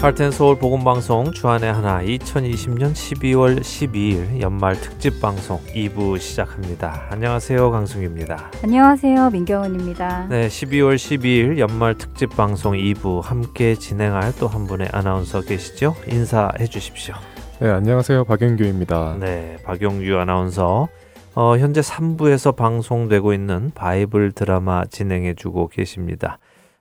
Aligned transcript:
할텐 0.00 0.30
서울 0.30 0.56
복음 0.58 0.82
방송 0.82 1.30
주안의 1.30 1.70
하나 1.70 2.00
2020년 2.02 2.92
12월 2.94 3.60
12일 3.60 4.40
연말 4.40 4.74
특집 4.80 5.20
방송 5.20 5.58
2부 5.66 6.18
시작합니다. 6.18 7.06
안녕하세요. 7.10 7.70
강승규입니다. 7.70 8.50
안녕하세요. 8.64 9.28
민경은입니다. 9.28 10.28
네, 10.30 10.48
12월 10.48 10.94
12일 10.96 11.58
연말 11.58 11.98
특집 11.98 12.34
방송 12.34 12.72
2부 12.72 13.20
함께 13.20 13.74
진행할 13.74 14.32
또 14.38 14.46
한 14.46 14.66
분의 14.66 14.88
아나운서 14.90 15.42
계시죠? 15.42 15.94
인사해 16.08 16.64
주십시오. 16.66 17.14
네, 17.60 17.68
안녕하세요. 17.68 18.24
박영규입니다. 18.24 19.18
네, 19.20 19.58
박영규 19.64 20.16
아나운서. 20.16 20.88
어, 21.34 21.56
현재 21.58 21.82
3부에서 21.82 22.56
방송되고 22.56 23.34
있는 23.34 23.70
바이블 23.74 24.32
드라마 24.32 24.86
진행해 24.86 25.34
주고 25.34 25.68
계십니다. 25.68 26.38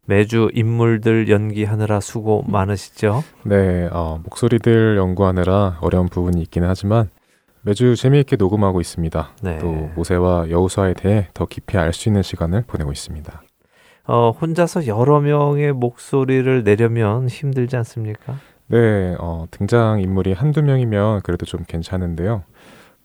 매주 0.09 0.49
인물들 0.55 1.29
연기하느라 1.29 1.99
수고 1.99 2.43
많으시죠? 2.47 3.23
네, 3.43 3.87
어, 3.91 4.19
목소리들 4.23 4.97
연구하느라 4.97 5.77
어려운 5.81 6.07
부분이 6.09 6.41
있기는 6.41 6.67
하지만 6.67 7.11
매주 7.61 7.95
재미있게 7.95 8.35
녹음하고 8.35 8.81
있습니다. 8.81 9.29
네. 9.43 9.59
또 9.59 9.71
모세와 9.95 10.49
여우수아에 10.49 10.95
대해 10.95 11.27
더 11.35 11.45
깊이 11.45 11.77
알 11.77 11.93
수 11.93 12.09
있는 12.09 12.23
시간을 12.23 12.63
보내고 12.65 12.91
있습니다. 12.91 13.43
어, 14.07 14.31
혼자서 14.31 14.87
여러 14.87 15.19
명의 15.19 15.71
목소리를 15.73 16.63
내려면 16.63 17.27
힘들지 17.27 17.75
않습니까? 17.77 18.37
네, 18.65 19.15
어, 19.19 19.45
등장 19.51 20.01
인물이 20.01 20.33
한두 20.33 20.63
명이면 20.63 21.21
그래도 21.21 21.45
좀 21.45 21.63
괜찮은데요. 21.67 22.43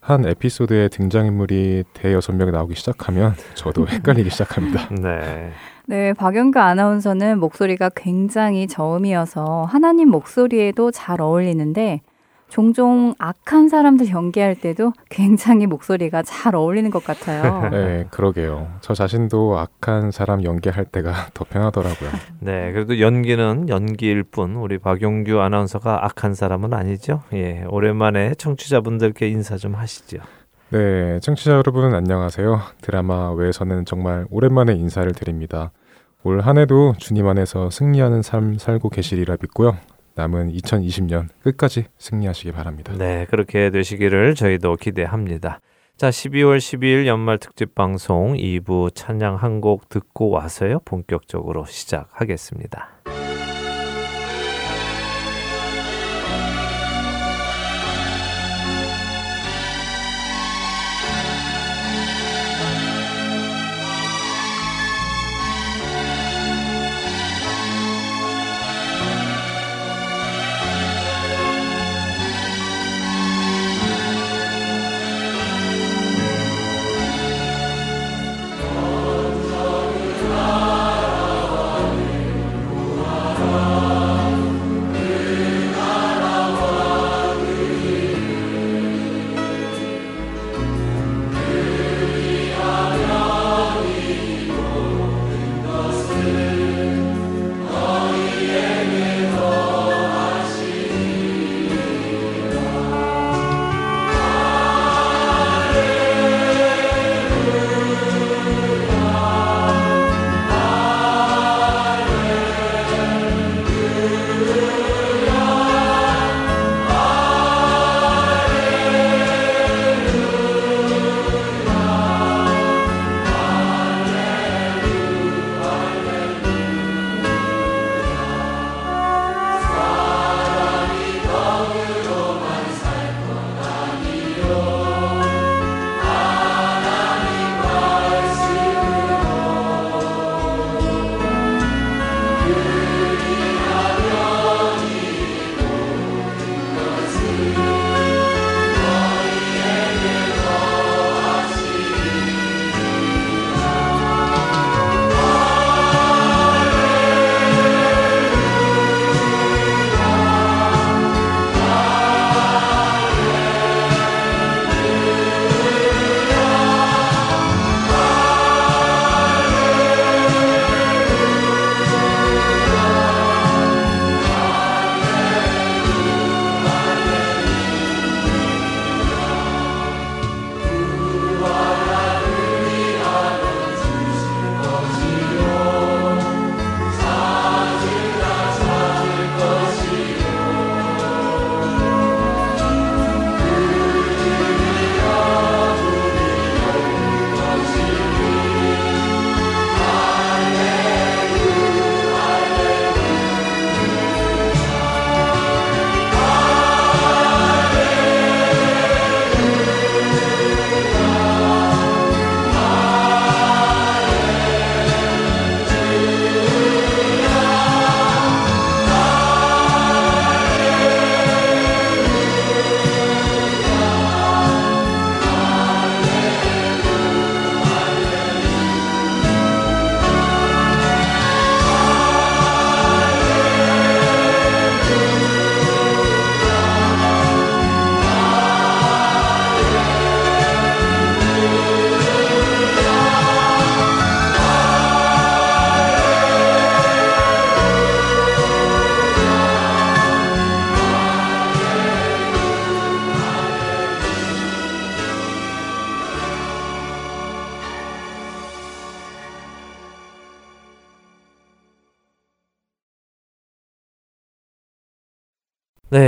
한 0.00 0.26
에피소드에 0.26 0.88
등장인물이 0.88 1.84
대여섯 1.92 2.34
명 2.36 2.50
나오기 2.50 2.74
시작하면 2.74 3.34
저도 3.54 3.88
헷갈리기 3.88 4.30
시작합니다. 4.30 4.88
네. 5.02 5.52
네, 5.87 6.15
박영규 6.15 6.59
아나운서는 6.59 7.38
목소리가 7.38 7.90
굉장히 7.95 8.66
저음이어서 8.66 9.65
하나님 9.65 10.09
목소리에도 10.09 10.91
잘 10.91 11.21
어울리는데 11.21 12.01
종종 12.49 13.15
악한 13.18 13.68
사람들 13.68 14.10
연기할 14.10 14.54
때도 14.54 14.93
굉장히 15.10 15.66
목소리가 15.66 16.23
잘 16.23 16.54
어울리는 16.54 16.88
것 16.88 17.02
같아요. 17.02 17.68
네, 17.73 18.07
그러게요. 18.10 18.68
저 18.80 18.95
자신도 18.95 19.59
악한 19.59 20.10
사람 20.10 20.45
연기할 20.45 20.85
때가 20.85 21.13
더 21.35 21.45
편하더라고요. 21.45 22.10
네, 22.41 22.73
그래도 22.73 23.01
연기는 23.01 23.69
연기일 23.69 24.23
뿐 24.23 24.57
우리 24.57 24.79
박용규 24.79 25.41
아나운서가 25.41 26.04
악한 26.07 26.35
사람은 26.35 26.73
아니죠. 26.73 27.23
예, 27.32 27.65
오랜만에 27.69 28.35
청취자분들께 28.35 29.29
인사 29.29 29.57
좀 29.57 29.74
하시죠. 29.74 30.19
네, 30.70 31.20
청취자 31.20 31.52
여러분 31.52 31.95
안녕하세요. 31.95 32.60
드라마 32.80 33.30
외에서는 33.32 33.84
정말 33.84 34.26
오랜만에 34.30 34.73
인사를 34.74 35.10
드립니다. 35.12 35.70
올 36.24 36.40
한 36.40 36.57
해도 36.59 36.95
주님 36.98 37.26
안에서 37.29 37.70
승리하는 37.70 38.23
삶 38.23 38.57
살고 38.59 38.88
계시리라 38.88 39.37
믿고요. 39.40 39.76
남은 40.15 40.52
2020년 40.52 41.29
끝까지 41.42 41.85
승리하시기 41.98 42.52
바랍니다. 42.52 42.92
네, 42.96 43.26
그렇게 43.30 43.70
되시기를 43.70 44.35
저희도 44.35 44.76
기대합니다. 44.76 45.60
자, 45.96 46.09
12월 46.09 46.59
12일 46.59 47.07
연말 47.07 47.38
특집 47.38 47.74
방송 47.74 48.35
2부 48.35 48.95
찬양 48.95 49.37
한 49.37 49.60
곡 49.60 49.88
듣고 49.88 50.30
와서요. 50.30 50.80
본격적으로 50.85 51.66
시작하겠습니다. 51.66 52.88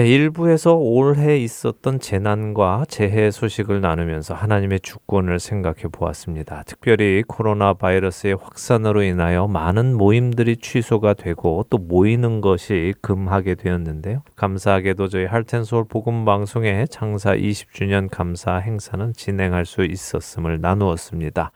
일부에서 0.07 0.75
올해 0.75 1.37
있었던 1.39 1.99
재난과 1.99 2.85
재해 2.89 3.33
소식을 3.33 3.81
나누면서 3.81 4.35
하나님의 4.35 4.81
주권을 4.81 5.41
생각해 5.41 5.89
보았습니다. 5.91 6.63
특별히 6.65 7.25
코로나 7.27 7.75
바이러스의 7.75 8.37
확산으로 8.37 9.03
인하여 9.03 9.49
많은 9.49 9.97
모임들이 9.97 10.59
취소가 10.59 11.15
되고 11.15 11.65
또 11.71 11.79
모이는 11.79 12.41
것이 12.41 12.95
금하게 13.01 13.57
되었는데요. 13.57 14.23
감사하게도 14.37 15.09
저희 15.09 15.25
할텐솔 15.25 15.87
복음 15.89 16.25
방송의 16.25 16.87
창사 16.89 17.35
20주년 17.35 18.09
감사 18.09 18.57
행사는 18.59 19.13
진행할 19.13 19.67
수 19.67 19.85
있었음을 19.85 20.61
나누었습니다. 20.61 21.51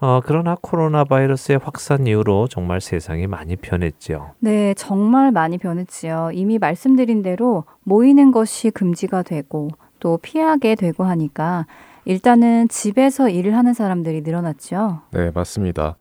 어, 0.00 0.20
그러나 0.24 0.56
코로나 0.60 1.04
바이러스의 1.04 1.58
확산 1.62 2.06
이후로 2.06 2.48
정말 2.48 2.80
세상이 2.80 3.26
많이 3.26 3.56
변했죠. 3.56 4.30
네, 4.38 4.72
정말 4.74 5.30
많이 5.30 5.58
변했지요. 5.58 6.30
이미 6.32 6.58
말씀드린 6.58 7.22
대로 7.22 7.64
모이는 7.84 8.32
것이 8.32 8.70
금지가 8.70 9.22
되고 9.22 9.68
또 9.98 10.16
피하게 10.16 10.74
되고 10.74 11.04
하니까 11.04 11.66
일단은 12.06 12.68
집에서 12.68 13.28
일을 13.28 13.54
하는 13.54 13.74
사람들이 13.74 14.22
늘어났죠. 14.22 15.02
네, 15.10 15.30
맞습니다. 15.34 15.96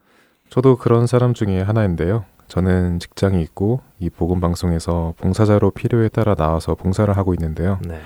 저도 0.50 0.78
그런 0.78 1.06
사람 1.06 1.34
중에 1.34 1.62
하나인데요. 1.62 2.24
저는 2.48 3.00
직장이 3.00 3.42
있고 3.44 3.81
이 4.00 4.10
복음 4.10 4.40
방송에서 4.40 5.13
봉사자로 5.18 5.72
필요에 5.72 6.07
따라 6.07 6.36
나와서 6.36 6.74
봉사를 6.74 7.16
하고 7.16 7.34
있는데요. 7.34 7.80
네. 7.88 8.00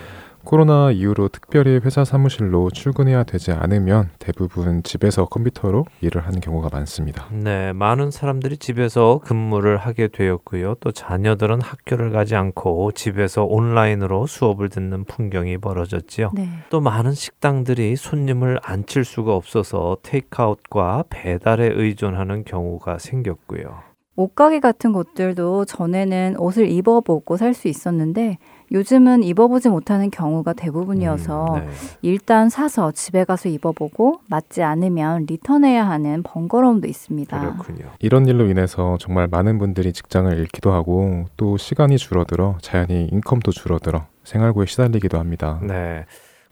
코로나 0.44 0.92
이후로 0.92 1.30
특별히 1.30 1.80
회사 1.84 2.04
사무실로 2.04 2.70
출근해야 2.70 3.24
되지 3.24 3.52
않으면 3.52 4.10
대부분 4.20 4.84
집에서 4.84 5.26
컴퓨터로 5.26 5.86
일을 6.02 6.26
하는 6.26 6.40
경우가 6.42 6.70
많습니다. 6.72 7.28
네, 7.32 7.74
많은 7.74 8.12
사람들이 8.12 8.58
집에서 8.58 9.20
근무를 9.24 9.78
하게 9.78 10.10
되었고요. 10.10 10.76
또 10.82 10.92
자녀들은 10.92 11.62
학교를 11.62 12.12
가지 12.12 12.36
않고 12.36 12.92
집에서 12.92 13.46
온라인으로 13.46 14.28
수업을 14.28 14.70
듣는 14.70 15.06
풍경이 15.06 15.58
벌어졌지요. 15.60 16.32
네. 16.34 16.50
또 16.70 16.82
많은 16.82 17.14
식당들이 17.14 17.96
손님을 17.96 18.60
앉힐 18.62 19.06
수가 19.06 19.36
없어서 19.36 19.98
테이크아웃과 20.04 21.06
배달에 21.10 21.72
의존하는 21.74 22.44
경우가 22.44 22.98
생겼고요. 23.00 23.94
옷가게 24.16 24.60
같은 24.60 24.94
곳들도 24.94 25.66
전에는 25.66 26.36
옷을 26.38 26.70
입어보고 26.70 27.36
살 27.38 27.54
수 27.56 27.68
있었는데 27.68 28.38
요즘은 28.74 29.24
입어보지 29.24 29.70
못하는 29.70 30.10
경우가 30.10 30.54
대부분이어서 30.54 31.46
음, 31.56 31.66
네. 31.66 31.68
일단 32.02 32.50
사서 32.50 32.92
집에 32.92 33.24
가서 33.24 33.48
입어보고 33.50 34.22
맞지 34.28 34.64
않으면 34.64 35.28
리턴해야 35.28 35.88
하는 35.88 36.24
번거로움도 36.24 36.88
있습니다. 36.88 37.40
그렇군요. 37.40 37.92
이런 38.00 38.26
일로 38.28 38.50
인해서 38.50 38.98
정말 39.00 39.28
많은 39.28 39.60
분들이 39.60 39.94
직장을 39.94 40.36
잃기도 40.38 40.74
하고 40.74 41.26
또 41.38 41.58
시간이 41.58 41.98
줄어들어 41.98 42.58
자연히 42.62 43.08
인컴도 43.12 43.52
줄어들어 43.52 44.08
생활고에 44.24 44.66
시달리기도 44.66 45.20
합니다. 45.20 45.60
네. 45.62 46.06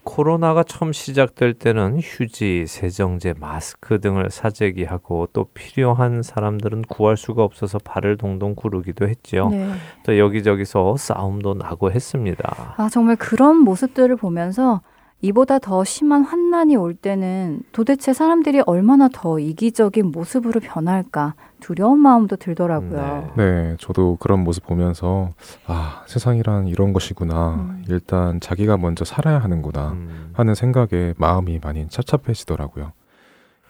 코로나가 0.04 0.64
처음 0.64 0.92
시작될 0.92 1.54
때는 1.54 2.00
휴지, 2.00 2.66
세정제, 2.66 3.34
마스크 3.38 4.00
등을 4.00 4.30
사재기하고 4.30 5.28
또 5.32 5.44
필요한 5.54 6.22
사람들은 6.22 6.82
구할 6.88 7.16
수가 7.16 7.44
없어서 7.44 7.78
발을 7.78 8.16
동동 8.16 8.54
구르기도 8.54 9.08
했죠. 9.08 9.48
네. 9.50 9.72
또 10.04 10.18
여기저기서 10.18 10.96
싸움도 10.96 11.54
나고 11.54 11.92
했습니다. 11.92 12.74
아, 12.76 12.88
정말 12.90 13.16
그런 13.16 13.58
모습들을 13.58 14.16
보면서 14.16 14.82
이보다 15.22 15.60
더 15.60 15.84
심한 15.84 16.24
환난이 16.24 16.74
올 16.74 16.94
때는 16.94 17.62
도대체 17.70 18.12
사람들이 18.12 18.62
얼마나 18.66 19.08
더 19.08 19.38
이기적인 19.38 20.10
모습으로 20.10 20.60
변할까 20.60 21.34
두려운 21.60 22.00
마음도 22.00 22.34
들더라고요. 22.34 23.32
네, 23.36 23.44
네 23.44 23.76
저도 23.78 24.16
그런 24.18 24.40
모습 24.40 24.66
보면서 24.66 25.30
아 25.66 26.02
세상이란 26.06 26.66
이런 26.66 26.92
것이구나. 26.92 27.54
음. 27.54 27.84
일단 27.88 28.40
자기가 28.40 28.76
먼저 28.76 29.04
살아야 29.04 29.38
하는구나 29.38 29.92
음. 29.92 30.30
하는 30.32 30.56
생각에 30.56 31.14
마음이 31.16 31.60
많이 31.62 31.88
찹찹해지더라고요. 31.88 32.92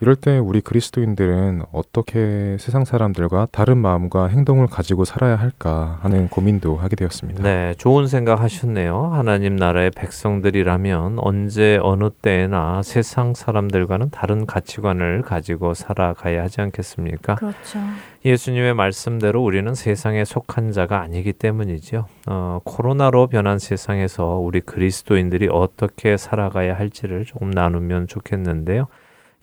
이럴 0.02 0.16
때 0.16 0.36
우리 0.36 0.60
그리스도인들은 0.60 1.62
어떻게 1.70 2.56
세상 2.58 2.84
사람들과 2.84 3.46
다른 3.52 3.78
마음과 3.78 4.26
행동을 4.26 4.66
가지고 4.66 5.04
살아야 5.04 5.36
할까 5.36 6.00
하는 6.02 6.28
고민도 6.28 6.76
하게 6.76 6.96
되었습니다. 6.96 7.40
네, 7.44 7.74
좋은 7.78 8.08
생각 8.08 8.40
하셨네요. 8.40 9.10
하나님 9.12 9.54
나라의 9.54 9.92
백성들이라면 9.92 11.20
언제 11.20 11.78
어느 11.80 12.10
때나 12.10 12.82
세상 12.82 13.32
사람들과는 13.34 14.10
다른 14.10 14.44
가치관을 14.44 15.22
가지고 15.22 15.72
살아가야 15.72 16.42
하지 16.42 16.62
않겠습니까? 16.62 17.36
그렇죠. 17.36 17.78
예수님의 18.24 18.74
말씀대로 18.74 19.40
우리는 19.40 19.72
세상에 19.72 20.24
속한 20.24 20.72
자가 20.72 21.00
아니기 21.00 21.32
때문이죠. 21.32 22.06
어, 22.26 22.58
코로나로 22.64 23.28
변한 23.28 23.60
세상에서 23.60 24.38
우리 24.38 24.62
그리스도인들이 24.62 25.48
어떻게 25.48 26.16
살아가야 26.16 26.76
할지를 26.76 27.24
조금 27.24 27.50
나누면 27.50 28.08
좋겠는데요. 28.08 28.88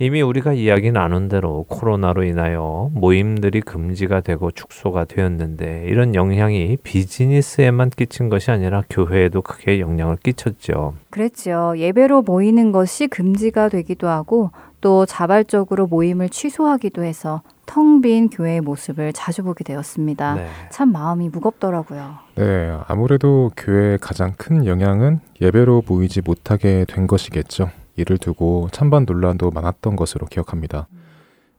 이미 0.02 0.22
우리가 0.22 0.54
이야기 0.54 0.94
나눈 0.94 1.28
대로 1.28 1.66
코로나로 1.68 2.24
인하여 2.24 2.90
모임들이 2.94 3.60
금지가 3.60 4.22
되고 4.22 4.50
축소가 4.50 5.04
되었는데 5.04 5.84
이런 5.88 6.16
영향이 6.16 6.78
비즈니스에만 6.84 7.90
끼친 7.90 8.30
것이 8.30 8.50
아니라 8.50 8.84
교회에도 8.90 9.42
크게 9.42 9.82
영향을 9.82 10.16
끼쳤죠. 10.16 10.94
그랬죠. 11.10 11.74
예배로 11.76 12.22
모이는 12.22 12.72
것이 12.72 13.08
금지가 13.08 13.68
되기도 13.68 14.08
하고 14.08 14.52
또 14.80 15.06
자발적으로 15.06 15.88
모임을 15.88 16.30
취소하기도 16.30 17.04
해서 17.04 17.42
텅 17.66 18.00
빈 18.02 18.30
교회의 18.30 18.62
모습을 18.62 19.12
자주 19.12 19.44
보게 19.44 19.66
되었습니다. 19.66 20.36
네. 20.36 20.48
참 20.72 20.94
마음이 20.94 21.28
무겁더라고요. 21.28 22.14
네, 22.36 22.74
아무래도 22.88 23.52
교회의 23.58 23.98
가장 23.98 24.32
큰 24.38 24.66
영향은 24.66 25.20
예배로 25.42 25.84
모이지 25.86 26.22
못하게 26.24 26.86
된 26.88 27.06
것이겠죠. 27.06 27.70
이를 28.00 28.18
두고 28.18 28.70
찬반 28.72 29.06
논란도 29.06 29.52
많았던 29.52 29.96
것으로 29.96 30.26
기억합니다. 30.28 30.88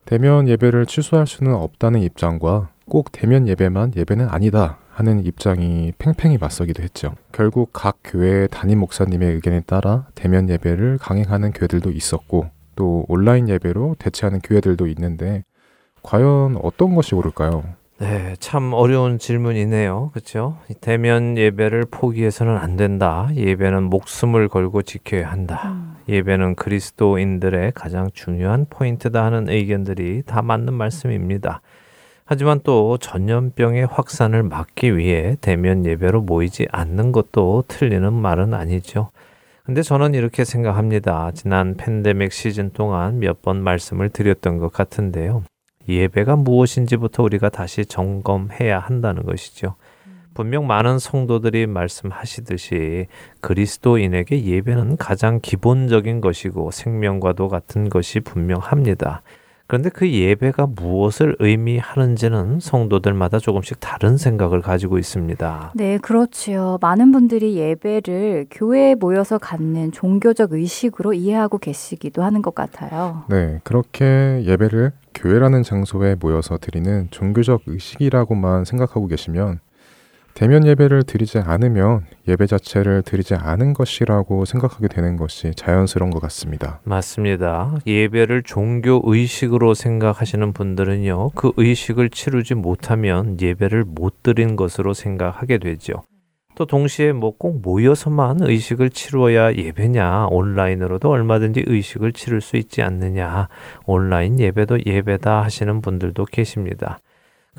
대면 0.04 0.48
예배를 0.48 0.86
취소할 0.86 1.26
수는 1.26 1.54
없다는 1.54 2.00
입장과 2.00 2.70
꼭 2.88 3.12
대면 3.12 3.46
예배만 3.46 3.92
예배는 3.96 4.28
아니다 4.28 4.78
하는 4.90 5.24
입장이 5.24 5.92
팽팽히 5.98 6.36
맞서기도 6.38 6.82
했죠. 6.82 7.14
결국 7.32 7.70
각 7.72 7.98
교회의 8.04 8.48
담임 8.50 8.80
목사님의 8.80 9.34
의견에 9.34 9.60
따라 9.60 10.06
대면 10.14 10.48
예배를 10.50 10.98
강행하는 10.98 11.52
교회들도 11.52 11.90
있었고 11.90 12.48
또 12.76 13.04
온라인 13.08 13.48
예배로 13.48 13.96
대체하는 13.98 14.40
교회들도 14.40 14.86
있는데 14.88 15.44
과연 16.02 16.58
어떤 16.62 16.94
것이 16.94 17.14
옳을까요? 17.14 17.62
네, 17.98 18.34
참 18.40 18.72
어려운 18.72 19.18
질문이네요. 19.18 20.10
그렇죠? 20.12 20.56
대면 20.80 21.36
예배를 21.36 21.84
포기해서는 21.90 22.56
안 22.56 22.76
된다. 22.76 23.28
예배는 23.34 23.84
목숨을 23.84 24.48
걸고 24.48 24.82
지켜야 24.82 25.30
한다. 25.30 25.89
음. 26.08 26.12
예배는 26.12 26.54
그리스도인들의 26.56 27.72
가장 27.74 28.10
중요한 28.12 28.66
포인트다 28.68 29.24
하는 29.24 29.48
의견들이 29.48 30.22
다 30.26 30.42
맞는 30.42 30.74
말씀입니다. 30.74 31.60
하지만 32.24 32.60
또 32.62 32.96
전염병의 32.98 33.86
확산을 33.86 34.44
막기 34.44 34.96
위해 34.96 35.36
대면 35.40 35.84
예배로 35.84 36.22
모이지 36.22 36.68
않는 36.70 37.10
것도 37.12 37.64
틀리는 37.66 38.12
말은 38.12 38.54
아니죠. 38.54 39.10
근데 39.64 39.82
저는 39.82 40.14
이렇게 40.14 40.44
생각합니다. 40.44 41.30
지난 41.32 41.76
팬데믹 41.76 42.32
시즌 42.32 42.70
동안 42.70 43.18
몇 43.18 43.42
번 43.42 43.62
말씀을 43.62 44.08
드렸던 44.10 44.58
것 44.58 44.72
같은데요. 44.72 45.44
예배가 45.88 46.36
무엇인지부터 46.36 47.22
우리가 47.24 47.48
다시 47.48 47.84
점검해야 47.84 48.78
한다는 48.78 49.24
것이죠. 49.24 49.74
분명 50.34 50.66
많은 50.66 50.98
성도들이 50.98 51.66
말씀하시듯이 51.66 53.06
그리스도인에게 53.40 54.44
예배는 54.44 54.96
가장 54.96 55.40
기본적인 55.42 56.20
것이고 56.20 56.70
생명과도 56.70 57.48
같은 57.48 57.88
것이 57.88 58.20
분명합니다. 58.20 59.22
그런데 59.70 59.88
그 59.88 60.10
예배가 60.10 60.66
무엇을 60.66 61.36
의미하는지는 61.38 62.58
성도들마다 62.58 63.38
조금씩 63.38 63.78
다른 63.78 64.16
생각을 64.16 64.62
가지고 64.62 64.98
있습니다. 64.98 65.74
네, 65.76 65.96
그렇지요. 65.98 66.78
많은 66.80 67.12
분들이 67.12 67.54
예배를 67.56 68.46
교회에 68.50 68.96
모여서 68.96 69.38
갖는 69.38 69.92
종교적 69.92 70.54
의식으로 70.54 71.12
이해하고 71.12 71.58
계시기도 71.58 72.24
하는 72.24 72.42
것 72.42 72.52
같아요. 72.52 73.22
네, 73.28 73.60
그렇게 73.62 74.42
예배를 74.44 74.90
교회라는 75.14 75.62
장소에 75.62 76.16
모여서 76.18 76.58
드리는 76.58 77.06
종교적 77.12 77.62
의식이라고만 77.66 78.64
생각하고 78.64 79.06
계시면 79.06 79.60
대면 80.34 80.66
예배를 80.66 81.02
드리지 81.02 81.38
않으면 81.38 82.06
예배 82.26 82.46
자체를 82.46 83.02
드리지 83.02 83.34
않은 83.34 83.74
것이라고 83.74 84.46
생각하게 84.46 84.88
되는 84.88 85.16
것이 85.16 85.52
자연스러운 85.54 86.10
것 86.10 86.20
같습니다. 86.20 86.80
맞습니다. 86.84 87.76
예배를 87.86 88.42
종교 88.44 89.02
의식으로 89.04 89.74
생각하시는 89.74 90.52
분들은요, 90.54 91.30
그 91.34 91.52
의식을 91.56 92.08
치르지 92.10 92.54
못하면 92.54 93.36
예배를 93.40 93.84
못 93.86 94.22
드린 94.22 94.56
것으로 94.56 94.94
생각하게 94.94 95.58
되죠. 95.58 96.02
또 96.56 96.66
동시에 96.66 97.12
뭐 97.12 97.32
꼭 97.38 97.60
모여서만 97.62 98.38
의식을 98.40 98.90
치루어야 98.90 99.54
예배냐, 99.54 100.26
온라인으로도 100.30 101.08
얼마든지 101.10 101.64
의식을 101.66 102.12
치를 102.12 102.40
수 102.40 102.56
있지 102.56 102.82
않느냐, 102.82 103.48
온라인 103.86 104.38
예배도 104.38 104.80
예배다 104.84 105.42
하시는 105.42 105.80
분들도 105.80 106.24
계십니다. 106.26 106.98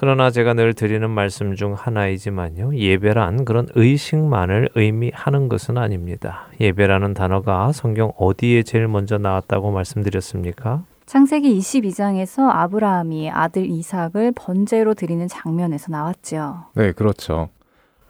그러나 0.02 0.32
제가 0.32 0.56
늘 0.56 0.74
드리는 0.74 1.08
말씀 1.08 1.54
중 1.54 1.76
하나이지만요. 1.76 2.76
예배란 2.76 3.46
그런 3.46 3.68
의식만을 3.76 4.70
의미하는 4.74 5.48
것은 5.48 5.78
아닙니다. 5.78 6.48
예배라는 6.60 7.14
단어가 7.14 7.72
성경 7.72 8.12
어디에 8.18 8.64
제일 8.64 8.88
먼저 8.88 9.20
나왔다고 9.20 9.70
말씀드렸습니까? 9.70 10.84
창세기 11.06 11.56
22장에서 11.56 12.50
아브라함이 12.50 13.30
아들 13.30 13.68
이삭을 13.70 14.32
번제로 14.36 14.96
드리는 14.96 15.28
장면에서 15.28 15.92
나왔죠. 15.92 16.66
네, 16.74 16.94
그렇죠. 16.94 17.50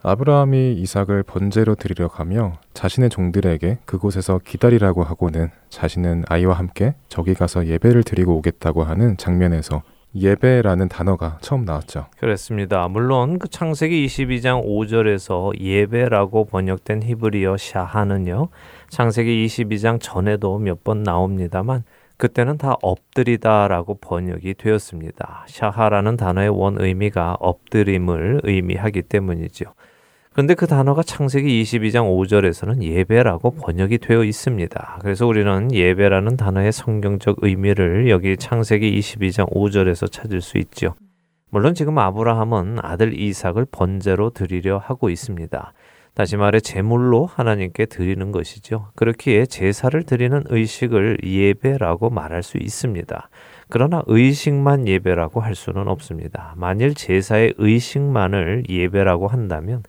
아브라함이 0.01 0.75
이삭을 0.75 1.23
번제로 1.23 1.75
드리려 1.75 2.07
가며 2.07 2.53
자신의 2.73 3.09
종들에게 3.09 3.79
그곳에서 3.83 4.39
기다리라고 4.45 5.03
하고는 5.03 5.49
자신은 5.67 6.23
아이와 6.29 6.53
함께 6.53 6.95
저기 7.09 7.33
가서 7.33 7.67
예배를 7.67 8.03
드리고 8.03 8.33
오겠다고 8.37 8.83
하는 8.83 9.17
장면에서 9.17 9.83
예배라는 10.13 10.89
단어가 10.89 11.37
처음 11.41 11.63
나왔죠. 11.63 12.07
그렇습니다. 12.19 12.87
물론 12.89 13.39
그 13.39 13.47
창세기 13.47 14.05
22장 14.07 14.65
5절에서 14.65 15.57
예배라고 15.59 16.45
번역된 16.45 17.03
히브리어 17.03 17.55
샤하는요. 17.57 18.49
창세기 18.89 19.45
22장 19.45 19.99
전에도 20.01 20.57
몇 20.59 20.83
번 20.83 21.03
나옵니다만 21.03 21.83
그때는 22.17 22.57
다 22.57 22.75
엎드리다라고 22.81 23.95
번역이 23.99 24.55
되었습니다. 24.55 25.45
샤하라는 25.47 26.17
단어의 26.17 26.49
원 26.49 26.79
의미가 26.79 27.37
엎드림을 27.39 28.41
의미하기 28.43 29.03
때문이죠. 29.03 29.65
그런데 30.33 30.53
그 30.55 30.65
단어가 30.65 31.03
창세기 31.03 31.61
22장 31.61 32.05
5절에서는 32.05 32.81
예배라고 32.81 33.51
번역이 33.51 33.97
되어 33.97 34.23
있습니다. 34.23 34.99
그래서 35.01 35.27
우리는 35.27 35.73
예배라는 35.73 36.37
단어의 36.37 36.71
성경적 36.71 37.39
의미를 37.41 38.09
여기 38.09 38.37
창세기 38.37 38.97
22장 38.97 39.51
5절에서 39.51 40.09
찾을 40.09 40.39
수 40.39 40.57
있죠. 40.59 40.95
물론 41.49 41.73
지금 41.73 41.97
아브라함은 41.97 42.77
아들 42.81 43.19
이삭을 43.19 43.65
번제로 43.73 44.29
드리려 44.29 44.77
하고 44.77 45.09
있습니다. 45.09 45.73
다시 46.13 46.37
말해 46.37 46.61
제물로 46.61 47.25
하나님께 47.25 47.87
드리는 47.87 48.31
것이죠. 48.31 48.87
그렇기에 48.95 49.45
제사를 49.45 50.01
드리는 50.03 50.43
의식을 50.47 51.19
예배라고 51.25 52.09
말할 52.09 52.41
수 52.41 52.57
있습니다. 52.57 53.29
그러나 53.67 54.01
의식만 54.07 54.87
예배라고 54.87 55.41
할 55.41 55.55
수는 55.55 55.89
없습니다. 55.89 56.53
만일 56.55 56.93
제사의 56.93 57.55
의식만을 57.57 58.63
예배라고 58.69 59.27
한다면 59.27 59.83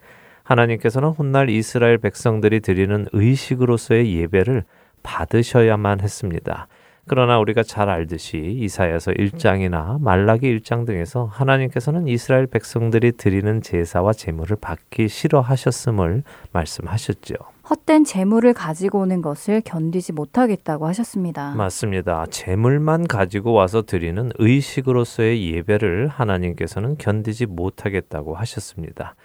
하나님께서는 0.44 1.10
훗날 1.10 1.50
이스라엘 1.50 1.98
백성들이 1.98 2.60
드리는 2.60 3.06
의식으로서의 3.12 4.16
예배를 4.16 4.64
받으셔야만 5.02 6.00
했습니다. 6.00 6.68
그러나 7.08 7.38
우리가 7.40 7.64
잘 7.64 7.88
알듯이 7.88 8.38
이사야서 8.38 9.12
1장이나 9.12 10.00
말라기 10.00 10.60
1장 10.60 10.86
등에서 10.86 11.24
하나님께서는 11.24 12.06
이스라엘 12.06 12.46
백성들이 12.46 13.12
드리는 13.16 13.60
제사와 13.60 14.12
제물을 14.12 14.56
받기 14.60 15.08
싫어하셨음을 15.08 16.22
말씀하셨죠. 16.52 17.34
헛된 17.68 18.04
재물을 18.04 18.52
가지고 18.52 19.00
오는 19.00 19.20
것을 19.20 19.62
견디지 19.64 20.12
못하겠다고 20.12 20.86
하셨습니다. 20.86 21.54
맞습니다. 21.56 22.26
재물만 22.30 23.06
가지고 23.08 23.52
와서 23.52 23.82
드리는 23.82 24.30
의식으로서의 24.38 25.54
예배를 25.54 26.06
하나님께서는 26.08 26.98
견디지 26.98 27.46
못하겠다고 27.46 28.34
하셨습니다. 28.36 29.16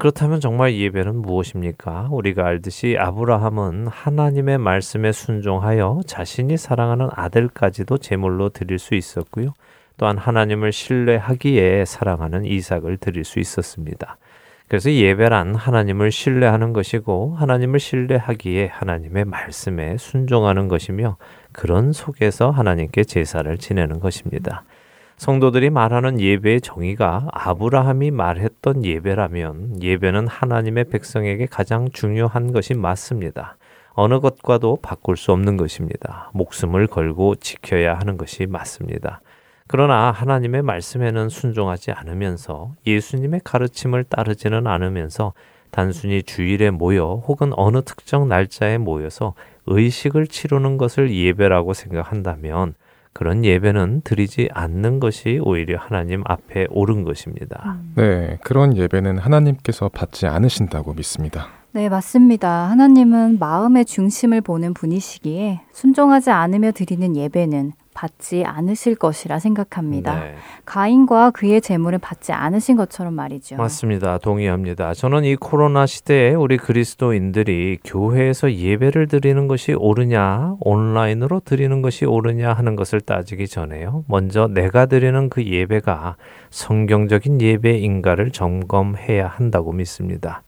그렇다면 0.00 0.40
정말 0.40 0.74
예배는 0.74 1.16
무엇입니까? 1.16 2.08
우리가 2.10 2.46
알듯이 2.46 2.96
아브라함은 2.98 3.86
하나님의 3.86 4.56
말씀에 4.56 5.12
순종하여 5.12 6.00
자신이 6.06 6.56
사랑하는 6.56 7.10
아들까지도 7.12 7.98
제물로 7.98 8.48
드릴 8.48 8.78
수 8.78 8.94
있었고요. 8.94 9.52
또한 9.98 10.16
하나님을 10.16 10.72
신뢰하기에 10.72 11.84
사랑하는 11.84 12.46
이삭을 12.46 12.96
드릴 12.96 13.24
수 13.24 13.40
있었습니다. 13.40 14.16
그래서 14.68 14.90
예배란 14.90 15.54
하나님을 15.54 16.10
신뢰하는 16.10 16.72
것이고 16.72 17.34
하나님을 17.36 17.78
신뢰하기에 17.78 18.68
하나님의 18.68 19.26
말씀에 19.26 19.98
순종하는 19.98 20.68
것이며 20.68 21.18
그런 21.52 21.92
속에서 21.92 22.50
하나님께 22.50 23.04
제사를 23.04 23.58
지내는 23.58 24.00
것입니다. 24.00 24.64
성도들이 25.20 25.68
말하는 25.68 26.18
예배의 26.18 26.62
정의가 26.62 27.28
아브라함이 27.32 28.10
말했던 28.10 28.86
예배라면 28.86 29.82
예배는 29.82 30.26
하나님의 30.26 30.84
백성에게 30.84 31.44
가장 31.44 31.90
중요한 31.90 32.54
것이 32.54 32.72
맞습니다. 32.72 33.58
어느 33.90 34.18
것과도 34.18 34.78
바꿀 34.80 35.18
수 35.18 35.32
없는 35.32 35.58
것입니다. 35.58 36.30
목숨을 36.32 36.86
걸고 36.86 37.34
지켜야 37.34 37.98
하는 37.98 38.16
것이 38.16 38.46
맞습니다. 38.46 39.20
그러나 39.66 40.10
하나님의 40.10 40.62
말씀에는 40.62 41.28
순종하지 41.28 41.92
않으면서 41.92 42.72
예수님의 42.86 43.42
가르침을 43.44 44.04
따르지는 44.04 44.66
않으면서 44.66 45.34
단순히 45.70 46.22
주일에 46.22 46.70
모여 46.70 47.22
혹은 47.26 47.52
어느 47.56 47.82
특정 47.82 48.26
날짜에 48.26 48.78
모여서 48.78 49.34
의식을 49.66 50.28
치르는 50.28 50.78
것을 50.78 51.14
예배라고 51.14 51.74
생각한다면 51.74 52.72
그런 53.12 53.44
예배는 53.44 54.02
드리지 54.04 54.48
않는 54.52 55.00
것이 55.00 55.40
오히려 55.42 55.78
하나님 55.78 56.22
앞에 56.26 56.66
옳은 56.70 57.04
것입니다. 57.04 57.76
음. 57.80 57.92
네, 57.96 58.38
그런 58.44 58.76
예배는 58.76 59.18
하나님께서 59.18 59.88
받지 59.88 60.26
않으신다고 60.26 60.94
믿습니다. 60.94 61.48
네, 61.72 61.88
맞습니다. 61.88 62.68
하나님은 62.70 63.38
마음의 63.38 63.84
중심을 63.84 64.40
보는 64.40 64.74
분이시기에 64.74 65.60
순종하지 65.72 66.30
않으며 66.30 66.72
드리는 66.72 67.16
예배는 67.16 67.72
받지 68.00 68.44
않으실 68.46 68.94
것이라 68.94 69.38
생각합니다. 69.38 70.20
네. 70.20 70.34
가인과 70.64 71.32
그의 71.32 71.60
재물을 71.60 71.98
받지 71.98 72.32
않으신 72.32 72.76
것처럼 72.76 73.12
말이죠. 73.12 73.56
맞습니다. 73.56 74.16
동의합니다. 74.16 74.94
저는 74.94 75.24
이 75.24 75.36
코로나 75.36 75.84
시대에 75.84 76.32
우리 76.32 76.56
그리스도인들이 76.56 77.78
교회에서 77.84 78.54
예배를 78.54 79.06
드리는 79.06 79.46
것이 79.48 79.74
옳으냐, 79.74 80.54
온라인으로 80.60 81.42
드리는 81.44 81.82
것이 81.82 82.06
옳으냐 82.06 82.54
하는 82.54 82.74
것을 82.74 83.02
따지기 83.02 83.48
전에요. 83.48 84.04
먼저 84.08 84.48
내가 84.48 84.86
드리는 84.86 85.28
그 85.28 85.44
예배가 85.44 86.16
성경적인 86.48 87.42
예배인가를 87.42 88.30
점검해야 88.30 89.26
한다고 89.26 89.72
믿습니다. 89.72 90.42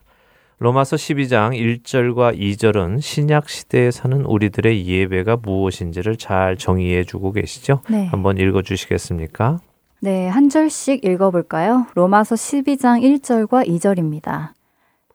로마서 0.62 0.94
12장 0.94 1.82
1절과 1.82 2.38
2절은 2.38 3.00
신약 3.00 3.48
시대에 3.48 3.90
사는 3.90 4.24
우리들의 4.24 4.86
예배가 4.86 5.38
무엇인지를 5.38 6.16
잘 6.16 6.56
정의해 6.56 7.02
주고 7.02 7.32
계시죠? 7.32 7.80
네. 7.90 8.06
한번 8.06 8.38
읽어 8.38 8.62
주시겠습니까? 8.62 9.58
네, 9.98 10.28
한 10.28 10.48
절씩 10.48 11.04
읽어 11.04 11.32
볼까요? 11.32 11.88
로마서 11.94 12.36
12장 12.36 13.02
1절과 13.02 13.66
2절입니다. 13.66 14.50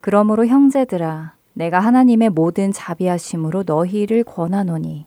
그러므로 0.01 0.45
형제들아 0.45 1.35
내가 1.53 1.79
하나님의 1.79 2.31
모든 2.31 2.73
자비하심으로 2.73 3.63
너희를 3.65 4.25
권하노니 4.25 5.05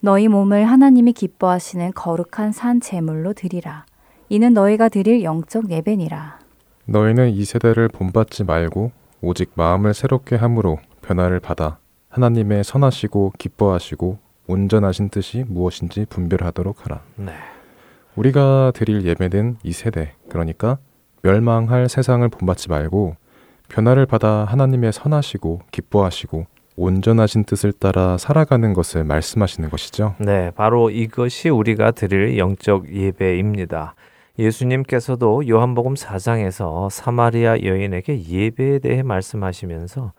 너희 0.00 0.26
몸을 0.26 0.64
하나님이 0.64 1.12
기뻐하시는 1.12 1.92
거룩한 1.94 2.50
산 2.50 2.80
제물로 2.80 3.32
드리라. 3.32 3.86
이는 4.28 4.54
너희가 4.54 4.88
드릴 4.88 5.22
영적 5.22 5.70
예배니라. 5.70 6.40
너희는 6.86 7.30
이 7.30 7.44
세대를 7.44 7.86
본받지 7.86 8.42
말고 8.42 8.90
오직 9.24 9.52
마음을 9.54 9.94
새롭게 9.94 10.34
함으로 10.34 10.78
변화를 11.00 11.38
받아 11.38 11.78
하나님의 12.08 12.64
선하시고 12.64 13.34
기뻐하시고 13.38 14.18
온전하신 14.48 15.10
뜻이 15.10 15.44
무엇인지 15.46 16.06
분별하도록 16.10 16.84
하라. 16.84 17.02
네. 17.14 17.32
우리가 18.16 18.72
드릴 18.74 19.06
예배는 19.06 19.58
이 19.62 19.72
세대, 19.72 20.14
그러니까 20.28 20.78
멸망할 21.22 21.88
세상을 21.88 22.28
본받지 22.28 22.68
말고 22.68 23.14
변화를 23.68 24.06
받아 24.06 24.44
하나님의 24.44 24.92
선하시고 24.92 25.62
기뻐하시고 25.70 26.46
온전하신 26.76 27.44
뜻을 27.44 27.72
따라 27.72 28.18
살아가는 28.18 28.74
것을 28.74 29.04
말씀하시는 29.04 29.70
것이죠. 29.70 30.16
네, 30.18 30.50
바로 30.50 30.90
이것이 30.90 31.48
우리가 31.48 31.92
드릴 31.92 32.38
영적 32.38 32.92
예배입니다. 32.92 33.94
예수님께서도 34.42 35.48
요한복음 35.48 35.94
4장에서 35.94 36.90
사마리아 36.90 37.62
여인에게 37.62 38.26
예배에 38.26 38.80
대해 38.80 39.02
말씀하시면서 39.02 40.12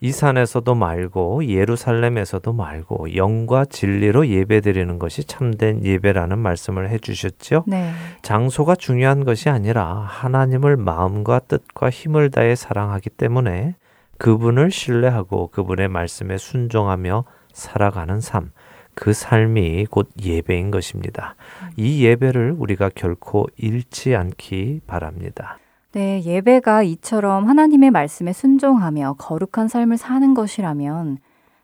이 0.00 0.12
산에서도 0.12 0.74
말고 0.76 1.46
예루살렘에서도 1.46 2.52
말고 2.52 3.16
영과 3.16 3.64
진리로 3.64 4.28
예배드리는 4.28 4.98
것이 4.98 5.24
참된 5.24 5.84
예배라는 5.84 6.38
말씀을 6.38 6.88
해주셨죠. 6.90 7.64
네. 7.66 7.92
장소가 8.22 8.76
중요한 8.76 9.24
것이 9.24 9.48
아니라 9.48 9.86
하나님을 9.86 10.76
마음과 10.76 11.40
뜻과 11.40 11.90
힘을 11.90 12.30
다해 12.30 12.54
사랑하기 12.54 13.10
때문에 13.10 13.74
그분을 14.18 14.70
신뢰하고 14.70 15.48
그분의 15.48 15.88
말씀에 15.88 16.38
순종하며 16.38 17.24
살아가는 17.52 18.20
삶. 18.20 18.52
그 19.00 19.12
삶이 19.12 19.86
곧 19.90 20.10
예배인 20.20 20.72
것입니다. 20.72 21.36
이 21.76 22.04
예배를 22.04 22.56
우리가 22.58 22.90
결코 22.92 23.46
잃지 23.56 24.16
않기 24.16 24.80
바랍니다. 24.88 25.58
네, 25.92 26.20
예배가 26.24 26.82
이처럼 26.82 27.48
하나님의 27.48 27.92
말씀에 27.92 28.32
순종하며 28.32 29.14
거룩한 29.18 29.68
삶을 29.68 29.98
사는 29.98 30.34
것이라면 30.34 31.18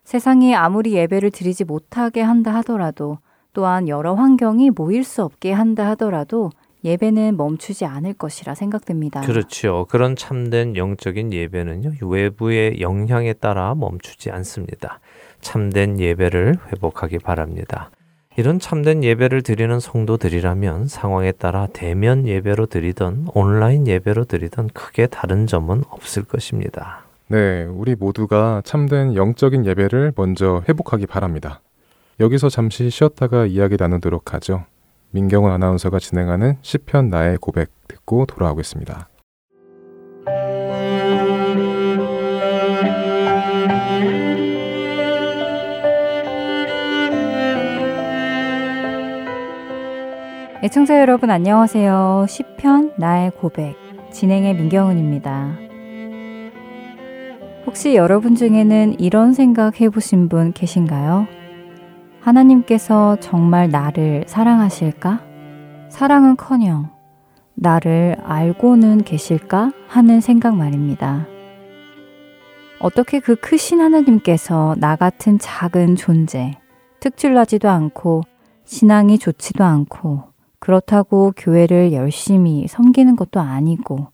세상이 0.04 0.54
아무리 0.54 0.92
예배를 0.94 1.32
드리지 1.32 1.64
못하게 1.64 2.22
한다 2.22 2.54
하더라도 2.56 3.18
또한 3.52 3.88
여러 3.88 4.14
환경이 4.14 4.70
모일 4.70 5.02
수 5.02 5.24
없게 5.24 5.52
한다 5.52 5.88
하더라도 5.90 6.50
예배는 6.84 7.36
멈추지 7.36 7.86
않을 7.86 8.12
것이라 8.14 8.54
생각됩니다. 8.54 9.22
그렇죠. 9.22 9.86
그런 9.88 10.16
참된 10.16 10.76
영적인 10.76 11.32
예배는요, 11.32 11.92
외부의 12.02 12.80
영향에 12.80 13.32
따라 13.32 13.74
멈추지 13.74 14.30
않습니다. 14.30 15.00
참된 15.40 15.98
예배를 15.98 16.58
회복하기 16.72 17.20
바랍니다. 17.20 17.90
이런 18.36 18.58
참된 18.58 19.04
예배를 19.04 19.42
드리는 19.42 19.78
성도들이라면 19.78 20.88
상황에 20.88 21.32
따라 21.32 21.68
대면 21.72 22.26
예배로 22.26 22.66
드리던 22.66 23.28
온라인 23.32 23.86
예배로 23.86 24.24
드리던 24.24 24.70
크게 24.74 25.06
다른 25.06 25.46
점은 25.46 25.84
없을 25.88 26.24
것입니다. 26.24 27.04
네, 27.28 27.64
우리 27.64 27.94
모두가 27.94 28.60
참된 28.64 29.14
영적인 29.14 29.64
예배를 29.64 30.12
먼저 30.16 30.62
회복하기 30.68 31.06
바랍니다. 31.06 31.60
여기서 32.20 32.48
잠시 32.48 32.90
쉬었다가 32.90 33.46
이야기 33.46 33.76
나누도록 33.78 34.34
하죠. 34.34 34.64
민경훈 35.14 35.52
아나운서가 35.52 36.00
진행하는 36.00 36.56
시편 36.62 37.08
나의 37.08 37.38
고백 37.38 37.70
듣고 37.86 38.26
돌아오겠습니다. 38.26 39.08
애청자 50.64 50.98
여러분 50.98 51.30
안녕하세요. 51.30 52.26
시편 52.28 52.94
나의 52.98 53.30
고백 53.38 53.76
진행의 54.10 54.54
민경훈입니다. 54.56 55.56
혹시 57.66 57.94
여러분 57.94 58.34
중에는 58.34 58.98
이런 58.98 59.32
생각 59.32 59.80
해보신 59.80 60.28
분 60.28 60.52
계신가요? 60.52 61.28
하나님께서 62.24 63.16
정말 63.20 63.68
나를 63.68 64.24
사랑하실까? 64.26 65.20
사랑은 65.90 66.36
커녕 66.36 66.88
나를 67.52 68.16
알고는 68.24 69.04
계실까? 69.04 69.72
하는 69.88 70.22
생각 70.22 70.56
말입니다. 70.56 71.26
어떻게 72.80 73.20
그 73.20 73.36
크신 73.36 73.82
하나님께서 73.82 74.74
나 74.78 74.96
같은 74.96 75.38
작은 75.38 75.96
존재, 75.96 76.58
특출나지도 77.00 77.68
않고 77.68 78.22
신앙이 78.64 79.18
좋지도 79.18 79.62
않고 79.62 80.22
그렇다고 80.58 81.34
교회를 81.36 81.92
열심히 81.92 82.66
섬기는 82.66 83.16
것도 83.16 83.40
아니고 83.40 84.08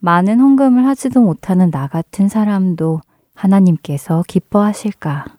많은 0.00 0.40
헌금을 0.40 0.86
하지도 0.86 1.20
못하는 1.20 1.70
나 1.70 1.86
같은 1.86 2.28
사람도 2.28 3.00
하나님께서 3.34 4.24
기뻐하실까? 4.26 5.37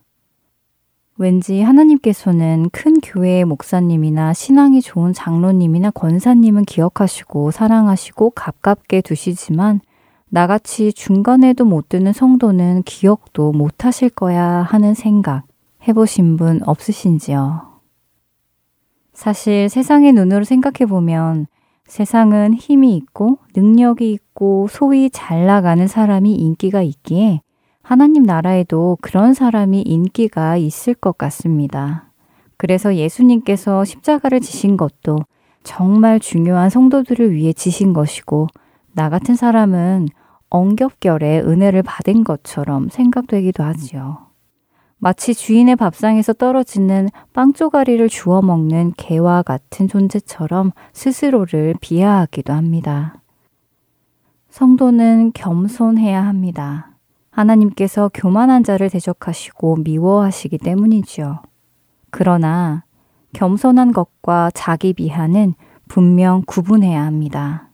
왠지 1.22 1.62
하나님께서는 1.62 2.70
큰 2.72 3.02
교회의 3.02 3.44
목사님이나 3.44 4.32
신앙이 4.34 4.82
좋은 4.82 5.12
장로님이나 5.12 5.92
권사님은 5.92 6.64
기억하시고 6.64 7.52
사랑하시고 7.52 8.30
가깝게 8.30 9.02
두시지만 9.02 9.82
나같이 10.30 10.94
중간에도 10.94 11.66
못 11.66 11.90
드는 11.90 12.14
성도는 12.14 12.84
기억도 12.84 13.52
못 13.52 13.84
하실 13.84 14.10
거야 14.10 14.46
하는 14.46 14.94
생각 14.94 15.44
해보신 15.86 16.38
분 16.38 16.62
없으신지요? 16.66 17.68
사실 19.12 19.68
세상의 19.68 20.14
눈으로 20.14 20.46
생각해 20.46 20.86
보면 20.88 21.48
세상은 21.86 22.54
힘이 22.54 22.96
있고 22.96 23.40
능력이 23.58 24.10
있고 24.14 24.70
소위 24.72 25.10
잘 25.10 25.46
나가는 25.46 25.86
사람이 25.86 26.34
인기가 26.34 26.82
있기에 26.82 27.42
하나님 27.90 28.22
나라에도 28.22 29.00
그런 29.02 29.34
사람이 29.34 29.82
인기가 29.82 30.58
있을 30.58 30.94
것 30.94 31.18
같습니다. 31.18 32.12
그래서 32.56 32.96
예수님께서 32.96 33.84
십자가를 33.84 34.42
지신 34.42 34.78
것도 34.78 35.18
정말 35.64 36.20
중요한 36.20 36.70
성도들을 36.70 37.34
위해 37.34 37.52
지신 37.52 37.94
것이고, 37.94 38.46
나 38.94 39.10
같은 39.10 39.34
사람은 39.34 40.08
엉겹결에 40.52 41.40
은혜를 41.40 41.82
받은 41.82 42.26
것처럼 42.26 42.90
생각되기도 42.90 43.64
하지요. 43.64 44.28
마치 45.00 45.34
주인의 45.34 45.76
밥상에서 45.76 46.34
떨어지는 46.34 47.10
빵 47.34 47.54
조가리를 47.54 48.08
주워 48.10 48.44
먹는 48.44 48.94
개와 48.98 49.42
같은 49.42 49.88
존재처럼 49.88 50.74
스스로를 50.94 51.74
비하하기도 51.82 52.54
합니다. 52.54 53.16
성도는 54.52 55.32
겸손해야 55.34 56.24
합니다. 56.24 56.89
하나님께서 57.40 58.12
교만한 58.14 58.64
자를 58.64 58.90
대적하시고 58.90 59.78
미워하시기 59.78 60.58
때문이지요. 60.58 61.42
그러나 62.12 62.84
겸손한 63.34 63.94
것과 63.94 64.52
자기 64.54 64.94
비하는 64.94 65.54
분명 65.88 66.44
구분해야 66.46 67.04
합니다. 67.04 67.70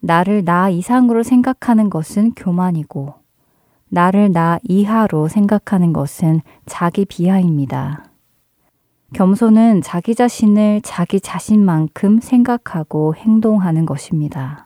나를 0.00 0.44
나 0.44 0.68
이상으로 0.68 1.22
생각하는 1.22 1.88
것은 1.88 2.32
교만이고, 2.34 3.14
나를 3.88 4.32
나 4.32 4.58
이하로 4.62 5.28
생각하는 5.28 5.92
것은 5.92 6.42
자기 6.66 7.04
비하입니다. 7.04 8.04
겸손은 9.14 9.82
자기 9.82 10.14
자신을 10.14 10.82
자기 10.82 11.20
자신만큼 11.20 12.20
생각하고 12.20 13.14
행동하는 13.14 13.86
것입니다. 13.86 14.65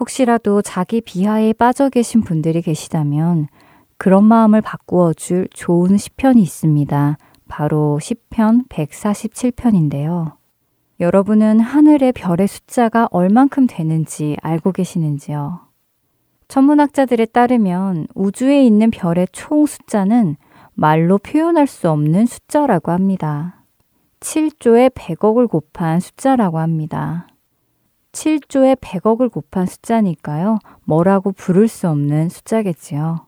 혹시라도 0.00 0.62
자기 0.62 1.02
비하에 1.02 1.52
빠져 1.52 1.90
계신 1.90 2.22
분들이 2.22 2.62
계시다면 2.62 3.48
그런 3.98 4.24
마음을 4.24 4.62
바꾸어 4.62 5.12
줄 5.12 5.46
좋은 5.52 5.98
시편이 5.98 6.40
있습니다. 6.40 7.18
바로 7.48 7.98
시편 8.00 8.64
147편인데요. 8.68 10.32
여러분은 11.00 11.60
하늘의 11.60 12.12
별의 12.12 12.48
숫자가 12.48 13.08
얼만큼 13.10 13.66
되는지 13.66 14.36
알고 14.42 14.72
계시는지요? 14.72 15.60
천문학자들에 16.48 17.26
따르면 17.26 18.06
우주에 18.14 18.64
있는 18.64 18.90
별의 18.90 19.28
총 19.32 19.66
숫자는 19.66 20.36
말로 20.74 21.18
표현할 21.18 21.66
수 21.66 21.90
없는 21.90 22.26
숫자라고 22.26 22.90
합니다. 22.90 23.64
7조에 24.20 24.92
100억을 24.94 25.48
곱한 25.48 26.00
숫자라고 26.00 26.58
합니다. 26.58 27.29
7조에 28.12 28.76
100억을 28.76 29.30
곱한 29.30 29.66
숫자니까요. 29.66 30.58
뭐라고 30.84 31.32
부를 31.32 31.68
수 31.68 31.88
없는 31.88 32.28
숫자겠지요. 32.28 33.26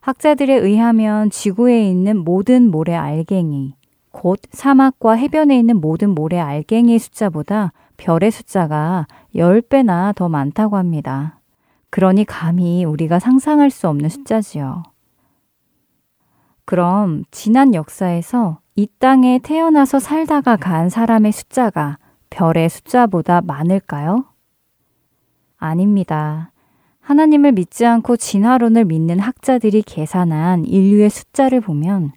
학자들에 0.00 0.54
의하면 0.54 1.30
지구에 1.30 1.88
있는 1.88 2.18
모든 2.18 2.70
모래 2.70 2.94
알갱이, 2.94 3.74
곧 4.10 4.38
사막과 4.50 5.12
해변에 5.14 5.58
있는 5.58 5.80
모든 5.80 6.10
모래 6.10 6.38
알갱이의 6.38 6.98
숫자보다 6.98 7.72
별의 7.96 8.30
숫자가 8.30 9.06
10배나 9.34 10.14
더 10.14 10.28
많다고 10.28 10.76
합니다. 10.76 11.40
그러니 11.90 12.24
감히 12.24 12.84
우리가 12.84 13.18
상상할 13.18 13.70
수 13.70 13.88
없는 13.88 14.08
숫자지요. 14.08 14.82
그럼 16.64 17.24
지난 17.30 17.74
역사에서 17.74 18.58
이 18.76 18.88
땅에 18.98 19.38
태어나서 19.42 20.00
살다가 20.00 20.56
간 20.56 20.88
사람의 20.88 21.32
숫자가 21.32 21.98
별의 22.34 22.68
숫자보다 22.68 23.40
많을까요? 23.42 24.24
아닙니다. 25.56 26.50
하나님을 26.98 27.52
믿지 27.52 27.86
않고 27.86 28.16
진화론을 28.16 28.86
믿는 28.86 29.20
학자들이 29.20 29.82
계산한 29.82 30.64
인류의 30.64 31.10
숫자를 31.10 31.60
보면 31.60 32.10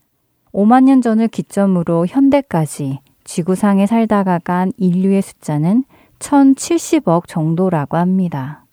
5만 0.53 0.85
년 0.85 1.01
전을 1.03 1.27
기점으로 1.27 2.07
현대까지 2.07 2.99
지구상에 3.25 3.85
살다가 3.85 4.39
간 4.39 4.71
인류의 4.77 5.21
숫자는 5.21 5.83
1070억 6.17 7.27
정도라고 7.27 7.97
합니다. 7.97 8.65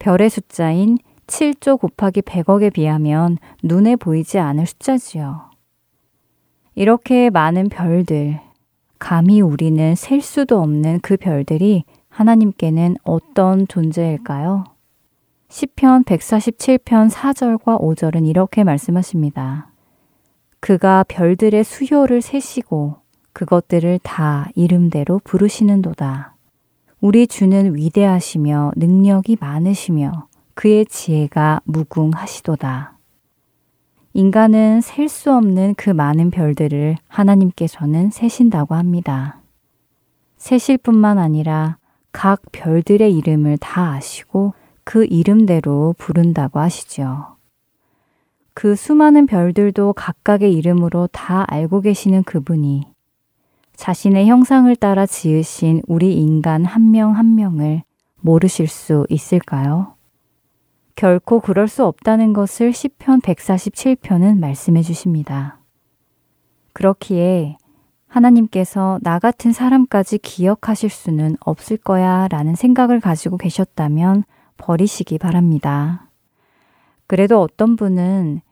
별의 0.00 0.28
숫자인 0.28 0.98
7조 1.28 1.80
곱하기 1.80 2.22
100억에 2.22 2.74
비하면 2.74 3.38
눈에 3.62 3.96
보이지 3.96 4.38
않을 4.38 4.66
숫자지요. 4.66 5.50
이렇게 6.74 7.30
많은 7.30 7.70
별들, 7.70 8.40
감히 9.02 9.40
우리는 9.40 9.96
셀 9.96 10.20
수도 10.20 10.60
없는 10.60 11.00
그 11.02 11.16
별들이 11.16 11.82
하나님께는 12.08 12.94
어떤 13.02 13.66
존재일까요? 13.66 14.62
시편 15.48 16.04
147편 16.04 17.10
4절과 17.10 17.80
5절은 17.80 18.28
이렇게 18.28 18.62
말씀하십니다. 18.62 19.72
그가 20.60 21.04
별들의 21.08 21.64
수효를 21.64 22.22
세시고 22.22 22.94
그것들을 23.32 23.98
다 24.04 24.48
이름대로 24.54 25.20
부르시는도다. 25.24 26.36
우리 27.00 27.26
주는 27.26 27.74
위대하시며 27.74 28.74
능력이 28.76 29.38
많으시며 29.40 30.28
그의 30.54 30.86
지혜가 30.86 31.62
무궁하시도다. 31.64 32.91
인간은 34.14 34.82
셀 34.82 35.08
수 35.08 35.34
없는 35.34 35.74
그 35.76 35.88
많은 35.88 36.30
별들을 36.30 36.96
하나님께서는 37.08 38.10
세신다고 38.10 38.74
합니다. 38.74 39.40
세실 40.36 40.76
뿐만 40.76 41.18
아니라 41.18 41.78
각 42.12 42.42
별들의 42.52 43.16
이름을 43.16 43.56
다 43.58 43.92
아시고 43.92 44.52
그 44.84 45.06
이름대로 45.06 45.94
부른다고 45.96 46.60
하시죠. 46.60 47.36
그 48.52 48.76
수많은 48.76 49.24
별들도 49.24 49.94
각각의 49.94 50.52
이름으로 50.52 51.08
다 51.10 51.46
알고 51.48 51.80
계시는 51.80 52.24
그분이 52.24 52.86
자신의 53.76 54.26
형상을 54.28 54.74
따라 54.76 55.06
지으신 55.06 55.80
우리 55.86 56.16
인간 56.16 56.66
한 56.66 56.90
명한 56.90 57.16
한 57.16 57.34
명을 57.34 57.82
모르실 58.20 58.68
수 58.68 59.06
있을까요? 59.08 59.94
결코 60.94 61.40
그럴 61.40 61.68
수 61.68 61.84
없다는 61.84 62.32
것을 62.32 62.72
시편 62.72 63.20
147편은 63.20 64.38
말씀해 64.38 64.82
주십니다. 64.82 65.58
그렇기에 66.72 67.56
하나님께서 68.06 68.98
나 69.02 69.18
같은 69.18 69.52
사람까지 69.52 70.18
기억하실 70.18 70.90
수는 70.90 71.36
없을 71.40 71.78
거야 71.78 72.28
라는 72.28 72.54
생각을 72.54 73.00
가지고 73.00 73.38
계셨다면 73.38 74.24
버리시기 74.58 75.18
바랍니다. 75.18 76.08
그래도 77.06 77.40
어떤 77.40 77.76
분은 77.76 78.42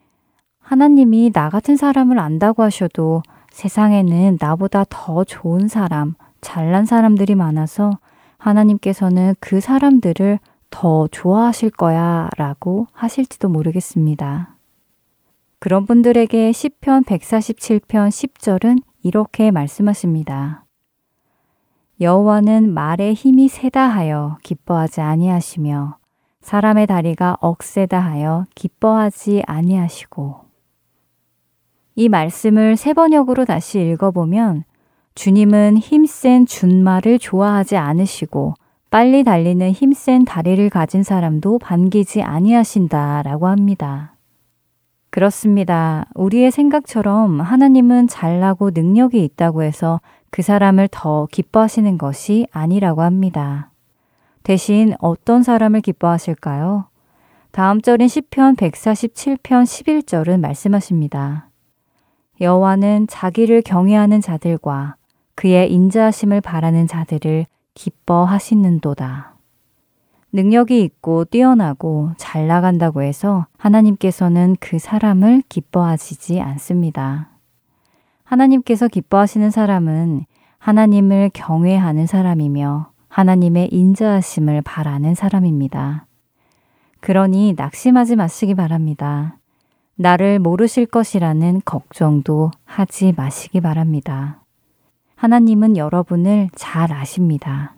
하나님이 0.61 1.33
나 1.33 1.50
같은 1.50 1.76
사람을 1.76 2.18
안다고 2.18 2.62
하셔도 2.62 3.22
세상에는 3.50 4.38
나보다 4.40 4.85
더 4.88 5.24
좋은 5.24 5.68
사람, 5.68 6.14
잘난 6.40 6.87
사람들이 6.87 7.35
많아서 7.35 7.98
하나님께서는 8.38 9.35
그 9.40 9.61
사람들을 9.61 10.38
더 10.71 11.09
좋아하실 11.09 11.71
거야 11.71 12.29
라고 12.37 12.87
하실지도 12.93 13.49
모르겠습니다. 13.49 14.57
그런 15.59 15.85
분들에게 15.85 16.53
시편 16.53 17.05
147편 17.05 18.09
10절은 18.09 18.83
이렇게 19.03 19.51
말씀하십니다. 19.51 20.65
여호와는 22.01 22.73
말에 22.73 23.13
힘이 23.13 23.49
세다 23.49 23.83
하여 23.83 24.39
기뻐하지 24.43 25.03
아니하시며 25.03 25.99
사람의 26.41 26.87
다리가 26.87 27.37
억세다 27.41 28.01
하여 28.01 28.47
기뻐하지 28.55 29.43
아니하시고 29.47 30.41
이 31.97 32.09
말씀을 32.09 32.77
세 32.77 32.95
번역으로 32.95 33.45
다시 33.45 33.81
읽어보면 33.81 34.65
주님은 35.15 35.77
힘센 35.77 36.47
준말을 36.47 37.19
좋아하지 37.19 37.77
않으시고 37.77 38.55
빨리 38.90 39.22
달리는 39.22 39.70
힘센 39.70 40.24
다리를 40.24 40.68
가진 40.68 41.05
사람도 41.05 41.61
반기지 41.61 42.22
아니하신다 42.22 43.22
라고 43.22 43.46
합니다. 43.46 44.16
그렇습니다. 45.11 46.07
우리의 46.16 46.50
생각처럼 46.50 47.40
하나님은 47.40 48.09
잘나고 48.09 48.70
능력이 48.70 49.22
있다고 49.24 49.62
해서 49.62 50.00
그 50.31 50.42
사람을 50.42 50.88
더 50.90 51.29
기뻐하시는 51.31 51.98
것이 51.98 52.48
아니라고 52.50 53.03
합니다. 53.03 53.70
대신 54.42 54.94
어떤 54.98 55.44
사람을 55.44 55.83
기뻐하실까요? 55.83 56.87
다음 57.53 57.81
절인 57.81 58.09
시편 58.09 58.57
147편 58.57 59.64
11절은 59.64 60.40
말씀하십니다. 60.40 61.48
여호와는 62.40 63.07
자기를 63.09 63.62
경외하는 63.62 64.20
자들과 64.20 64.96
그의 65.37 65.72
인자하심을 65.72 66.40
바라는 66.40 66.88
자들을 66.88 67.46
기뻐하시는도다. 67.81 69.37
능력이 70.33 70.83
있고 70.83 71.25
뛰어나고 71.25 72.11
잘 72.19 72.47
나간다고 72.47 73.03
해서 73.03 73.47
하나님께서는 73.57 74.57
그 74.61 74.79
사람을 74.79 75.43
기뻐하시지 75.49 76.40
않습니다. 76.40 77.31
하나님께서 78.23 78.87
기뻐하시는 78.87 79.51
사람은 79.51 80.27
하나님을 80.59 81.31
경외하는 81.33 82.07
사람이며 82.07 82.90
하나님의 83.09 83.69
인자하심을 83.73 84.61
바라는 84.62 85.14
사람입니다. 85.14 86.07
그러니 87.01 87.55
낙심하지 87.57 88.14
마시기 88.14 88.55
바랍니다. 88.55 89.38
나를 89.97 90.38
모르실 90.38 90.85
것이라는 90.85 91.62
걱정도 91.64 92.51
하지 92.66 93.14
마시기 93.16 93.62
바랍니다. 93.62 94.39
하나님은 95.21 95.77
여러분을 95.77 96.49
잘 96.55 96.95
아십니다. 96.95 97.75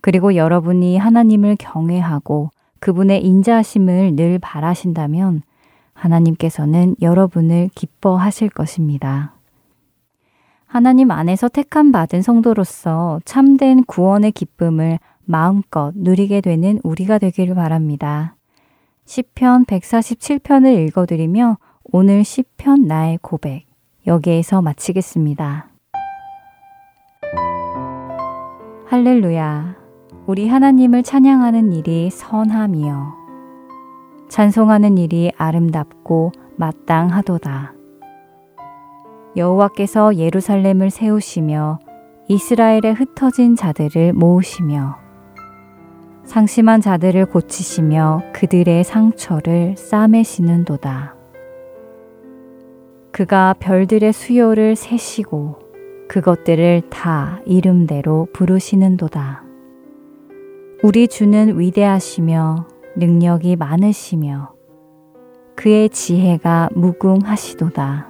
그리고 0.00 0.36
여러분이 0.36 0.96
하나님을 0.96 1.56
경외하고 1.56 2.48
그분의 2.80 3.22
인자하심을 3.26 4.16
늘 4.16 4.38
바라신다면 4.38 5.42
하나님께서는 5.92 6.96
여러분을 7.02 7.68
기뻐하실 7.74 8.48
것입니다. 8.48 9.34
하나님 10.64 11.10
안에서 11.10 11.48
택함 11.48 11.92
받은 11.92 12.22
성도로서 12.22 13.20
참된 13.26 13.84
구원의 13.84 14.32
기쁨을 14.32 14.98
마음껏 15.26 15.92
누리게 15.94 16.40
되는 16.40 16.80
우리가 16.82 17.18
되기를 17.18 17.54
바랍니다. 17.54 18.34
시편 19.04 19.66
147편을 19.66 20.88
읽어드리며 20.88 21.58
오늘 21.92 22.24
시편 22.24 22.86
나의 22.86 23.18
고백 23.20 23.66
여기에서 24.06 24.62
마치겠습니다. 24.62 25.67
할렐루야. 28.90 29.76
우리 30.24 30.48
하나님을 30.48 31.02
찬양하는 31.02 31.74
일이 31.74 32.08
선함이요. 32.08 33.12
찬송하는 34.30 34.96
일이 34.96 35.30
아름답고 35.36 36.32
마땅하도다. 36.56 37.74
여호와께서 39.36 40.16
예루살렘을 40.16 40.88
세우시며 40.88 41.80
이스라엘에 42.28 42.92
흩어진 42.96 43.56
자들을 43.56 44.14
모으시며 44.14 44.96
상심한 46.24 46.80
자들을 46.80 47.26
고치시며 47.26 48.22
그들의 48.32 48.84
상처를 48.84 49.76
싸매시는도다. 49.76 51.14
그가 53.12 53.54
별들의 53.60 54.14
수요를 54.14 54.76
세시고 54.76 55.67
그것들을 56.08 56.82
다 56.90 57.40
이름대로 57.44 58.26
부르시는도다. 58.32 59.44
우리 60.82 61.06
주는 61.06 61.58
위대하시며 61.58 62.66
능력이 62.96 63.56
많으시며 63.56 64.52
그의 65.54 65.90
지혜가 65.90 66.70
무궁하시도다. 66.74 68.08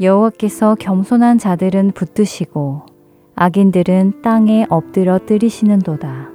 여호와께서 0.00 0.76
겸손한 0.76 1.38
자들은 1.38 1.90
붙드시고 1.90 2.86
악인들은 3.34 4.22
땅에 4.22 4.66
엎드려 4.68 5.18
뜨리시는도다. 5.18 6.30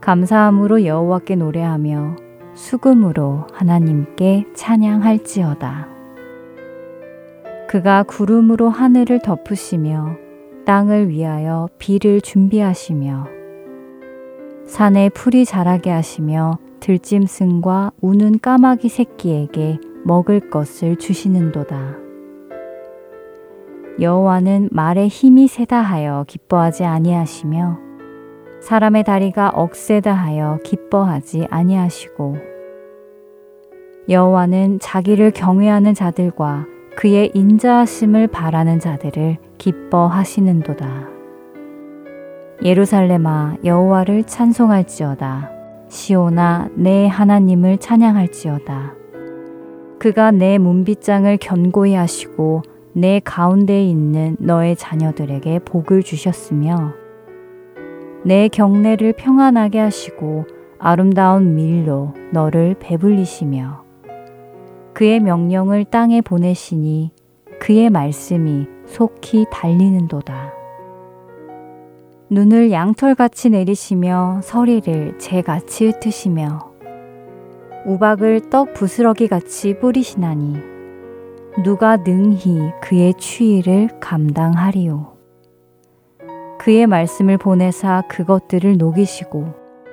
감사함으로 0.00 0.84
여호와께 0.84 1.36
노래하며 1.36 2.16
수금으로 2.54 3.46
하나님께 3.52 4.46
찬양할지어다. 4.54 5.97
그가 7.68 8.02
구름으로 8.02 8.70
하늘을 8.70 9.20
덮으시며 9.20 10.16
땅을 10.64 11.10
위하여 11.10 11.68
비를 11.78 12.22
준비하시며 12.22 13.26
산에 14.64 15.10
풀이 15.10 15.44
자라게 15.44 15.90
하시며 15.90 16.58
들짐승과 16.80 17.92
우는 18.00 18.40
까마귀 18.40 18.88
새끼에게 18.88 19.80
먹을 20.04 20.48
것을 20.48 20.96
주시는도다. 20.96 21.96
여호와는 24.00 24.70
말에 24.72 25.06
힘이 25.06 25.46
세다 25.46 25.78
하여 25.78 26.24
기뻐하지 26.26 26.84
아니하시며 26.84 27.78
사람의 28.62 29.04
다리가 29.04 29.50
억세다 29.50 30.14
하여 30.14 30.58
기뻐하지 30.64 31.48
아니하시고 31.50 32.36
여호와는 34.08 34.78
자기를 34.78 35.32
경외하는 35.32 35.92
자들과 35.92 36.77
그의 36.98 37.30
인자하심을 37.32 38.26
바라는 38.26 38.80
자들을 38.80 39.36
기뻐하시는도다. 39.56 41.06
예루살렘아 42.64 43.54
여호와를 43.64 44.24
찬송할지어다. 44.24 45.48
시오나 45.88 46.70
내 46.74 47.06
하나님을 47.06 47.78
찬양할지어다. 47.78 48.94
그가 50.00 50.32
내 50.32 50.58
문빗장을 50.58 51.36
견고히 51.36 51.94
하시고 51.94 52.62
내 52.94 53.20
가운데에 53.20 53.84
있는 53.84 54.36
너의 54.40 54.74
자녀들에게 54.74 55.60
복을 55.60 56.02
주셨으며 56.02 56.94
내 58.24 58.48
경내를 58.48 59.12
평안하게 59.12 59.78
하시고 59.78 60.46
아름다운 60.80 61.54
밀로 61.54 62.12
너를 62.32 62.74
배불리시며 62.80 63.87
그의 64.98 65.20
명령을 65.20 65.84
땅에 65.84 66.20
보내시니 66.20 67.12
그의 67.60 67.88
말씀이 67.88 68.66
속히 68.86 69.46
달리는도다. 69.48 70.52
눈을 72.30 72.72
양털같이 72.72 73.50
내리시며 73.50 74.40
서리를 74.42 75.20
재같이 75.20 75.86
흩으시며 75.86 76.72
우박을 77.86 78.50
떡 78.50 78.74
부스러기 78.74 79.28
같이 79.28 79.78
뿌리시나니 79.78 80.56
누가 81.62 81.96
능히 81.98 82.58
그의 82.82 83.14
추위를 83.14 84.00
감당하리요. 84.00 85.16
그의 86.58 86.88
말씀을 86.88 87.38
보내사 87.38 88.02
그것들을 88.08 88.76
녹이시고 88.78 89.46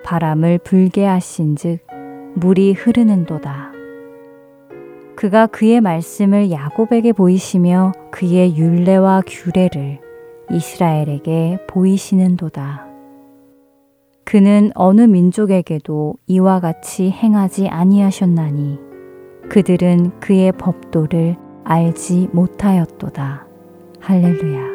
바람을 0.03 0.61
불게 0.63 1.05
하신즉 1.05 1.85
물이 2.37 2.73
흐르는도다. 2.73 3.74
그가 5.15 5.47
그의 5.47 5.81
말씀을 5.81 6.51
야곱에게 6.51 7.13
보이시며 7.13 7.93
그의 8.11 8.57
율례와 8.57 9.23
규례를 9.25 9.99
이스라엘에게 10.51 11.59
보이시는도다. 11.67 12.85
그는 14.25 14.71
어느 14.75 15.01
민족에게도 15.01 16.15
이와 16.27 16.59
같이 16.59 17.09
행하지 17.11 17.67
아니하셨나니 17.69 18.79
그들은 19.49 20.19
그의 20.19 20.51
법도를 20.51 21.37
알지 21.63 22.29
못하였도다. 22.33 23.45
할렐루야. 24.01 24.74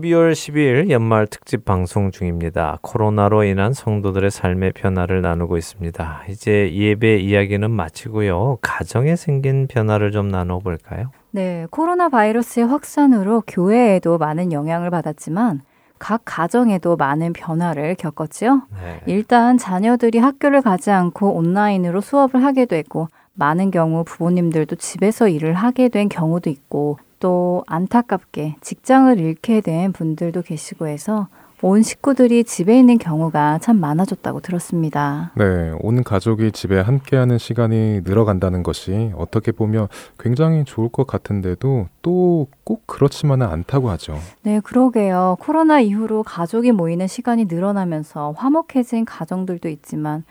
(12월 0.00 0.32
12일) 0.32 0.90
연말 0.90 1.26
특집 1.26 1.64
방송 1.64 2.10
중입니다. 2.10 2.78
코로나로 2.82 3.44
인한 3.44 3.72
성도들의 3.72 4.30
삶의 4.30 4.72
변화를 4.72 5.20
나누고 5.22 5.56
있습니다. 5.56 6.22
이제 6.28 6.72
예배 6.72 7.18
이야기는 7.18 7.70
마치고요. 7.70 8.58
가정에 8.62 9.16
생긴 9.16 9.66
변화를 9.66 10.10
좀 10.10 10.28
나눠볼까요? 10.28 11.10
네, 11.30 11.66
코로나 11.70 12.08
바이러스의 12.08 12.66
확산으로 12.66 13.42
교회에도 13.46 14.18
많은 14.18 14.52
영향을 14.52 14.90
받았지만 14.90 15.60
각 15.98 16.22
가정에도 16.24 16.96
많은 16.96 17.32
변화를 17.32 17.94
겪었지요. 17.94 18.62
네. 18.82 19.00
일단 19.06 19.58
자녀들이 19.58 20.18
학교를 20.18 20.62
가지 20.62 20.90
않고 20.90 21.34
온라인으로 21.34 22.00
수업을 22.00 22.42
하게 22.42 22.64
되고 22.64 23.08
많은 23.34 23.70
경우 23.70 24.04
부모님들도 24.04 24.76
집에서 24.76 25.28
일을 25.28 25.54
하게 25.54 25.88
된 25.88 26.08
경우도 26.08 26.48
있고 26.50 26.98
또 27.20 27.62
안타깝게 27.66 28.56
직장을 28.60 29.18
잃게 29.18 29.60
된 29.60 29.92
분들도 29.92 30.42
계시고 30.42 30.86
해서 30.88 31.28
온 31.62 31.82
식구들이 31.82 32.44
집에 32.44 32.78
있는 32.78 32.96
경우가 32.96 33.58
참 33.58 33.78
많아졌다고 33.80 34.40
들었습니다. 34.40 35.30
네, 35.36 35.72
온 35.80 36.02
가족이 36.02 36.52
집에 36.52 36.80
함께하는 36.80 37.36
시간이 37.36 38.00
늘어간다는 38.02 38.62
것이 38.62 39.12
어떻게 39.14 39.52
보면 39.52 39.88
굉장히 40.18 40.64
좋을 40.64 40.88
것 40.88 41.06
같은데도 41.06 41.86
또 42.02 42.46
꼭 42.70 42.86
그렇지만은 42.86 43.48
않다고 43.48 43.90
하죠. 43.90 44.16
네, 44.42 44.60
그러게요. 44.60 45.38
코로나 45.40 45.80
이후로 45.80 46.22
가족이 46.22 46.70
모이는 46.70 47.08
시간이 47.08 47.46
늘어나면서 47.46 48.32
화목해진 48.36 49.04
가정들도 49.04 49.68
있지만 49.68 50.22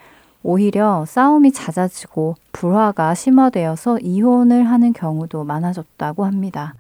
오히려 0.44 1.06
싸움이 1.06 1.52
잦아지고 1.52 2.36
불화가 2.52 3.14
심화되어서 3.14 4.00
이혼을 4.00 4.64
하는 4.64 4.94
경우도 4.94 5.44
많아졌다고 5.44 6.26
합니다. 6.26 6.76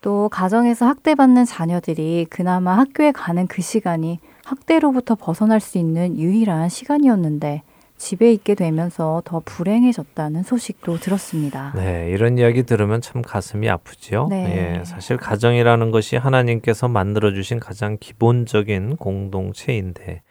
또 0.00 0.28
가정에서 0.28 0.86
학대받는 0.86 1.44
자녀들이 1.44 2.26
그나마 2.28 2.76
학교에 2.76 3.12
가는 3.12 3.46
그 3.46 3.62
시간이 3.62 4.18
학대로부터 4.44 5.14
벗어날 5.14 5.60
수 5.60 5.78
있는 5.78 6.18
유일한 6.18 6.68
시간이었는데 6.68 7.62
집에 8.02 8.32
있게 8.32 8.56
되면서 8.56 9.22
더 9.24 9.40
불행해졌다는 9.44 10.42
소식도 10.42 10.96
들었습니다. 10.98 11.72
네, 11.76 12.10
이런 12.10 12.36
이야기 12.36 12.64
들으면 12.64 13.00
참 13.00 13.22
가슴이 13.22 13.70
아프죠. 13.70 14.26
네. 14.28 14.80
예, 14.80 14.84
사실 14.84 15.16
가정이라는 15.16 15.92
것이 15.92 16.16
하나님께서 16.16 16.88
만들어 16.88 17.32
주신 17.32 17.60
가장 17.60 17.96
기본적인 18.00 18.96
공동체인데 18.96 20.22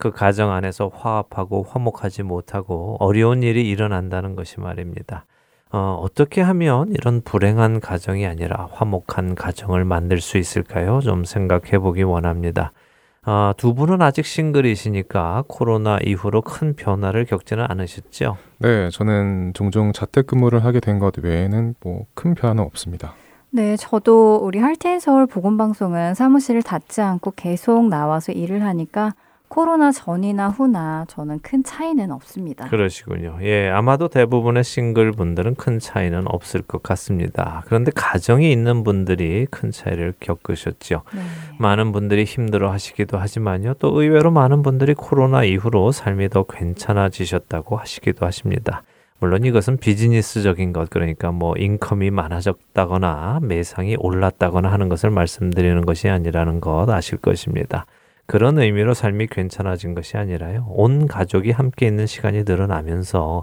그 0.00 0.10
가정 0.10 0.50
안에서 0.50 0.90
화합하고 0.92 1.64
화목하지 1.68 2.24
못하고 2.24 2.96
어려운 2.98 3.42
일이 3.44 3.68
일어난다는 3.68 4.34
것이 4.34 4.58
말입니다. 4.58 5.26
어, 5.70 6.00
어떻게 6.02 6.40
하면 6.40 6.90
이런 6.90 7.20
불행한 7.22 7.78
가정이 7.80 8.26
아니라 8.26 8.68
화목한 8.72 9.36
가정을 9.36 9.84
만들 9.84 10.20
수 10.20 10.38
있을까요? 10.38 11.00
좀 11.00 11.24
생각해 11.24 11.78
보기 11.78 12.02
원합니다. 12.02 12.72
아, 13.22 13.52
두 13.58 13.74
분은 13.74 14.00
아직 14.00 14.24
싱글이시니까 14.24 15.44
코로나 15.46 15.98
이후로 16.04 16.40
큰 16.40 16.74
변화를 16.74 17.26
겪지는 17.26 17.66
않으셨죠? 17.68 18.38
네, 18.58 18.88
저는 18.90 19.52
종종 19.54 19.92
자택근무를 19.92 20.64
하게 20.64 20.80
된 20.80 20.98
것 20.98 21.18
외에는 21.18 21.74
뭐 21.84 22.06
큰 22.14 22.34
변화는 22.34 22.64
없습니다. 22.64 23.12
네, 23.50 23.76
저도 23.76 24.36
우리 24.42 24.58
할텐 24.58 25.00
서울 25.00 25.26
보건방송은 25.26 26.14
사무실을 26.14 26.62
닫지 26.62 27.02
않고 27.02 27.32
계속 27.36 27.86
나와서 27.88 28.32
일을 28.32 28.62
하니까 28.62 29.12
코로나 29.50 29.90
전이나 29.90 30.48
후나 30.48 31.06
저는 31.08 31.40
큰 31.42 31.64
차이는 31.64 32.12
없습니다. 32.12 32.68
그러시군요. 32.68 33.36
예, 33.42 33.68
아마도 33.68 34.06
대부분의 34.06 34.62
싱글 34.62 35.10
분들은 35.10 35.56
큰 35.56 35.80
차이는 35.80 36.22
없을 36.26 36.62
것 36.62 36.84
같습니다. 36.84 37.64
그런데 37.66 37.90
가정이 37.92 38.50
있는 38.52 38.84
분들이 38.84 39.48
큰 39.50 39.72
차이를 39.72 40.14
겪으셨죠. 40.20 41.02
네. 41.12 41.20
많은 41.58 41.90
분들이 41.90 42.22
힘들어 42.22 42.70
하시기도 42.70 43.18
하지만요. 43.18 43.74
또 43.80 44.00
의외로 44.00 44.30
많은 44.30 44.62
분들이 44.62 44.94
코로나 44.94 45.42
이후로 45.42 45.90
삶이 45.90 46.28
더 46.28 46.44
괜찮아지셨다고 46.44 47.76
하시기도 47.76 48.24
하십니다. 48.24 48.84
물론 49.18 49.44
이것은 49.44 49.78
비즈니스적인 49.78 50.72
것, 50.72 50.88
그러니까 50.90 51.32
뭐 51.32 51.54
인컴이 51.56 52.12
많아졌다거나 52.12 53.40
매상이 53.42 53.96
올랐다거나 53.98 54.70
하는 54.70 54.88
것을 54.88 55.10
말씀드리는 55.10 55.84
것이 55.84 56.08
아니라는 56.08 56.60
것 56.60 56.88
아실 56.88 57.18
것입니다. 57.18 57.86
그런 58.30 58.60
의미로 58.60 58.94
삶이 58.94 59.26
괜찮아진 59.26 59.92
것이 59.92 60.16
아니라요. 60.16 60.64
온 60.68 61.08
가족이 61.08 61.50
함께 61.50 61.88
있는 61.88 62.06
시간이 62.06 62.44
늘어나면서 62.44 63.42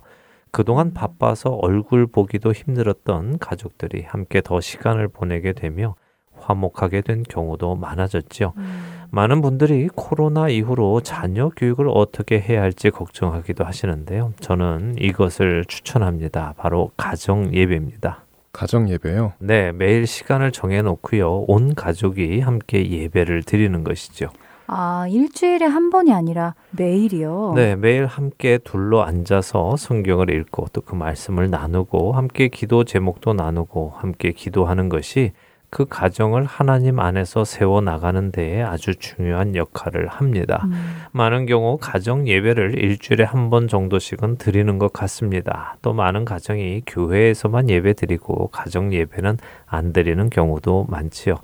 그동안 0.51 0.93
바빠서 0.93 1.49
얼굴 1.49 2.07
보기도 2.07 2.53
힘들었던 2.53 3.37
가족들이 3.39 4.03
함께 4.03 4.39
더 4.39 4.61
시간을 4.61 5.09
보내게 5.09 5.51
되며 5.51 5.95
화목하게 6.37 7.01
된 7.01 7.23
경우도 7.23 7.75
많아졌죠. 7.75 8.53
음. 8.55 9.07
많은 9.11 9.41
분들이 9.41 9.89
코로나 9.93 10.47
이후로 10.47 11.01
자녀 11.01 11.49
교육을 11.49 11.89
어떻게 11.93 12.39
해야 12.39 12.61
할지 12.61 12.89
걱정하기도 12.89 13.65
하시는데요. 13.65 14.31
저는 14.39 14.95
이것을 14.99 15.65
추천합니다. 15.67 16.53
바로 16.55 16.91
가정 16.95 17.53
예배입니다. 17.53 18.23
가정 18.53 18.87
예배요? 18.87 19.33
네, 19.39 19.73
매일 19.73 20.07
시간을 20.07 20.53
정해 20.53 20.81
놓고요. 20.81 21.43
온 21.49 21.75
가족이 21.75 22.39
함께 22.39 22.89
예배를 22.89 23.43
드리는 23.43 23.83
것이죠. 23.83 24.29
아, 24.67 25.07
일주일에 25.09 25.65
한 25.65 25.89
번이 25.89 26.13
아니라 26.13 26.53
매일이요? 26.71 27.53
네, 27.55 27.75
매일 27.77 28.05
함께 28.05 28.57
둘러 28.59 29.01
앉아서 29.01 29.77
성경을 29.77 30.29
읽고 30.29 30.67
또 30.73 30.81
그 30.81 30.95
말씀을 30.95 31.49
나누고 31.49 32.13
함께 32.13 32.47
기도 32.49 32.83
제목도 32.83 33.33
나누고 33.33 33.93
함께 33.97 34.31
기도하는 34.31 34.89
것이 34.89 35.31
그 35.69 35.85
가정을 35.85 36.45
하나님 36.45 36.99
안에서 36.99 37.43
세워 37.43 37.81
나가는 37.81 38.31
데에 38.31 38.61
아주 38.61 38.95
중요한 38.95 39.53
역할을 39.57 40.07
합니다. 40.07 40.61
음. 40.65 40.71
많은 41.11 41.45
경우 41.45 41.77
가정 41.77 42.25
예배를 42.25 42.79
일주일에 42.81 43.25
한 43.25 43.49
번 43.49 43.67
정도씩은 43.67 44.37
드리는 44.37 44.77
것 44.79 44.93
같습니다. 44.93 45.75
또 45.81 45.91
많은 45.91 46.23
가정이 46.23 46.83
교회에서만 46.87 47.69
예배 47.69 47.93
드리고 47.93 48.47
가정 48.47 48.93
예배는 48.93 49.37
안 49.65 49.91
드리는 49.91 50.29
경우도 50.29 50.85
많지요. 50.89 51.35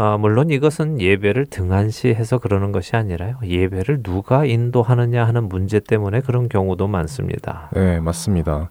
아, 0.00 0.16
물론 0.16 0.50
이것은 0.50 1.00
예배를 1.00 1.46
등한시해서 1.46 2.38
그러는 2.38 2.70
것이 2.70 2.94
아니라요. 2.94 3.36
예배를 3.44 4.04
누가 4.04 4.44
인도하느냐 4.44 5.24
하는 5.24 5.48
문제 5.48 5.80
때문에 5.80 6.20
그런 6.20 6.48
경우도 6.48 6.86
많습니다. 6.86 7.68
네, 7.74 7.98
맞습니다. 7.98 8.70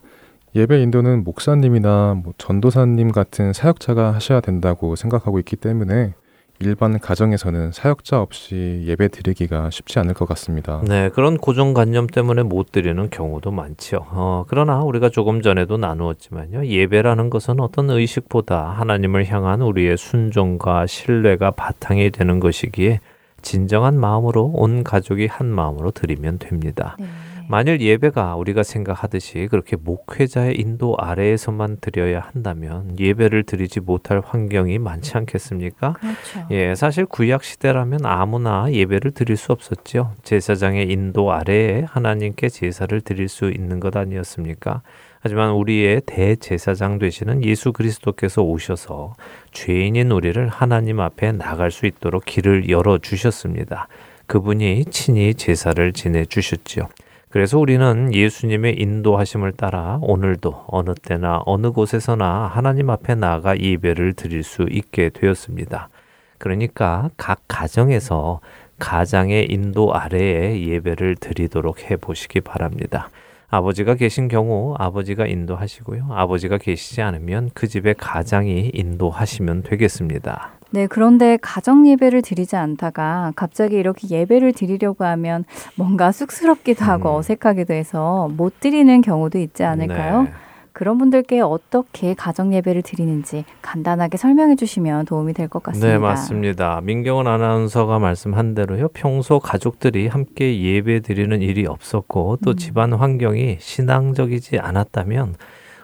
예배 0.55 0.81
인도는 0.81 1.25
목사님이나 1.25 2.15
뭐 2.23 2.33
전도사님 2.37 3.11
같은 3.11 3.51
사역자가 3.51 4.13
하셔야 4.13 4.39
된다고 4.39 4.95
생각하고 4.95 5.37
있기 5.39 5.57
때문에 5.57 6.13
일반 6.59 6.97
가정에서는 6.99 7.71
사역자 7.71 8.19
없이 8.19 8.83
예배 8.87 9.09
드리기가 9.09 9.69
쉽지 9.69 9.99
않을 9.99 10.13
것 10.13 10.27
같습니다. 10.29 10.81
네, 10.83 11.09
그런 11.09 11.37
고정관념 11.37 12.07
때문에 12.07 12.43
못 12.43 12.71
드리는 12.71 13.09
경우도 13.09 13.51
많죠. 13.51 14.05
어, 14.09 14.45
그러나 14.47 14.81
우리가 14.81 15.09
조금 15.09 15.41
전에도 15.41 15.77
나누었지만요. 15.77 16.65
예배라는 16.65 17.29
것은 17.29 17.59
어떤 17.59 17.89
의식보다 17.89 18.71
하나님을 18.71 19.25
향한 19.27 19.61
우리의 19.61 19.97
순종과 19.97 20.87
신뢰가 20.87 21.51
바탕이 21.51 22.09
되는 22.09 22.39
것이기에 22.39 23.01
진정한 23.43 23.99
마음으로 23.99 24.51
온 24.55 24.83
가족이 24.83 25.27
한 25.27 25.47
마음으로 25.47 25.91
드리면 25.91 26.39
됩니다. 26.39 26.95
네. 26.99 27.05
만일 27.49 27.79
예배가 27.79 28.35
우리가 28.35 28.63
생각하듯이 28.63 29.47
그렇게 29.49 29.77
목회자의 29.77 30.59
인도 30.59 30.95
아래에서만 30.97 31.77
드려야 31.79 32.19
한다면 32.19 32.99
예배를 32.99 33.43
드리지 33.43 33.79
못할 33.79 34.21
환경이 34.23 34.79
많지 34.79 35.17
않겠습니까? 35.17 35.93
그렇죠. 35.93 36.47
예, 36.51 36.75
사실 36.75 37.05
구약 37.05 37.45
시대라면 37.45 38.05
아무나 38.05 38.69
예배를 38.69 39.11
드릴 39.11 39.37
수 39.37 39.53
없었죠. 39.53 40.13
제사장의 40.23 40.91
인도 40.91 41.31
아래에 41.31 41.85
하나님께 41.87 42.49
제사를 42.49 42.99
드릴 42.99 43.29
수 43.29 43.49
있는 43.49 43.79
것 43.79 43.95
아니었습니까? 43.95 44.81
하지만 45.21 45.51
우리의 45.51 46.01
대제사장 46.05 46.99
되시는 46.99 47.45
예수 47.45 47.71
그리스도께서 47.71 48.43
오셔서 48.43 49.15
죄인인 49.51 50.11
우리를 50.11 50.47
하나님 50.49 50.99
앞에 50.99 51.31
나갈 51.31 51.71
수 51.71 51.85
있도록 51.85 52.25
길을 52.25 52.69
열어 52.69 52.97
주셨습니다. 52.97 53.87
그분이 54.27 54.85
친히 54.85 55.33
제사를 55.33 55.93
지내 55.93 56.25
주셨지요. 56.25 56.89
그래서 57.29 57.59
우리는 57.59 58.13
예수님의 58.13 58.79
인도하심을 58.79 59.51
따라 59.53 59.99
오늘도 60.01 60.65
어느 60.67 60.93
때나 60.95 61.41
어느 61.45 61.71
곳에서나 61.71 62.47
하나님 62.47 62.89
앞에 62.89 63.15
나아가 63.15 63.59
예배를 63.59 64.13
드릴 64.13 64.43
수 64.43 64.65
있게 64.69 65.09
되었습니다. 65.09 65.89
그러니까 66.37 67.09
각 67.17 67.41
가정에서 67.47 68.39
가장의 68.79 69.47
인도 69.49 69.93
아래에 69.93 70.61
예배를 70.67 71.17
드리도록 71.17 71.89
해 71.89 71.97
보시기 71.97 72.41
바랍니다. 72.41 73.09
아버지가 73.49 73.95
계신 73.95 74.27
경우 74.27 74.75
아버지가 74.77 75.25
인도하시고요. 75.25 76.07
아버지가 76.11 76.57
계시지 76.57 77.01
않으면 77.01 77.49
그 77.53 77.67
집의 77.67 77.95
가장이 77.97 78.71
인도하시면 78.73 79.63
되겠습니다. 79.63 80.56
네, 80.71 80.87
그런데 80.87 81.37
가정 81.41 81.87
예배를 81.87 82.21
드리지 82.21 82.55
않다가 82.55 83.31
갑자기 83.35 83.77
이렇게 83.77 84.07
예배를 84.09 84.53
드리려고 84.53 85.05
하면 85.05 85.45
뭔가 85.75 86.11
쑥스럽기도 86.11 86.83
하고 86.85 87.09
음. 87.11 87.15
어색하기도 87.15 87.73
해서 87.73 88.29
못 88.35 88.59
드리는 88.59 89.01
경우도 89.01 89.39
있지 89.39 89.63
않을까요? 89.63 90.23
네. 90.23 90.31
그런 90.73 90.99
분들께 90.99 91.41
어떻게 91.41 92.13
가정 92.13 92.53
예배를 92.53 92.83
드리는지 92.83 93.45
간단하게 93.63 94.17
설명해 94.17 94.57
주시면 94.57 95.05
도움이 95.05 95.33
될 95.33 95.47
것 95.47 95.63
같습니다. 95.63 95.87
네, 95.91 95.97
맞습니다. 95.97 96.81
민경은 96.83 97.25
아나운서가 97.25 97.97
말씀한 97.97 98.53
대로요. 98.53 98.89
평소 98.93 99.39
가족들이 99.39 100.07
함께 100.07 100.61
예배 100.61 100.99
드리는 100.99 101.41
일이 101.41 101.65
없었고 101.65 102.37
또 102.45 102.51
음. 102.51 102.55
집안 102.57 102.93
환경이 102.93 103.57
신앙적이지 103.59 104.59
않았다면 104.59 105.33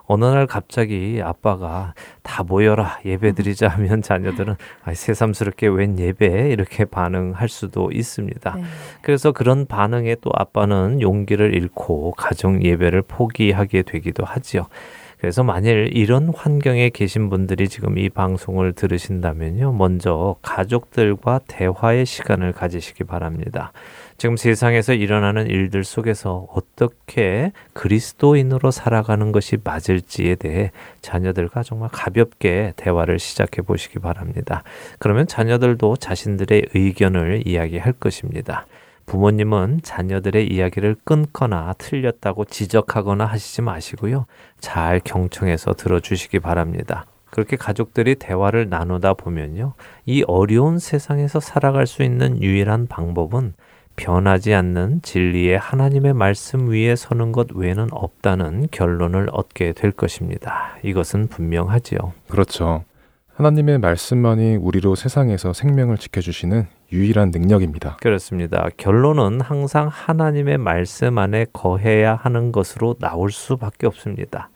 어느 0.06 0.26
날 0.26 0.48
갑자기 0.48 1.22
아빠가 1.24 1.94
다 2.22 2.44
모여라 2.44 3.00
예배 3.06 3.34
드리자 3.34 3.68
하면 3.70 4.02
자녀들은 4.02 4.56
아, 4.84 4.94
새삼스럽게 4.94 5.68
웬 5.68 5.98
예배 5.98 6.50
이렇게 6.52 6.86
반응할 6.86 7.48
수도 7.50 7.92
있습니다. 7.92 8.56
네. 8.56 8.64
그래서 9.02 9.32
그런 9.32 9.66
반응에 9.66 10.18
또 10.22 10.32
아빠는 10.34 11.02
용기를 11.02 11.54
잃고 11.54 12.12
가정 12.12 12.64
예배를 12.64 13.04
포기하게 13.04 13.84
되기도 13.84 14.26
하지요. 14.26 14.68
그래서 15.24 15.42
만일 15.42 15.90
이런 15.94 16.34
환경에 16.36 16.90
계신 16.90 17.30
분들이 17.30 17.70
지금 17.70 17.98
이 17.98 18.10
방송을 18.10 18.74
들으신다면요. 18.74 19.72
먼저 19.72 20.36
가족들과 20.42 21.40
대화의 21.48 22.06
시간을 22.06 22.52
가지시기 22.52 23.06
바랍니다. 23.06 23.72
지금 24.18 24.38
세상에서 24.38 24.94
일어나는 24.94 25.48
일들 25.48 25.84
속에서 25.84 26.48
어떻게 26.54 27.52
그리스도인으로 27.74 28.72
살아가는 28.72 29.32
것이 29.32 29.58
맞을지에 29.64 30.36
대해 30.36 30.72
자녀들과 31.02 31.64
정말 31.64 31.90
가볍게 31.92 32.74
대화를 32.76 33.20
시작해 33.20 33.62
보시기 33.62 34.00
바랍니다. 34.00 34.64
그러면 35.00 35.28
자녀들도 35.28 35.98
자신들의 35.98 36.68
의견을 36.74 37.48
이야기할 37.48 37.94
것입니다. 37.94 38.66
부모님은 39.06 39.82
자녀들의 39.84 40.48
이야기를 40.48 40.96
끊거나 41.04 41.74
틀렸다고 41.78 42.46
지적하거나 42.46 43.26
하시지 43.26 43.62
마시고요. 43.62 44.26
잘 44.60 45.02
경청해서 45.04 45.74
들어주시기 45.74 46.40
바랍니다. 46.40 47.06
그렇게 47.30 47.58
가족들이 47.58 48.16
대화를 48.16 48.70
나누다 48.70 49.16
보면요. 49.16 49.74
이 50.06 50.24
어려운 50.28 50.78
세상에서 50.78 51.40
살아갈 51.40 51.88
수 51.88 52.04
있는 52.04 52.42
유일한 52.42 52.88
방법은 52.88 53.56
변하지 53.96 54.54
않는 54.54 55.02
진리의 55.02 55.58
하나님의 55.58 56.14
말씀 56.14 56.70
위에 56.70 56.96
서는 56.96 57.32
것 57.32 57.52
외에는 57.54 57.90
없다는 57.92 58.68
결론을 58.72 59.28
얻게 59.32 59.74
될 59.74 59.92
것입니다. 59.92 60.78
이것은 60.84 61.28
분명하지요. 61.28 62.00
그렇죠. 62.28 62.84
하나님의 63.36 63.80
말씀만이 63.80 64.58
우리로 64.58 64.94
세상에서 64.96 65.54
생명을 65.54 65.98
지켜주시는 65.98 66.68
유일한 66.92 67.32
능력입니다. 67.32 67.98
그렇습니다. 67.98 68.70
결론은 68.78 69.42
항상 69.42 69.88
하나님의 69.92 70.60
말씀 70.60 71.18
안에 71.18 71.48
거해야 71.52 72.16
하는 72.16 72.52
것으로 72.52 72.96
나올 73.00 73.32
수밖에 73.32 73.88
없습니다. 73.88 74.50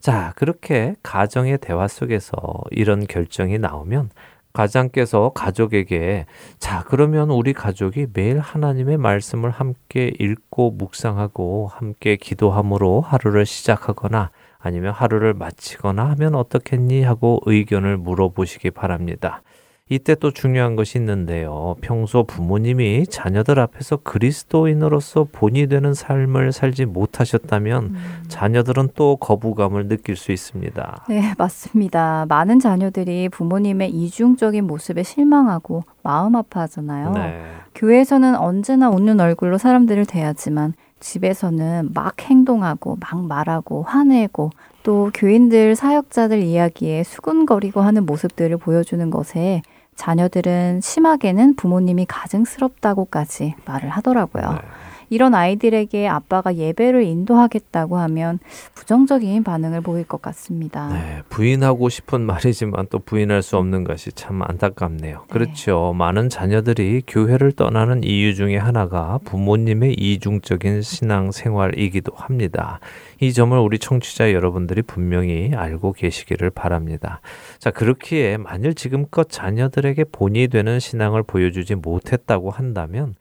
자, 0.00 0.32
그렇게 0.36 0.94
가정의 1.02 1.58
대화 1.58 1.86
속에서 1.86 2.36
이런 2.70 3.06
결정이 3.06 3.58
나오면 3.58 4.10
가장께서 4.54 5.32
가족에게 5.34 6.26
자, 6.58 6.84
그러면 6.86 7.28
우리 7.28 7.52
가족이 7.52 8.06
매일 8.14 8.38
하나님의 8.38 8.96
말씀을 8.96 9.50
함께 9.50 10.12
읽고 10.18 10.70
묵상하고 10.70 11.68
함께 11.70 12.16
기도함으로 12.16 13.00
하루를 13.00 13.46
시작하거나 13.46 14.30
아니면 14.58 14.94
하루를 14.94 15.34
마치거나 15.34 16.08
하면 16.10 16.36
어떻겠니 16.36 17.02
하고 17.02 17.40
의견을 17.44 17.98
물어보시기 17.98 18.70
바랍니다. 18.70 19.42
이때 19.90 20.14
또 20.14 20.30
중요한 20.30 20.76
것이 20.76 20.96
있는데요. 20.96 21.76
평소 21.82 22.24
부모님이 22.24 23.06
자녀들 23.06 23.60
앞에서 23.60 23.98
그리스도인으로서 23.98 25.26
본이 25.30 25.66
되는 25.66 25.92
삶을 25.92 26.52
살지 26.52 26.86
못하셨다면 26.86 27.84
음. 27.84 28.22
자녀들은 28.28 28.90
또 28.94 29.16
거부감을 29.16 29.88
느낄 29.88 30.16
수 30.16 30.32
있습니다. 30.32 31.04
네, 31.10 31.34
맞습니다. 31.36 32.24
많은 32.30 32.60
자녀들이 32.60 33.28
부모님의 33.28 33.90
이중적인 33.90 34.66
모습에 34.66 35.02
실망하고 35.02 35.84
마음 36.02 36.34
아파하잖아요. 36.34 37.10
네. 37.12 37.42
교회에서는 37.74 38.36
언제나 38.36 38.88
웃는 38.88 39.20
얼굴로 39.20 39.58
사람들을 39.58 40.06
대하지만 40.06 40.72
집에서는 41.00 41.90
막 41.92 42.22
행동하고 42.22 42.96
막 42.98 43.26
말하고 43.26 43.82
화내고 43.82 44.48
또 44.82 45.10
교인들 45.12 45.76
사역자들 45.76 46.42
이야기에 46.42 47.02
수군거리고 47.04 47.82
하는 47.82 48.06
모습들을 48.06 48.56
보여주는 48.56 49.10
것에 49.10 49.60
자녀들은 49.96 50.80
심하게는 50.80 51.56
부모님이 51.56 52.06
가증스럽다고까지 52.06 53.54
말을 53.64 53.88
하더라고요. 53.90 54.52
네. 54.52 54.58
이런 55.14 55.32
아이들에게 55.32 56.08
아빠가 56.08 56.56
예배를 56.56 57.04
인도하겠다고 57.04 57.98
하면 57.98 58.40
부정적인 58.74 59.44
반응을 59.44 59.80
보일 59.80 60.04
것 60.04 60.20
같습니다. 60.20 60.88
네, 60.88 61.22
부인하고 61.28 61.88
싶은 61.88 62.22
말이지만 62.26 62.88
또 62.90 62.98
부인할 62.98 63.42
수 63.42 63.56
없는 63.56 63.84
것이 63.84 64.10
참 64.10 64.42
안타깝네요. 64.42 65.18
네. 65.20 65.32
그렇죠. 65.32 65.94
많은 65.96 66.28
자녀들이 66.28 67.02
교회를 67.06 67.52
떠나는 67.52 68.02
이유 68.02 68.34
중에 68.34 68.56
하나가 68.56 69.20
부모님의 69.24 69.94
이중적인 69.94 70.82
신앙 70.82 71.30
생활이기도 71.30 72.12
합니다. 72.16 72.80
이 73.20 73.32
점을 73.32 73.56
우리 73.56 73.78
청취자 73.78 74.32
여러분들이 74.32 74.82
분명히 74.82 75.52
알고 75.54 75.92
계시기를 75.92 76.50
바랍니다. 76.50 77.20
자, 77.60 77.70
그렇기에 77.70 78.36
만일 78.38 78.74
지금껏 78.74 79.28
자녀들에게 79.30 80.04
본이 80.10 80.48
되는 80.48 80.80
신앙을 80.80 81.22
보여주지 81.22 81.76
못했다고 81.76 82.50
한다면 82.50 83.14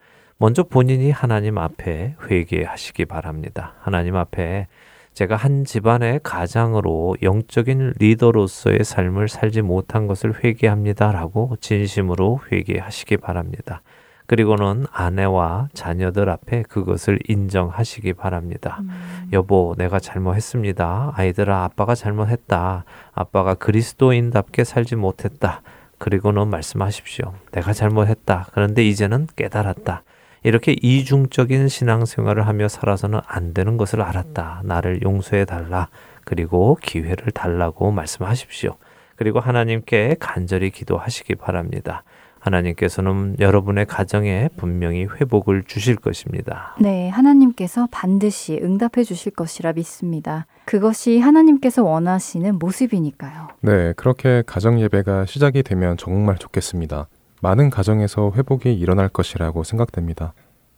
먼저 0.44 0.64
본인이 0.64 1.10
하나님 1.10 1.58
앞에 1.58 2.18
회개하시기 2.30 3.06
바랍니다. 3.06 3.76
하나님 3.80 4.18
앞에 4.18 4.68
제가 5.14 5.38
한 5.38 5.64
집안의 5.64 6.20
가장으로 6.22 7.16
영적인 7.22 7.94
리더로서의 7.98 8.84
삶을 8.84 9.30
살지 9.30 9.62
못한 9.62 10.06
것을 10.06 10.44
회개합니다라고 10.44 11.56
진심으로 11.62 12.42
회개하시기 12.52 13.16
바랍니다. 13.16 13.84
그리고는 14.26 14.86
아내와 14.92 15.70
자녀들 15.74 16.30
앞에 16.30 16.64
그것을 16.64 17.20
인정하시기 17.26 18.12
바랍니다. 18.12 18.80
음. 18.82 19.30
여보, 19.32 19.76
내가 19.78 19.98
잘못했습니다. 20.02 21.14
아이들아, 21.16 21.64
아빠가 21.64 21.96
잘못했다. 21.96 22.84
아빠가 23.14 23.54
그리스도인답게 23.54 24.66
살지 24.66 24.98
못했다. 24.98 25.62
그리고는 26.00 26.50
말씀하십시오. 26.50 27.34
내가 27.54 27.72
잘못했다. 27.72 28.48
그런데 28.52 28.84
이제는 28.84 29.28
깨달았다. 29.38 30.04
이렇게 30.44 30.76
이중적인 30.82 31.70
신앙생활을 31.70 32.48
하며 32.48 32.68
살아서는 32.68 33.22
안 33.26 33.54
되는 33.54 33.78
것을 33.78 34.02
알았다. 34.02 34.62
나를 34.66 35.02
용서해 35.02 35.46
달라. 35.46 35.90
그리고 36.26 36.78
기회를 36.82 37.32
달라고 37.32 37.92
말씀하십시오. 37.92 38.76
그리고 39.16 39.40
하나님께 39.40 40.18
간절히 40.20 40.70
기도하시기 40.70 41.36
바랍니다. 41.36 42.04
하나님께서는 42.40 43.38
여러분의 43.40 43.86
가정에 43.86 44.50
분명히 44.58 45.06
회복을 45.06 45.64
주실 45.66 45.96
것입니다. 45.96 46.76
네, 46.80 47.08
하나님께서 47.08 47.88
반드시 47.90 48.60
응답해 48.62 49.06
주실 49.06 49.32
것이라 49.32 49.74
믿습니다. 49.74 50.46
그것이 50.66 51.20
하나님께서 51.20 51.84
원하시는 51.84 52.60
모습이니까요. 52.60 53.48
네, 53.62 53.94
그렇게 53.94 54.44
가정 54.46 54.82
예배가 54.82 55.26
시작이 55.26 55.64
되면 55.64 55.96
정말 55.96 56.38
좋겠습니다. 56.38 57.08
많은 57.44 57.70
가정에서 57.70 58.32
회복이 58.36 58.74
일어날 58.74 59.10
것이라고 59.10 59.66
생각됩니다. 59.66 60.34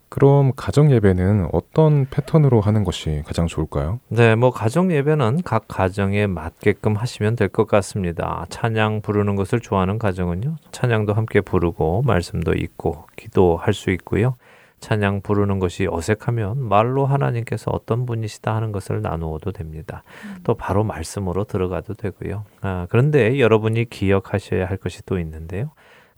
그럼 0.10 0.52
가정 0.56 0.92
예배는 0.92 1.50
어떤 1.52 2.08
패턴으로 2.10 2.60
하는 2.60 2.84
것이 2.84 3.22
가장 3.28 3.46
좋을까요? 3.46 4.00
네, 4.08 4.34
뭐 4.36 4.50
가정 4.50 4.92
예배는 4.92 5.44
각 5.44 5.68
가정에 5.68 6.26
맞게끔 6.26 6.96
하시면 6.96 7.36
될 7.36 7.50
것 7.50 7.68
같습니다. 7.68 8.46
찬양 8.50 9.02
부르는 9.02 9.36
것을 9.36 9.60
좋아하는 9.60 10.00
가정은요. 10.00 10.56
찬양도 10.72 11.14
함께 11.14 11.40
부르고 11.42 12.02
말씀도 12.02 12.54
읽고 12.54 13.06
기도할 13.16 13.74
수 13.76 13.92
있고요. 13.92 14.36
찬양 14.80 15.22
부르는 15.22 15.60
것이 15.60 15.88
어색하면 15.90 16.64
말로 16.64 17.06
하나님께서 17.06 17.70
어떤 17.72 18.06
분이시다 18.08 18.56
하는 18.56 18.72
것을 18.72 19.02
나누어도 19.02 19.52
됩니다. 19.52 20.04
음. 20.26 20.38
또 20.44 20.56
바로 20.56 20.84
말씀으로 20.84 21.44
들어가도 21.44 21.94
되고요. 21.94 22.44
아, 22.62 22.88
그런데 22.90 23.40
여러분이 23.40 23.86
기억하셔야 23.86 24.66
할 24.68 24.78
것이 24.78 25.04
또 25.06 25.20
있는데요. 25.20 25.72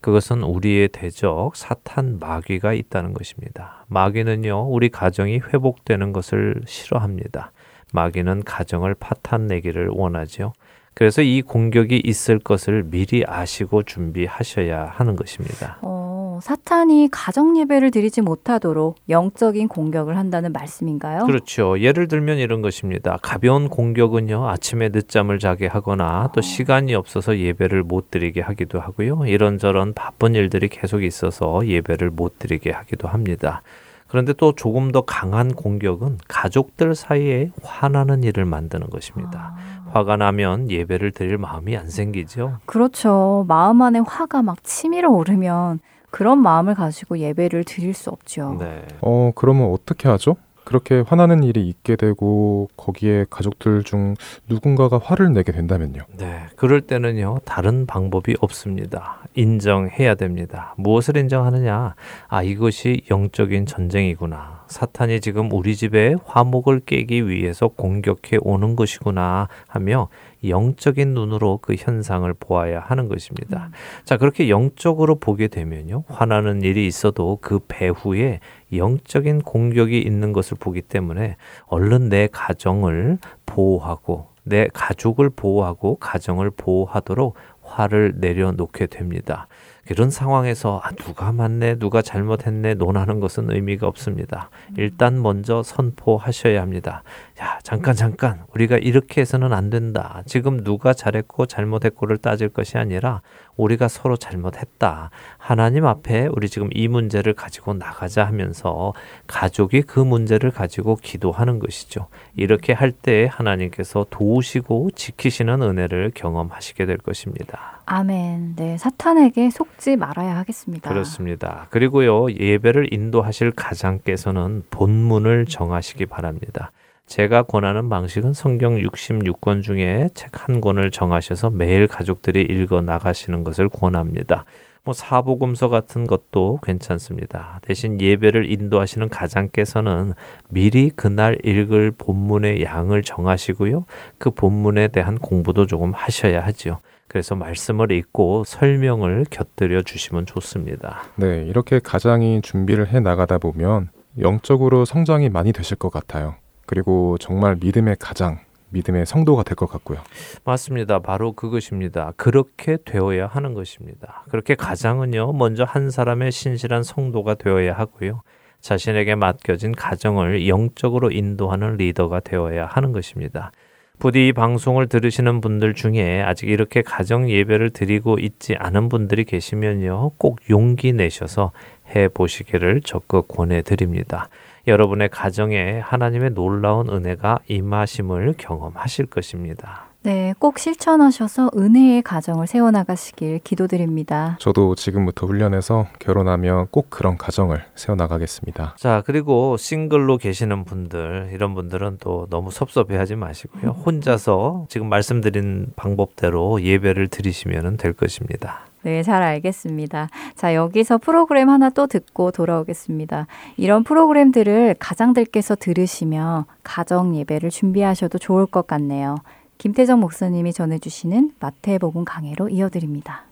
그것은 0.08 0.42
우리의 0.42 0.88
대적 0.88 1.58
사탄 1.58 2.18
마귀가 2.18 2.72
있다는 2.72 3.14
것입니다. 3.14 3.84
마귀는요, 3.90 4.70
우리 4.70 4.88
가정이 4.88 5.40
회복되는 5.40 6.14
것을 6.14 6.62
싫어합니다. 6.66 7.52
마귀는 7.92 8.44
가정을 8.46 8.96
파탄 8.96 9.48
내기를 9.48 9.90
원하지요. 9.90 10.54
그래서 10.94 11.22
이 11.22 11.42
공격이 11.42 12.04
있을 12.06 12.40
것을 12.40 12.84
미리 12.84 13.26
아시고 13.28 13.84
준비하셔야 13.84 14.86
하는 14.86 15.18
것입니다. 15.18 15.78
어, 15.82 16.07
사탄이 16.42 17.10
가정 17.12 17.58
예배를 17.58 17.92
드리지 17.92 18.22
못하도록 18.22 18.96
영적인 19.10 19.68
공격을 19.68 20.18
한다는 20.18 20.52
말씀인가요? 20.52 21.26
그렇죠. 21.26 21.80
예를 21.80 22.08
들면 22.08 22.38
이런 22.38 22.62
것입니다. 22.62 23.18
가벼운 23.22 23.70
공격은요, 23.70 24.48
아침에 24.48 24.90
늦잠을 24.90 25.40
자게 25.40 25.68
하거나 25.68 26.30
또 26.34 26.40
어. 26.40 26.42
시간이 26.42 26.96
없어서 26.96 27.38
예배를 27.38 27.84
못 27.84 28.12
드리게 28.12 28.42
하기도 28.42 28.80
하고요. 28.80 29.26
이런저런 29.26 29.94
바쁜 29.94 30.36
일들이 30.36 30.68
계속 30.68 31.04
있어서 31.04 31.66
예배를 31.66 32.10
못 32.12 32.40
드리게 32.40 32.72
하기도 32.72 33.08
합니다. 33.08 33.62
그런데 34.08 34.34
또 34.34 34.54
조금 34.56 34.92
더 34.92 35.02
강한 35.02 35.54
공격은 35.54 36.20
가족들 36.28 36.96
사이에 36.96 37.52
화나는 37.62 38.24
일을 38.24 38.46
만드는 38.46 38.90
것입니다. 38.90 39.54
아. 39.58 39.92
화가 39.92 40.18
나면 40.18 40.72
예배를 40.72 41.12
드릴 41.12 41.38
마음이 41.38 41.76
안 41.76 41.90
생기죠. 41.90 42.60
그렇죠. 42.66 43.46
마음 43.48 43.82
안에 43.82 44.00
화가 44.00 44.44
막 44.44 44.64
치밀어 44.64 45.10
오르면 45.10 45.80
그런 46.10 46.42
마음을 46.42 46.76
가지고 46.76 47.20
예배를 47.20 47.64
드릴 47.64 47.94
수 47.94 48.10
없죠. 48.10 48.58
네. 48.60 48.84
어, 49.02 49.32
그러면 49.36 49.72
어떻게 49.72 50.08
하죠? 50.08 50.38
그렇게 50.68 51.00
화나는 51.00 51.44
일이 51.44 51.70
있게 51.70 51.96
되고 51.96 52.68
거기에 52.76 53.26
가족들 53.30 53.84
중 53.84 54.16
누군가가 54.50 55.00
화를 55.02 55.32
내게 55.32 55.54
된다면요. 55.54 56.02
네, 56.18 56.42
그럴 56.58 56.82
때는요 56.82 57.40
다른 57.46 57.86
방법이 57.86 58.36
없습니다. 58.42 59.20
인정해야 59.36 60.16
됩니다. 60.16 60.74
무엇을 60.76 61.16
인정하느냐? 61.16 61.96
아 62.28 62.44
이것이 62.44 63.04
영적인 63.10 63.66
전쟁이구나. 63.66 64.57
사탄이 64.68 65.22
지금 65.22 65.52
우리 65.52 65.76
집에 65.76 66.16
화목을 66.26 66.82
깨기 66.86 67.28
위해서 67.28 67.68
공격해 67.68 68.40
오는 68.42 68.76
것이구나 68.76 69.48
하며 69.68 70.10
영적인 70.46 71.14
눈으로 71.14 71.60
그 71.62 71.76
현상을 71.76 72.32
보아야 72.40 72.80
하는 72.80 73.08
것입니다. 73.08 73.68
음. 73.68 73.72
자, 74.04 74.18
그렇게 74.18 74.50
영적으로 74.50 75.16
보게 75.16 75.48
되면요. 75.48 76.04
화나는 76.08 76.62
일이 76.62 76.86
있어도 76.86 77.40
그 77.42 77.60
배후에 77.68 78.40
영적인 78.74 79.42
공격이 79.42 80.00
있는 80.00 80.34
것을 80.34 80.58
보기 80.60 80.82
때문에 80.82 81.38
얼른 81.68 82.10
내 82.10 82.28
가정을 82.32 83.18
보호하고 83.46 84.28
내 84.44 84.68
가족을 84.74 85.30
보호하고 85.30 85.96
가정을 85.96 86.52
보호하도록 86.52 87.36
화를 87.62 88.14
내려놓게 88.18 88.88
됩니다. 88.88 89.48
그런 89.88 90.10
상황에서 90.10 90.82
아, 90.84 90.92
누가 90.92 91.32
맞네, 91.32 91.80
누가 91.80 92.02
잘못했네 92.02 92.74
논하는 92.74 93.20
것은 93.20 93.50
의미가 93.52 93.88
없습니다. 93.88 94.50
일단 94.78 95.22
먼저 95.22 95.64
선포하셔야 95.64 96.62
합니다. 96.62 97.04
야, 97.40 97.60
잠깐, 97.62 97.94
잠깐. 97.96 98.44
우리가 98.56 98.78
이렇게 98.78 99.22
해서는 99.22 99.54
안 99.54 99.70
된다. 99.70 100.24
지금 100.26 100.64
누가 100.64 100.94
잘했고 100.94 101.46
잘못했고를 101.46 102.18
따질 102.18 102.50
것이 102.50 102.80
아니라 102.80 103.22
우리가 103.58 103.88
서로 103.88 104.18
잘못했다. 104.18 105.12
하나님 105.38 105.86
앞에 105.86 106.30
우리 106.32 106.50
지금 106.50 106.70
이 106.74 106.88
문제를 106.88 107.34
가지고 107.34 107.76
나가자 107.76 108.26
하면서 108.26 108.94
가족이 109.28 109.84
그 109.84 110.00
문제를 110.00 110.50
가지고 110.50 110.96
기도하는 110.96 111.60
것이죠. 111.60 112.08
이렇게 112.36 112.74
할 112.74 112.92
때 112.92 113.30
하나님께서 113.32 114.08
도우시고 114.10 114.90
지키시는 114.96 115.62
은혜를 115.62 116.14
경험하시게 116.16 116.88
될 116.88 116.98
것입니다. 116.98 117.82
아멘. 117.86 118.56
네, 118.56 118.78
사탄에게 118.80 119.52
속지 119.52 119.98
말아야 119.98 120.38
하겠습니다. 120.38 120.90
그렇습니다. 120.90 121.68
그리고요, 121.70 122.32
예배를 122.32 122.92
인도하실 122.92 123.52
가장께서는 123.52 124.64
본문을 124.72 125.46
정하시기 125.46 126.08
바랍니다. 126.08 126.72
제가 127.08 127.44
권하는 127.44 127.90
방식은 127.90 128.34
성경 128.34 128.76
66권 128.76 129.64
중에 129.64 130.10
책 130.14 130.38
한 130.48 130.62
권을 130.62 130.92
정하셔서 130.92 131.50
매일 131.50 131.88
가족들이 131.88 132.42
읽어 132.42 132.82
나가시는 132.82 133.44
것을 133.44 133.70
권합니다. 133.70 134.46
뭐 134.84 134.94
사복음서 134.94 135.68
같은 135.68 136.08
것도 136.08 136.60
괜찮습니다. 136.64 137.60
대신 137.64 138.00
예배를 138.00 138.50
인도하시는 138.50 139.10
가장께서는 139.10 140.14
미리 140.50 140.90
그날 140.90 141.38
읽을 141.44 141.92
본문의 141.92 142.64
양을 142.64 143.04
정하시고요. 143.04 143.86
그 144.18 144.32
본문에 144.32 144.90
대한 144.90 145.18
공부도 145.18 145.66
조금 145.66 145.92
하셔야 145.94 146.46
하지요. 146.46 146.80
그래서 147.10 147.36
말씀을 147.36 147.92
읽고 147.92 148.46
설명을 148.46 149.26
곁들여 149.30 149.82
주시면 149.82 150.26
좋습니다. 150.26 151.04
네, 151.16 151.44
이렇게 151.48 151.80
가장이 151.80 152.42
준비를 152.42 152.88
해 152.88 153.02
나가다 153.02 153.38
보면 153.40 153.90
영적으로 154.20 154.86
성장이 154.86 155.30
많이 155.30 155.52
되실 155.52 155.76
것 155.78 155.90
같아요. 155.90 156.36
그리고 156.68 157.18
정말 157.18 157.58
믿음의 157.60 157.96
가장 158.00 158.38
믿음의 158.70 159.06
성도가 159.06 159.44
될 159.44 159.56
것 159.56 159.68
같고요. 159.68 160.00
맞습니다. 160.44 161.00
바로 161.00 161.32
그것입니다. 161.32 162.12
그렇게 162.18 162.78
되어야 162.84 163.26
하는 163.28 163.54
것입니다. 163.54 164.24
그렇게 164.30 164.56
가장은요, 164.56 165.32
먼저 165.34 165.64
한 165.64 165.90
사람의 165.90 166.32
신실한 166.32 166.84
성도가 166.84 167.36
되어야 167.36 167.74
하고요. 167.74 168.22
자신에게 168.60 169.16
맡겨진 169.16 169.72
가정을 169.72 170.48
영적으로 170.50 171.12
인도하는 171.12 171.78
리더가 171.78 172.20
되어야 172.20 172.66
하는 172.66 172.92
것입니다. 172.92 173.52
부디 174.00 174.28
이 174.28 174.34
방송을 174.34 174.88
들으시는 174.88 175.42
분들 175.42 175.74
중에 175.74 176.22
아직 176.22 176.50
이렇게 176.50 176.82
가정 176.82 177.30
예배를 177.30 177.72
드리고 177.72 178.20
있지 178.20 178.56
않은 178.60 178.90
분들이 178.90 179.24
계시면요, 179.24 180.12
꼭 180.18 180.40
용기 180.50 180.92
내셔서 180.92 181.52
해 181.96 182.10
보시기를 182.10 182.82
적극 182.82 183.28
권해 183.28 183.62
드립니다. 183.62 184.28
여러분의 184.68 185.10
가정에 185.10 185.80
하나님의 185.80 186.32
놀라운 186.32 186.90
은혜가 186.90 187.40
임하심을 187.48 188.36
경험하실 188.38 189.08
것입니다. 189.08 189.88
네, 190.04 190.34
꼭 190.40 190.58
실천하셔서 190.58 191.52
은혜의 191.54 192.02
가정을 192.02 192.48
세워나가시길 192.48 193.40
기도드립니다. 193.44 194.38
저도 194.40 194.76
지금부터 194.76 195.28
훈련해서 195.28 195.88
결혼하면 196.00 196.68
꼭 196.72 196.90
그런 196.90 197.18
가정을 197.18 197.66
세워나가겠습니다. 197.76 198.76
자, 198.78 199.04
그리고 199.06 199.58
싱글로 199.58 200.18
계시는 200.18 200.64
분들, 200.64 201.32
이런 201.34 201.54
분들은 201.56 201.98
또 202.00 202.28
너무 202.30 202.52
섭섭해 202.52 202.96
하지 202.96 203.16
마시고요. 203.18 203.72
혼자서 203.72 204.68
지금 204.70 204.88
말씀드린 204.88 205.74
방법대로 205.76 206.62
예배를 206.62 207.10
드리시면 207.10 207.76
될 207.76 207.92
것입니다. 207.92 208.62
네, 208.88 209.04
잘 209.04 209.22
알겠습니다. 209.22 210.08
자, 210.36 210.56
여기서 210.56 210.98
프로그램 210.98 211.50
하나 211.50 211.70
또 211.70 211.88
듣고 211.88 212.32
돌아오겠습니다. 212.32 213.28
이런 213.58 213.84
프로그램들을 213.84 214.78
가장들께서 214.80 215.56
들으시며 215.56 216.46
가정 216.64 217.14
예배를 217.14 217.50
준비하셔도 217.50 218.18
좋을 218.18 218.46
것 218.46 218.66
같네요. 218.66 219.18
김태정 219.58 220.00
목사님이 220.00 220.54
전해주시는 220.54 221.34
마태복음 221.42 222.06
강해로 222.06 222.48
이어드립니다. 222.48 223.24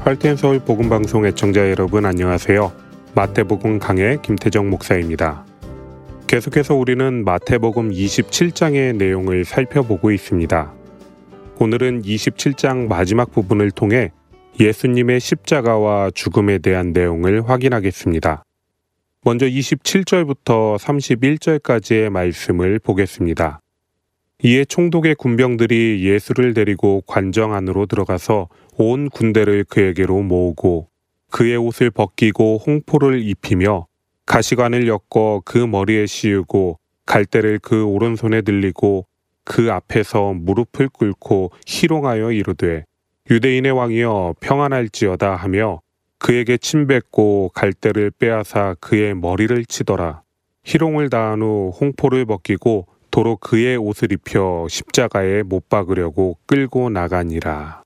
할텐 0.00 0.36
서울 0.36 0.58
복음 0.58 0.90
방송 0.90 1.24
애청자 1.24 1.70
여러분 1.70 2.04
안녕하세요. 2.04 2.89
마태복음 3.12 3.80
강의 3.80 4.22
김태정 4.22 4.70
목사입니다. 4.70 5.44
계속해서 6.28 6.76
우리는 6.76 7.24
마태복음 7.24 7.90
27장의 7.90 8.96
내용을 8.96 9.44
살펴보고 9.44 10.12
있습니다. 10.12 10.72
오늘은 11.58 12.02
27장 12.02 12.86
마지막 12.86 13.32
부분을 13.32 13.72
통해 13.72 14.12
예수님의 14.60 15.18
십자가와 15.18 16.12
죽음에 16.14 16.58
대한 16.58 16.92
내용을 16.92 17.48
확인하겠습니다. 17.48 18.44
먼저 19.24 19.46
27절부터 19.46 20.78
31절까지의 20.78 22.10
말씀을 22.10 22.78
보겠습니다. 22.78 23.60
이에 24.44 24.64
총독의 24.64 25.16
군병들이 25.16 26.08
예수를 26.08 26.54
데리고 26.54 27.02
관정 27.08 27.54
안으로 27.54 27.86
들어가서 27.86 28.48
온 28.76 29.10
군대를 29.10 29.64
그에게로 29.64 30.22
모으고 30.22 30.89
그의 31.30 31.56
옷을 31.56 31.90
벗기고 31.90 32.58
홍포를 32.66 33.22
입히며 33.22 33.86
가시관을 34.26 34.86
엮어 34.86 35.42
그 35.44 35.58
머리에 35.58 36.06
씌우고 36.06 36.78
갈대를 37.06 37.58
그 37.60 37.84
오른손에 37.84 38.42
들리고 38.42 39.06
그 39.44 39.72
앞에서 39.72 40.32
무릎을 40.34 40.88
꿇고 40.88 41.50
희롱하여 41.66 42.32
이르되 42.32 42.84
유대인의 43.30 43.72
왕이여 43.72 44.34
평안할지어다 44.40 45.34
하며 45.34 45.80
그에게 46.18 46.58
침뱉고 46.58 47.50
갈대를 47.54 48.10
빼앗아 48.12 48.74
그의 48.80 49.14
머리를 49.14 49.64
치더라. 49.64 50.22
희롱을 50.64 51.08
다한 51.10 51.40
후 51.40 51.72
홍포를 51.80 52.26
벗기고 52.26 52.86
도로 53.10 53.36
그의 53.36 53.76
옷을 53.76 54.12
입혀 54.12 54.66
십자가에 54.68 55.42
못 55.42 55.68
박으려고 55.68 56.36
끌고 56.46 56.90
나가니라. 56.90 57.79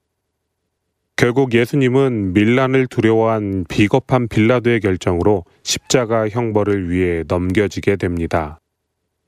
결국 1.16 1.54
예수님은 1.54 2.32
밀란을 2.32 2.88
두려워한 2.88 3.64
비겁한 3.68 4.26
빌라도의 4.26 4.80
결정으로 4.80 5.44
십자가 5.62 6.28
형벌을 6.28 6.90
위해 6.90 7.22
넘겨지게 7.28 7.96
됩니다. 7.96 8.58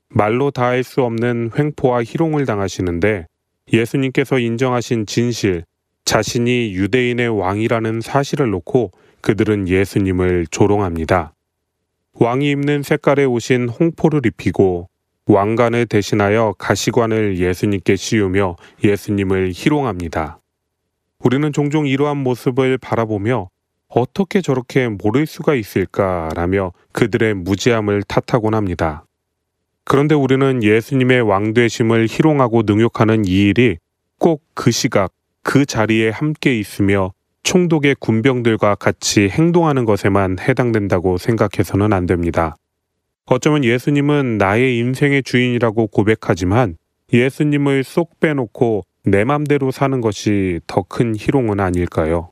말로 0.09 0.51
다할 0.51 0.82
수 0.82 1.03
없는 1.03 1.51
횡포와 1.57 2.03
희롱을 2.03 2.45
당하시는데 2.45 3.26
예수님께서 3.72 4.39
인정하신 4.39 5.07
진실, 5.07 5.64
자신이 6.05 6.74
유대인의 6.74 7.28
왕이라는 7.28 8.01
사실을 8.01 8.51
놓고 8.51 8.91
그들은 9.20 9.68
예수님을 9.68 10.47
조롱합니다. 10.51 11.34
왕이 12.14 12.51
입는 12.51 12.82
색깔의 12.82 13.26
옷인 13.26 13.68
홍포를 13.68 14.22
입히고 14.24 14.89
왕관을 15.26 15.87
대신하여 15.87 16.55
가시관을 16.59 17.39
예수님께 17.39 17.97
씌우며 17.97 18.57
예수님을 18.82 19.53
희롱합니다. 19.55 20.41
우리는 21.19 21.53
종종 21.53 21.87
이러한 21.87 22.17
모습을 22.19 22.79
바라보며 22.79 23.49
어떻게 23.89 24.41
저렇게 24.41 24.89
모를 24.89 25.27
수가 25.27 25.55
있을까라며 25.55 26.73
그들의 26.93 27.35
무지함을 27.35 28.03
탓하곤 28.03 28.55
합니다. 28.55 29.05
그런데 29.85 30.14
우리는 30.14 30.62
예수님의 30.62 31.23
왕되심을 31.23 32.07
희롱하고 32.09 32.62
능욕하는 32.67 33.25
이 33.27 33.49
일이 33.49 33.79
꼭 34.19 34.47
그 34.57 34.71
시각, 34.71 35.12
그 35.43 35.64
자리에 35.67 36.09
함께 36.09 36.59
있으며 36.59 37.12
총독의 37.45 37.97
군병들과 38.01 38.75
같이 38.75 39.29
행동하는 39.29 39.85
것에만 39.85 40.39
해당된다고 40.41 41.19
생각해서는 41.19 41.93
안 41.93 42.07
됩니다. 42.07 42.57
어쩌면 43.27 43.62
예수님은 43.62 44.39
나의 44.39 44.79
인생의 44.79 45.23
주인이라고 45.23 45.89
고백하지만 45.89 46.77
예수님을 47.12 47.85
쏙 47.85 48.19
빼놓고 48.19 48.85
내 49.09 49.23
맘대로 49.23 49.71
사는 49.71 50.01
것이 50.01 50.59
더 50.67 50.83
큰 50.83 51.15
희롱은 51.15 51.61
아닐까요? 51.61 52.31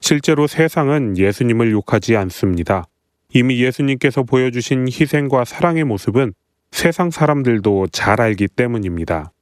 실제로 0.00 0.46
세상은 0.46 1.16
예수님을 1.16 1.72
욕하지 1.72 2.14
않습니다. 2.16 2.84
이미 3.32 3.62
예수님께서 3.62 4.24
보여주신 4.24 4.88
희생과 4.88 5.46
사랑의 5.46 5.84
모습은 5.84 6.34
세상 6.72 7.10
사람들도 7.10 7.86
잘 7.90 8.20
알기 8.20 8.48
때문입니다. 8.48 9.32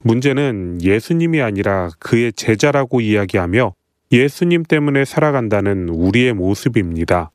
문제는 0.00 0.82
예수님이 0.82 1.40
아니라 1.40 1.88
그의 1.98 2.32
제자라고 2.32 3.00
이야기하며 3.00 3.72
예수님 4.12 4.62
때문에 4.62 5.04
살아간다는 5.04 5.88
우리의 5.88 6.32
모습입니다. 6.34 7.32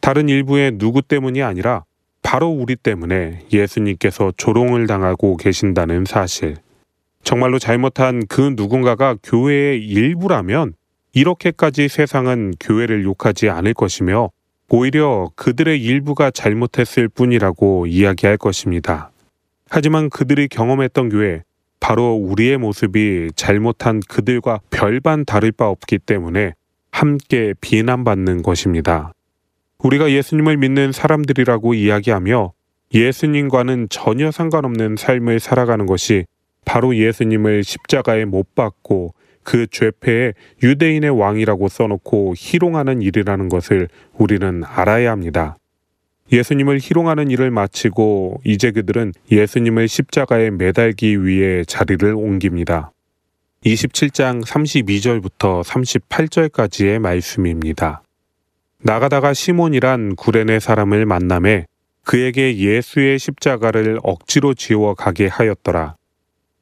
다른 0.00 0.28
일부의 0.28 0.78
누구 0.78 1.02
때문이 1.02 1.42
아니라 1.42 1.84
바로 2.22 2.48
우리 2.50 2.76
때문에 2.76 3.46
예수님께서 3.52 4.32
조롱을 4.36 4.86
당하고 4.86 5.36
계신다는 5.36 6.04
사실. 6.04 6.56
정말로 7.26 7.58
잘못한 7.58 8.22
그 8.28 8.54
누군가가 8.54 9.16
교회의 9.20 9.84
일부라면 9.84 10.74
이렇게까지 11.12 11.88
세상은 11.88 12.52
교회를 12.60 13.02
욕하지 13.02 13.50
않을 13.50 13.74
것이며 13.74 14.30
오히려 14.68 15.28
그들의 15.34 15.82
일부가 15.82 16.30
잘못했을 16.30 17.08
뿐이라고 17.08 17.88
이야기할 17.88 18.36
것입니다. 18.36 19.10
하지만 19.68 20.08
그들이 20.08 20.46
경험했던 20.46 21.08
교회, 21.08 21.42
바로 21.80 22.14
우리의 22.14 22.58
모습이 22.58 23.30
잘못한 23.34 23.98
그들과 24.08 24.60
별반 24.70 25.24
다를 25.24 25.50
바 25.50 25.66
없기 25.66 25.98
때문에 25.98 26.52
함께 26.92 27.54
비난받는 27.60 28.42
것입니다. 28.42 29.10
우리가 29.80 30.12
예수님을 30.12 30.58
믿는 30.58 30.92
사람들이라고 30.92 31.74
이야기하며 31.74 32.52
예수님과는 32.94 33.88
전혀 33.90 34.30
상관없는 34.30 34.94
삶을 34.96 35.40
살아가는 35.40 35.86
것이 35.86 36.24
바로 36.66 36.94
예수님을 36.94 37.64
십자가에 37.64 38.26
못 38.26 38.54
박고 38.54 39.14
그 39.42 39.66
죄패에 39.70 40.34
유대인의 40.62 41.18
왕이라고 41.18 41.68
써놓고 41.68 42.34
희롱하는 42.36 43.00
일이라는 43.00 43.48
것을 43.48 43.88
우리는 44.12 44.62
알아야 44.66 45.12
합니다. 45.12 45.56
예수님을 46.32 46.80
희롱하는 46.80 47.30
일을 47.30 47.52
마치고 47.52 48.40
이제 48.44 48.72
그들은 48.72 49.12
예수님을 49.30 49.86
십자가에 49.86 50.50
매달기 50.50 51.24
위해 51.24 51.64
자리를 51.64 52.12
옮깁니다. 52.12 52.90
27장 53.64 54.44
32절부터 54.44 55.62
38절까지의 55.62 56.98
말씀입니다. 56.98 58.02
나가다가 58.82 59.32
시몬이란 59.32 60.16
구레네 60.16 60.58
사람을 60.58 61.06
만남에 61.06 61.66
그에게 62.04 62.56
예수의 62.56 63.20
십자가를 63.20 64.00
억지로 64.02 64.54
지워 64.54 64.94
가게 64.94 65.28
하였더라. 65.28 65.94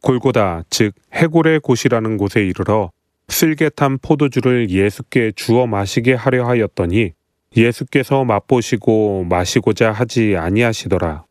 골고다 0.05 0.65
즉 0.69 0.93
해골의 1.15 1.61
곳이라는 1.61 2.19
곳에 2.19 2.45
이르러 2.45 2.91
쓸개탄 3.29 3.99
포도주를 4.03 4.69
예수께 4.69 5.33
주어 5.35 5.67
마시게 5.67 6.13
하려 6.13 6.47
하였더니 6.47 7.13
예수께서 7.57 8.25
맛보시고 8.25 9.25
마시고자 9.25 9.93
하지 9.93 10.37
아니하시더라. 10.37 11.25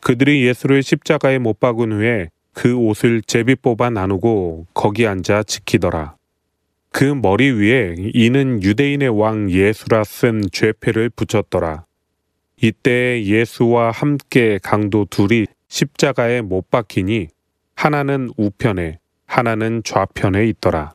그들이 0.00 0.46
예수를 0.46 0.82
십자가에 0.82 1.38
못 1.38 1.58
박은 1.58 1.92
후에 1.92 2.28
그 2.52 2.76
옷을 2.76 3.20
제비 3.22 3.56
뽑아 3.56 3.90
나누고 3.90 4.66
거기 4.74 5.06
앉아 5.06 5.42
지키더라. 5.42 6.14
그 6.90 7.04
머리 7.04 7.50
위에 7.50 7.96
이는 8.14 8.62
유대인의 8.62 9.08
왕 9.08 9.50
예수라 9.50 10.04
쓴 10.04 10.42
죄패를 10.52 11.10
붙였더라. 11.10 11.84
이때 12.60 13.24
예수와 13.24 13.90
함께 13.90 14.60
강도 14.62 15.04
둘이 15.04 15.46
십자가에 15.68 16.42
못 16.42 16.70
박히니 16.70 17.28
하나는 17.78 18.28
우편에 18.36 18.98
하나는 19.24 19.82
좌편에 19.84 20.46
있더라. 20.48 20.94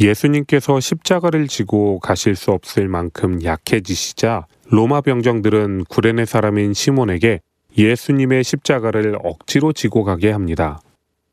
예수님께서 0.00 0.80
십자가를 0.80 1.48
지고 1.48 1.98
가실 1.98 2.34
수 2.34 2.50
없을 2.50 2.88
만큼 2.88 3.44
약해지시자 3.44 4.46
로마 4.70 5.02
병정들은 5.02 5.84
구레네 5.90 6.24
사람인 6.24 6.72
시몬에게 6.72 7.40
예수님의 7.76 8.42
십자가를 8.42 9.18
억지로 9.22 9.74
지고 9.74 10.02
가게 10.02 10.30
합니다. 10.30 10.80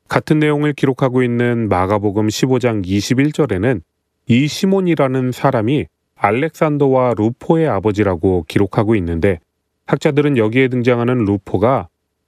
같은 0.10 0.40
내용을 0.40 0.74
기록하고 0.74 1.24
있는 1.24 1.70
마가복음 1.70 2.28
15장 2.28 2.86
21절에는 2.86 3.80
이 4.28 4.46
시몬이라는 4.46 5.32
사람이 5.32 5.86
알렉산더와 6.16 7.14
루포의 7.18 7.70
아버지라고 7.70 8.44
기록하고 8.50 8.96
있는데 8.96 9.40
학자들은 9.86 10.36
여기에 10.36 10.68
등장하는 10.68 11.24
루포가 11.24 11.88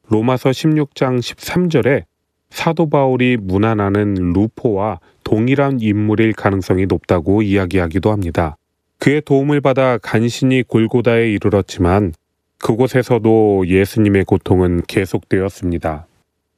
로마서 0.10 0.50
16장 0.50 1.20
13절에 1.20 2.04
사도 2.50 2.90
바울이 2.90 3.38
문안하는 3.38 4.34
루포와 4.34 5.00
동일한 5.24 5.80
인물일 5.82 6.34
가능성이 6.34 6.86
높다고 6.86 7.42
이야기하기도 7.42 8.12
합니다. 8.12 8.58
그의 9.00 9.22
도움을 9.22 9.60
받아 9.62 9.98
간신히 9.98 10.64
골고다에 10.64 11.32
이르렀지만 11.32 12.14
그곳에서도 12.60 13.66
예수님의 13.68 14.26
고통은 14.26 14.84
계속되었습니다. 14.88 16.08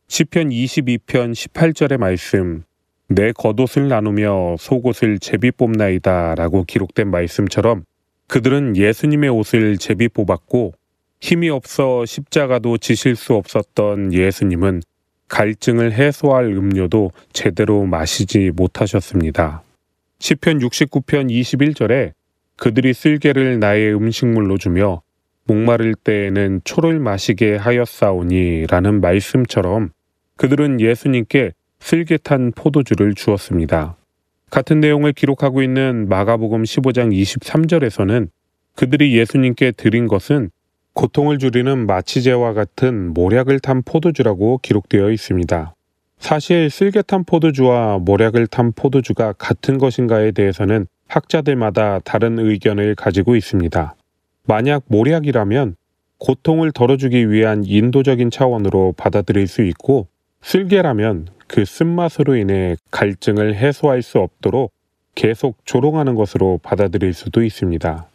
시편 0.08 0.50
22편 0.50 1.34
18절의 1.34 1.98
말씀 1.98 2.64
내 3.08 3.32
겉옷을 3.32 3.88
나누며 3.88 4.58
속옷을 4.60 5.20
제비 5.20 5.52
뽑나이다라고 5.52 6.66
기록된 6.66 7.10
말씀처럼 7.10 7.86
그들은 8.28 8.78
예수님의 8.78 9.30
옷을 9.30 9.78
제비 9.78 10.10
뽑았고 10.10 10.74
힘이 11.22 11.50
없어 11.50 12.06
십자가도 12.06 12.78
지실 12.78 13.16
수 13.16 13.34
없었던 13.34 14.14
예수님은 14.14 14.82
갈증을 15.28 15.94
해소할 15.94 16.46
음료도 16.46 17.12
제대로 17.34 17.86
마시지 17.86 18.52
못하셨습니다. 18.56 19.64
시편 20.20 20.60
69편 20.60 21.30
21절에 21.30 22.14
그들이 22.58 22.94
쓸개를 22.94 23.60
나의 23.60 23.94
음식물로 23.96 24.58
주며 24.58 25.02
목마를 25.46 25.96
때에는 25.96 26.62
초를 26.64 27.00
마시게 27.00 27.56
하였사오니 27.56 28.68
라는 28.68 29.02
말씀처럼 29.02 29.90
그들은 30.38 30.80
예수님께 30.80 31.52
쓸개탄 31.80 32.52
포도주를 32.56 33.14
주었습니다. 33.14 33.98
같은 34.50 34.80
내용을 34.80 35.14
기록하고 35.14 35.62
있는 35.62 36.08
마가복음 36.08 36.64
15장 36.64 37.14
23절에서는 37.14 38.30
그들이 38.76 39.18
예수님께 39.18 39.72
드린 39.72 40.08
것은 40.08 40.50
고통을 40.96 41.38
줄이는 41.40 41.86
마취제와 41.86 42.54
같은 42.54 43.14
모략을 43.14 43.60
탄 43.60 43.84
포도주라고 43.84 44.60
기록되어 44.64 45.12
있습니다. 45.12 45.76
사실 46.18 46.70
쓸개탄 46.70 47.26
포도주와 47.26 48.00
모략을 48.00 48.48
탄 48.48 48.72
포도주가 48.72 49.34
같은 49.34 49.78
것인가에 49.78 50.32
대해서는 50.32 50.88
학자들마다 51.08 52.00
다른 52.00 52.40
의견을 52.40 52.96
가지고 52.96 53.36
있습니다. 53.36 53.94
만약 54.48 54.84
모략이라면 54.88 55.76
고통을 56.18 56.72
덜어주기 56.72 57.30
위한 57.30 57.64
인도적인 57.66 58.32
차원으로 58.32 58.94
받아들일 58.98 59.48
수 59.48 59.64
있고 59.64 60.08
쓸개라면 60.42 61.28
그 61.48 61.66
쓴맛으로 61.66 62.38
인해 62.38 62.78
갈증을 62.92 63.56
해소할 63.56 64.02
수 64.02 64.20
없도록 64.20 64.72
계속 65.14 65.58
조롱하는 65.66 66.16
것으로 66.16 66.60
받아들일 66.64 67.14
수도 67.14 67.44
있습니다. 67.44 68.08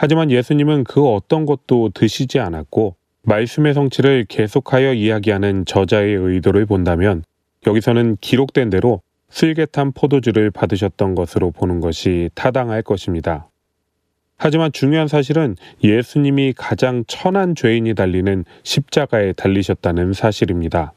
하지만 0.00 0.30
예수님은 0.30 0.84
그 0.84 1.04
어떤 1.08 1.44
것도 1.44 1.90
드시지 1.92 2.38
않았고 2.38 2.94
말씀의 3.22 3.74
성취를 3.74 4.26
계속하여 4.28 4.94
이야기하는 4.94 5.64
저자의 5.64 6.14
의도를 6.14 6.66
본다면 6.66 7.24
여기서는 7.66 8.16
기록된 8.20 8.70
대로 8.70 9.02
슬개탄 9.28 9.90
포도주를 9.90 10.52
받으셨던 10.52 11.16
것으로 11.16 11.50
보는 11.50 11.80
것이 11.80 12.30
타당할 12.36 12.82
것입니다. 12.82 13.48
하지만 14.36 14.70
중요한 14.70 15.08
사실은 15.08 15.56
예수님이 15.82 16.54
가장 16.56 17.02
천한 17.08 17.56
죄인이 17.56 17.92
달리는 17.94 18.44
십자가에 18.62 19.32
달리셨다는 19.32 20.12
사실입니다. 20.12 20.92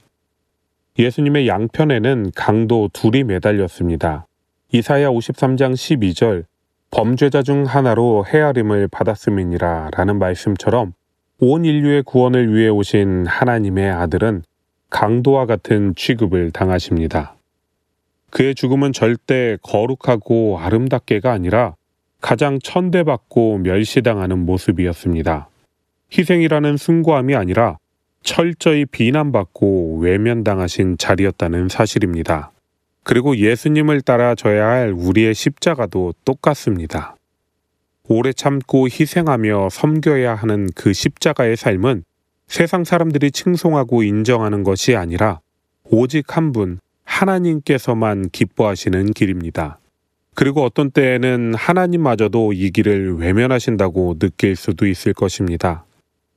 예수님의 0.99 1.47
양편에는 1.47 2.33
강도 2.35 2.87
둘이 2.93 3.23
매달렸습니다. 3.23 4.27
이사야 4.71 5.09
53장 5.09 5.73
12절 5.73 6.50
범죄자 6.91 7.41
중 7.41 7.63
하나로 7.63 8.25
헤아림을 8.27 8.89
받았음이니라 8.89 9.91
라는 9.95 10.19
말씀처럼 10.19 10.93
온 11.39 11.63
인류의 11.63 12.03
구원을 12.03 12.53
위해 12.53 12.67
오신 12.67 13.25
하나님의 13.27 13.89
아들은 13.89 14.43
강도와 14.89 15.45
같은 15.45 15.95
취급을 15.95 16.51
당하십니다. 16.51 17.35
그의 18.29 18.55
죽음은 18.55 18.91
절대 18.91 19.57
거룩하고 19.61 20.59
아름답게가 20.59 21.31
아니라 21.31 21.75
가장 22.19 22.59
천대받고 22.59 23.59
멸시당하는 23.59 24.45
모습이었습니다. 24.45 25.49
희생이라는 26.15 26.75
숭고함이 26.75 27.35
아니라 27.35 27.77
철저히 28.21 28.85
비난받고 28.85 29.99
외면당하신 29.99 30.97
자리였다는 30.97 31.69
사실입니다. 31.69 32.50
그리고 33.03 33.35
예수님을 33.35 34.01
따라 34.01 34.35
져야 34.35 34.67
할 34.67 34.93
우리의 34.95 35.33
십자가도 35.33 36.13
똑같습니다. 36.23 37.15
오래 38.07 38.33
참고 38.33 38.87
희생하며 38.87 39.69
섬겨야 39.69 40.35
하는 40.35 40.67
그 40.75 40.93
십자가의 40.93 41.55
삶은 41.57 42.03
세상 42.47 42.83
사람들이 42.83 43.31
칭송하고 43.31 44.03
인정하는 44.03 44.63
것이 44.63 44.95
아니라 44.95 45.39
오직 45.85 46.35
한 46.35 46.51
분, 46.51 46.79
하나님께서만 47.05 48.29
기뻐하시는 48.29 49.13
길입니다. 49.13 49.79
그리고 50.35 50.63
어떤 50.63 50.91
때에는 50.91 51.53
하나님마저도 51.55 52.53
이 52.53 52.71
길을 52.71 53.17
외면하신다고 53.17 54.19
느낄 54.19 54.55
수도 54.55 54.87
있을 54.87 55.13
것입니다. 55.13 55.85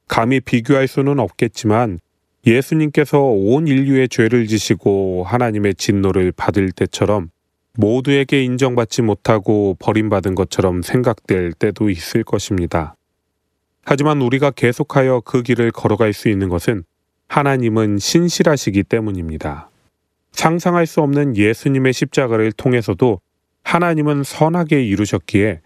감히 0.08 0.40
비교할 0.40 0.88
수는 0.88 1.18
없겠지만 1.18 2.00
예수님께서 2.46 3.20
온 3.20 3.66
인류의 3.66 4.08
죄를 4.08 4.46
지시고 4.46 5.24
하나님의 5.24 5.74
진노를 5.76 6.32
받을 6.32 6.70
때처럼 6.72 7.30
모두에게 7.76 8.42
인정받지 8.42 9.02
못하고 9.02 9.76
버림받은 9.80 10.34
것처럼 10.34 10.82
생각될 10.82 11.52
때도 11.52 11.90
있을 11.90 12.22
것입니다. 12.22 12.94
하지만 13.84 14.20
우리가 14.20 14.50
계속하여 14.50 15.22
그 15.24 15.42
길을 15.42 15.70
걸어갈 15.72 16.12
수 16.12 16.28
있는 16.28 16.48
것은 16.48 16.84
하나님은 17.28 17.98
신실하시기 17.98 18.84
때문입니다. 18.84 19.70
상상할 20.32 20.86
수 20.86 21.00
없는 21.00 21.36
예수님의 21.36 21.92
십자가를 21.92 22.52
통해서도 22.52 23.20
하나님은 23.62 24.24
선하게 24.24 24.84
이루셨기에 24.84 25.60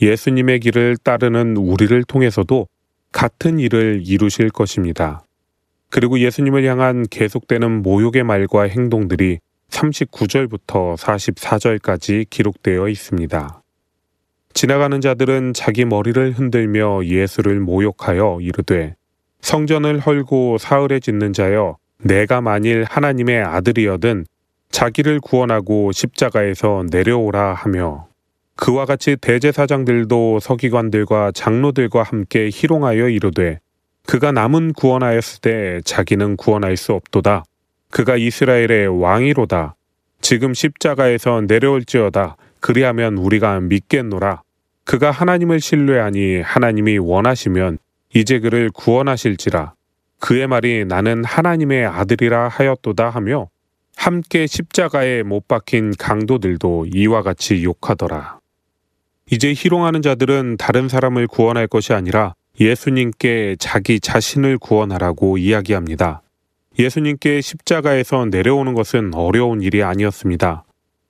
예수님의 0.00 0.60
길을 0.60 0.96
따르는 0.98 1.56
우리를 1.56 2.04
통해서도 2.04 2.68
같은 3.10 3.58
일을 3.58 4.02
이루실 4.04 4.50
것입니다. 4.50 5.24
그리고 5.90 6.18
예수님을 6.18 6.64
향한 6.64 7.04
계속되는 7.10 7.82
모욕의 7.82 8.24
말과 8.24 8.64
행동들이 8.64 9.38
39절부터 9.70 10.96
44절까지 10.96 12.28
기록되어 12.28 12.88
있습니다. 12.88 13.62
지나가는 14.54 15.00
자들은 15.00 15.52
자기 15.54 15.84
머리를 15.84 16.32
흔들며 16.32 17.04
예수를 17.04 17.60
모욕하여 17.60 18.38
이르되 18.40 18.96
성전을 19.40 20.00
헐고 20.00 20.58
사흘에 20.58 21.00
짓는 21.00 21.32
자여 21.32 21.76
내가 22.02 22.40
만일 22.40 22.84
하나님의 22.88 23.42
아들이여든 23.42 24.26
자기를 24.70 25.20
구원하고 25.20 25.92
십자가에서 25.92 26.84
내려오라 26.90 27.54
하며 27.54 28.08
그와 28.56 28.84
같이 28.84 29.16
대제사장들도 29.16 30.40
서기관들과 30.40 31.32
장로들과 31.32 32.02
함께 32.02 32.50
희롱하여 32.52 33.08
이르되 33.08 33.60
그가 34.08 34.32
남은 34.32 34.72
구원하였을 34.72 35.42
때 35.42 35.80
자기는 35.84 36.38
구원할 36.38 36.78
수 36.78 36.94
없도다. 36.94 37.44
그가 37.90 38.16
이스라엘의 38.16 38.88
왕이로다. 39.02 39.74
지금 40.22 40.54
십자가에서 40.54 41.42
내려올지어다. 41.46 42.38
그리하면 42.60 43.18
우리가 43.18 43.60
믿겠노라. 43.60 44.40
그가 44.84 45.10
하나님을 45.10 45.60
신뢰하니 45.60 46.40
하나님이 46.40 46.96
원하시면 46.96 47.76
이제 48.14 48.38
그를 48.38 48.70
구원하실지라. 48.70 49.74
그의 50.20 50.46
말이 50.46 50.86
나는 50.86 51.22
하나님의 51.22 51.84
아들이라 51.84 52.48
하였도다 52.48 53.10
하며 53.10 53.50
함께 53.94 54.46
십자가에 54.46 55.22
못 55.22 55.46
박힌 55.46 55.92
강도들도 55.98 56.86
이와 56.94 57.20
같이 57.20 57.62
욕하더라. 57.62 58.38
이제 59.30 59.52
희롱하는 59.54 60.00
자들은 60.00 60.56
다른 60.56 60.88
사람을 60.88 61.26
구원할 61.26 61.66
것이 61.66 61.92
아니라 61.92 62.34
예수님께 62.60 63.56
자기 63.58 64.00
자신을 64.00 64.58
구원하라고 64.58 65.38
이야기합니다. 65.38 66.22
예수님께 66.78 67.40
십자가에서 67.40 68.26
내려오는 68.26 68.74
것은 68.74 69.14
어려운 69.14 69.62
일이 69.62 69.82
아니었습니다. 69.82 70.64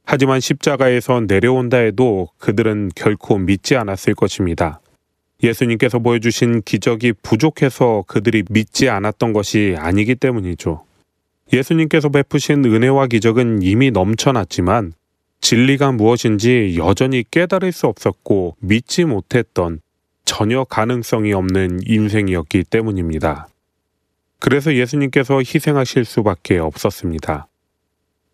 하지만 0.05 0.40
십자가에서 0.40 1.22
내려온다 1.26 1.78
해도 1.78 2.28
그들은 2.38 2.90
결코 2.94 3.38
믿지 3.38 3.76
않았을 3.76 4.14
것입니다. 4.14 4.80
예수님께서 5.42 5.99
보여주신 5.99 6.62
기적이 6.62 7.12
부족해서 7.22 8.05
그들이 8.07 8.44
믿지 8.51 8.88
않았던 8.88 9.32
것이 9.32 9.74
아니기 9.78 10.16
때문이죠. 10.16 10.84
예수님께서 11.53 12.09
베푸신 12.11 12.64
은혜와 12.64 13.07
기적은 13.07 13.62
이미 13.62 13.90
넘쳐났지만 13.90 14.92
진리가 15.40 15.92
무엇인지 15.92 16.76
여전히 16.78 17.24
깨달을 17.30 17.72
수 17.72 17.86
없었고 17.86 18.57
믿지 18.61 19.05
못했던 19.05 19.80
전혀 20.29 20.62
가능성이 20.62 21.33
없는 21.33 21.81
인생이었기 21.87 22.64
때문입니다. 22.64 23.49
그래서 24.39 24.74
예수님께서 24.74 25.39
희생하실 25.39 26.05
수밖에 26.05 26.59
없었습니다. 26.59 27.49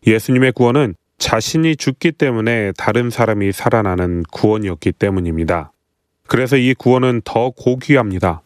예수님의 0.05 0.51
구원은 0.53 0.97
자신이 1.19 1.77
죽기 1.77 2.11
때문에 2.11 2.73
다른 2.77 3.11
사람이 3.11 3.53
살아나는 3.53 4.25
구원이었기 4.33 4.91
때문입니다. 4.91 5.71
그래서 6.27 6.57
이 6.57 6.75
구원은 6.75 7.23
더 7.25 7.51
고귀합니다. 7.51 8.43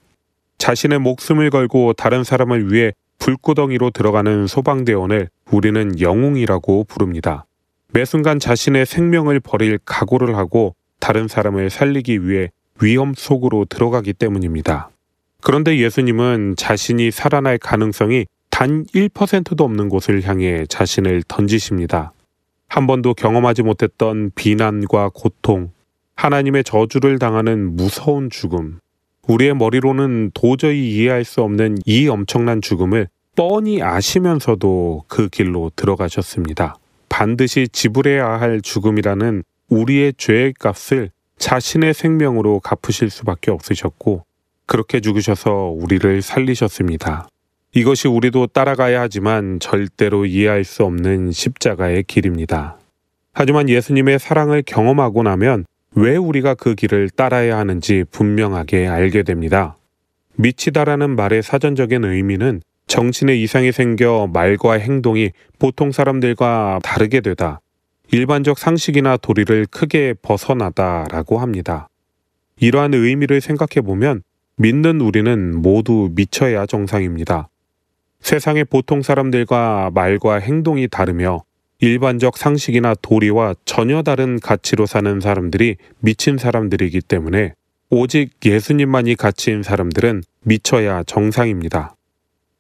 자신의 0.59 0.99
목숨을 0.99 1.49
걸고 1.49 1.95
다른 1.95 2.25
사람을 2.25 2.71
위해 2.71 2.93
불구덩이로 3.19 3.93
들어가는 3.93 4.47
소방대원을 4.47 5.31
우리는 5.51 5.99
영웅이라고 5.99 6.85
부릅니다. 6.85 7.47
매 7.95 8.05
순간 8.05 8.39
자신의 8.39 8.85
생명을 8.85 9.41
버릴 9.41 9.79
각오를 9.87 10.37
하고 10.37 10.75
다른 11.01 11.29
사람을 11.29 11.71
살리기 11.71 12.29
위해 12.29 12.51
위험 12.81 13.15
속으로 13.17 13.65
들어가기 13.65 14.13
때문입니다. 14.13 14.91
그런데 15.43 15.79
예수님은 15.79 16.55
자신이 16.57 17.11
살아날 17.11 17.59
가능성이 17.59 18.27
단 18.51 18.85
1%도 18.87 19.63
없는 19.65 19.89
곳을 19.89 20.23
향해 20.25 20.67
자신을 20.69 21.23
던지십니다. 21.29 22.13
한 22.69 22.87
번도 22.87 23.15
경험하지 23.15 23.63
못했던 23.63 24.31
비난과 24.35 25.11
고통, 25.15 25.71
하나님의 26.17 26.65
저주를 26.65 27.19
당하는 27.19 27.77
무서운 27.77 28.31
죽음, 28.31 28.81
우리의 29.29 29.55
머리로는 29.55 30.33
도저히 30.35 30.91
이해할 30.91 31.25
수 31.25 31.43
없는 31.43 31.79
이 31.85 32.09
엄청난 32.09 32.61
죽음을 32.61 33.09
뻔히 33.37 33.83
아시면서도 33.83 35.05
그 35.07 35.29
길로 35.29 35.71
들어가셨습니다. 35.77 36.77
반드시 37.09 37.69
지불해야 37.69 38.27
할 38.41 38.61
죽음이라는 38.61 39.45
우리의 39.69 40.15
죄의 40.17 40.55
값을 40.59 41.11
자신의 41.39 41.95
생명으로 41.95 42.61
갚으실 42.61 43.11
수밖에 43.11 43.51
없으셨고 43.51 44.25
그렇게 44.67 45.01
죽으셔서 45.01 45.73
우리를 45.75 46.21
살리셨습니다. 46.23 47.29
이것이 47.75 48.09
우리도 48.09 48.49
따라가야 48.49 49.01
하지만 49.01 49.61
절대로 49.61 50.27
이해할 50.27 50.65
수 50.65 50.85
없는 50.85 51.33
십자가의 51.33 52.05
길입니다. 52.05 52.79
하지만 53.33 53.69
예수님의 53.69 54.19
사랑을 54.19 54.63
경험하고 54.67 55.23
나면 55.23 55.65
왜 55.95 56.17
우리가 56.17 56.55
그 56.55 56.75
길을 56.75 57.11
따라야 57.11 57.57
하는지 57.57 58.05
분명하게 58.11 58.87
알게 58.89 59.23
됩니다. 59.23 59.77
미치다라는 60.37 61.17
말의 61.17 61.43
사전적인 61.43 62.05
의미는 62.05 62.63
정신에 62.87 63.37
이상이 63.37 63.71
생겨 63.71 64.29
말과 64.33 64.75
행동이 64.75 65.31
보통 65.59 65.93
사람들과 65.93 66.81
다르게 66.83 67.21
되다. 67.21 67.61
일반적 68.11 68.59
상식이나 68.59 69.19
도리를 69.19 69.67
크게 69.71 70.15
벗어나다라고 70.23 71.39
합니다. 71.39 71.89
이러한 72.59 72.95
의미를 72.95 73.41
생각해 73.41 73.85
보면 73.85 74.23
믿는 74.57 75.01
우리는 75.01 75.57
모두 75.61 76.11
미쳐야 76.15 76.67
정상입니다. 76.67 77.49
세상의 78.21 78.65
보통 78.65 79.03
사람들과 79.03 79.91
말과 79.95 80.37
행동이 80.37 80.89
다르며 80.89 81.43
일반적 81.81 82.37
상식이나 82.37 82.95
도리와 83.01 83.55
전혀 83.65 84.03
다른 84.03 84.41
가치로 84.41 84.87
사는 84.87 85.21
사람들이 85.21 85.77
미친 86.01 86.39
사람들이기 86.39 87.03
때문에 87.03 87.53
오직 87.91 88.31
예수님만이 88.45 89.15
가치인 89.15 89.63
사람들은 89.63 90.23
미쳐야 90.43 91.05
정상입니다. 91.05 91.95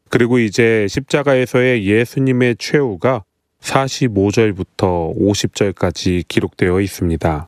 그리고 0.08 0.38
이제 0.38 0.86
십자가에서의 0.88 1.86
예수님의 1.86 2.56
최후가 2.58 3.24
45절부터 3.62 5.16
50절까지 5.18 6.26
기록되어 6.28 6.80
있습니다. 6.80 7.46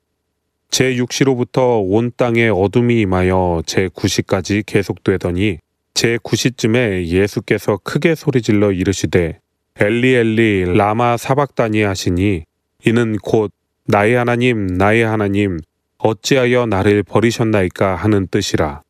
제6시로부터 0.71 1.83
온 1.85 2.13
땅에 2.17 2.49
어둠이 2.49 3.01
임하여 3.01 3.63
제9시까지 3.67 4.65
계속되더니 4.67 5.59
제9시쯤에 5.95 7.07
예수께서 7.07 7.79
크게 7.83 8.15
소리질러 8.15 8.73
이르시되 8.73 9.41
엘리 9.79 10.15
엘리 10.15 10.77
라마 10.77 11.17
사박다니 11.17 11.83
하시니 11.83 12.45
이는 12.87 13.17
곧 13.23 13.53
나의 13.87 14.15
하나님 14.15 14.67
나의 14.67 15.03
하나님 15.03 15.59
어찌하여 15.99 16.67
나를 16.67 17.03
버리셨나이까 17.03 17.97
하는 17.97 18.27
뜻이라. 18.29 18.83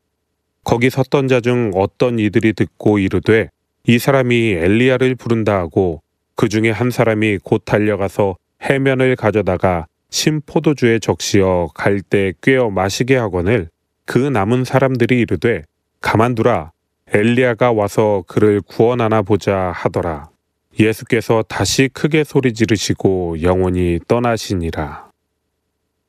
거기 0.62 0.90
섰던 0.90 1.26
자 1.28 1.40
중 1.40 1.70
어떤 1.74 2.18
이들이 2.18 2.52
듣고 2.52 2.98
이르되 2.98 3.48
이 3.86 3.98
사람이 3.98 4.50
엘리야를 4.52 5.14
부른다 5.14 5.56
하고 5.58 6.02
그 6.34 6.48
중에 6.48 6.70
한 6.70 6.90
사람이 6.90 7.38
곧 7.42 7.62
달려가서 7.64 8.36
해면을 8.62 9.16
가져다가 9.16 9.86
신포도주에 10.10 10.98
적시어 10.98 11.68
갈때 11.74 12.32
꿰어 12.40 12.70
마시게 12.70 13.16
하거늘 13.16 13.68
그 14.04 14.18
남은 14.18 14.64
사람들이 14.64 15.20
이르되 15.20 15.62
가만두라 16.00 16.72
엘리야가 17.12 17.72
와서 17.72 18.22
그를 18.26 18.60
구원하나 18.60 19.22
보자 19.22 19.72
하더라. 19.74 20.30
예수께서 20.78 21.42
다시 21.42 21.88
크게 21.92 22.22
소리 22.24 22.52
지르시고 22.54 23.42
영원히 23.42 23.98
떠나시니라. 24.06 25.10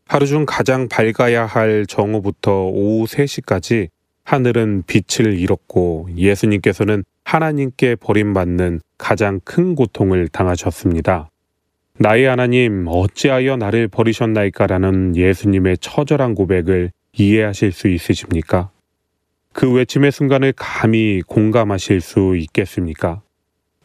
하루 0.07 0.25
중 0.27 0.45
가장 0.45 0.87
밝아야 0.87 1.45
할 1.45 1.85
정오부터 1.87 2.65
오후 2.65 3.05
3시까지 3.05 3.87
하늘은 4.23 4.83
빛을 4.85 5.39
잃었고 5.39 6.09
예수님께서는 6.15 7.03
하나님께 7.23 7.95
버림받는 7.95 8.81
가장 9.01 9.39
큰 9.43 9.73
고통을 9.73 10.27
당하셨습니다. 10.27 11.31
나의 11.97 12.25
하나님, 12.25 12.85
어찌하여 12.87 13.57
나를 13.57 13.87
버리셨나이까라는 13.87 15.15
예수님의 15.15 15.79
처절한 15.79 16.35
고백을 16.35 16.91
이해하실 17.13 17.71
수 17.71 17.87
있으십니까? 17.87 18.69
그 19.53 19.73
외침의 19.73 20.11
순간을 20.11 20.53
감히 20.55 21.21
공감하실 21.25 21.99
수 21.99 22.35
있겠습니까? 22.37 23.21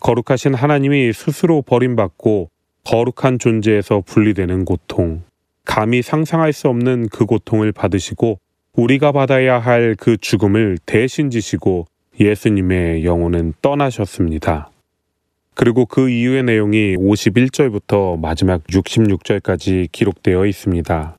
거룩하신 0.01 0.53
하나님이 0.53 1.15
스스로 1.15 1.63
버림받고 1.63 2.51
거룩한 2.85 3.39
존재에서 3.39 4.03
분리되는 4.07 4.67
고통, 4.67 5.23
감히 5.65 6.03
상상할 6.03 6.53
수 6.53 6.69
없는 6.69 7.09
그 7.09 7.25
고통을 7.25 7.73
받으시고 7.73 8.39
우리가 8.75 9.13
받아야 9.13 9.59
할 9.59 9.97
그 9.99 10.19
죽음을 10.19 10.77
대신 10.85 11.31
지시고 11.31 11.87
예수님의 12.21 13.07
영혼은 13.07 13.55
떠나셨습니다. 13.63 14.71
그리고 15.57 15.87
그 15.87 16.11
이후의 16.11 16.43
내용이 16.45 16.97
51절부터 16.97 18.21
마지막 18.21 18.63
66절까지 18.65 19.91
기록되어 19.91 20.45
있습니다. 20.45 21.17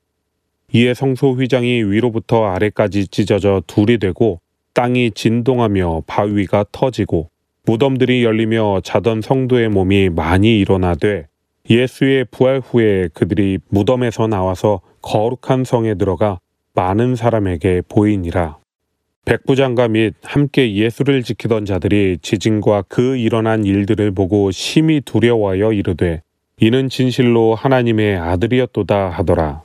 이에 0.74 0.94
성소 0.94 1.32
휘장이 1.32 1.82
위로부터 1.82 2.46
아래까지 2.46 3.08
찢어져 3.08 3.62
둘이 3.66 3.98
되고 3.98 4.40
땅이 4.74 5.10
진동하며 5.10 6.04
바위가 6.06 6.66
터지고 6.70 7.30
무덤들이 7.66 8.22
열리며 8.22 8.82
자던 8.84 9.22
성도의 9.22 9.70
몸이 9.70 10.10
많이 10.10 10.60
일어나되 10.60 11.26
예수의 11.68 12.26
부활 12.30 12.60
후에 12.60 13.08
그들이 13.12 13.58
무덤에서 13.68 14.28
나와서 14.28 14.80
거룩한 15.02 15.64
성에 15.64 15.96
들어가 15.96 16.38
많은 16.74 17.16
사람에게 17.16 17.82
보이니라. 17.88 18.58
백부장과 19.24 19.88
및 19.88 20.14
함께 20.22 20.74
예수를 20.74 21.22
지키던 21.22 21.66
자들이 21.66 22.18
지진과 22.22 22.84
그 22.88 23.16
일어난 23.16 23.64
일들을 23.64 24.12
보고 24.12 24.50
심히 24.50 25.00
두려워하여 25.00 25.72
이르되 25.72 26.22
이는 26.60 26.88
진실로 26.88 27.54
하나님의 27.54 28.16
아들이었도다 28.16 29.10
하더라. 29.10 29.62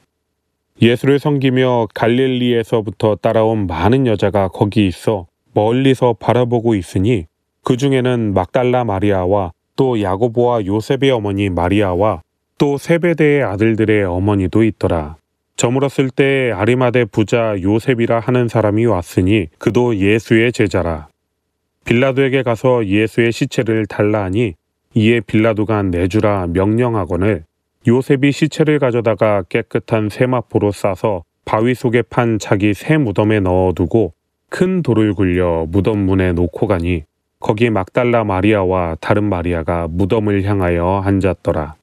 예수를 0.81 1.19
섬기며 1.19 1.87
갈릴리에서부터 1.93 3.15
따라온 3.21 3.67
많은 3.67 4.05
여자가 4.05 4.49
거기 4.49 4.85
있어 4.87 5.27
멀리서 5.53 6.13
바라보고 6.19 6.75
있으니 6.75 7.25
그 7.63 7.77
중에는 7.77 8.33
막달라 8.33 8.83
마리아와 8.83 9.53
또 9.75 10.01
야고보와 10.01 10.65
요셉의 10.65 11.11
어머니 11.11 11.49
마리아와 11.49 12.21
또 12.57 12.77
세베대의 12.77 13.43
아들들의 13.43 14.03
어머니도 14.03 14.63
있더라. 14.63 15.15
저물었을 15.55 16.09
때 16.09 16.51
아리마대 16.53 17.05
부자 17.05 17.55
요셉이라 17.61 18.19
하는 18.19 18.47
사람이 18.47 18.85
왔으니 18.85 19.47
그도 19.59 19.95
예수의 19.95 20.51
제자라. 20.51 21.07
빌라도에게 21.85 22.43
가서 22.43 22.85
예수의 22.85 23.31
시체를 23.31 23.85
달라 23.85 24.23
하니 24.23 24.55
이에 24.93 25.19
빌라도가 25.19 25.83
내주라 25.83 26.47
명령하거늘 26.47 27.45
요셉이 27.87 28.31
시체를 28.31 28.79
가져다가 28.79 29.43
깨끗한 29.49 30.09
세마포로 30.09 30.71
싸서 30.71 31.23
바위 31.45 31.73
속에 31.73 32.01
판 32.03 32.39
자기 32.39 32.73
새 32.73 32.97
무덤에 32.97 33.39
넣어두고 33.41 34.13
큰 34.49 34.81
돌을 34.81 35.13
굴려 35.13 35.65
무덤 35.67 35.99
문에 35.99 36.31
놓고 36.31 36.67
가니 36.67 37.03
거기 37.39 37.69
막달라 37.69 38.23
마리아와 38.23 38.95
다른 39.01 39.25
마리아가 39.25 39.87
무덤을 39.89 40.43
향하여 40.43 41.01
앉았더라. 41.03 41.75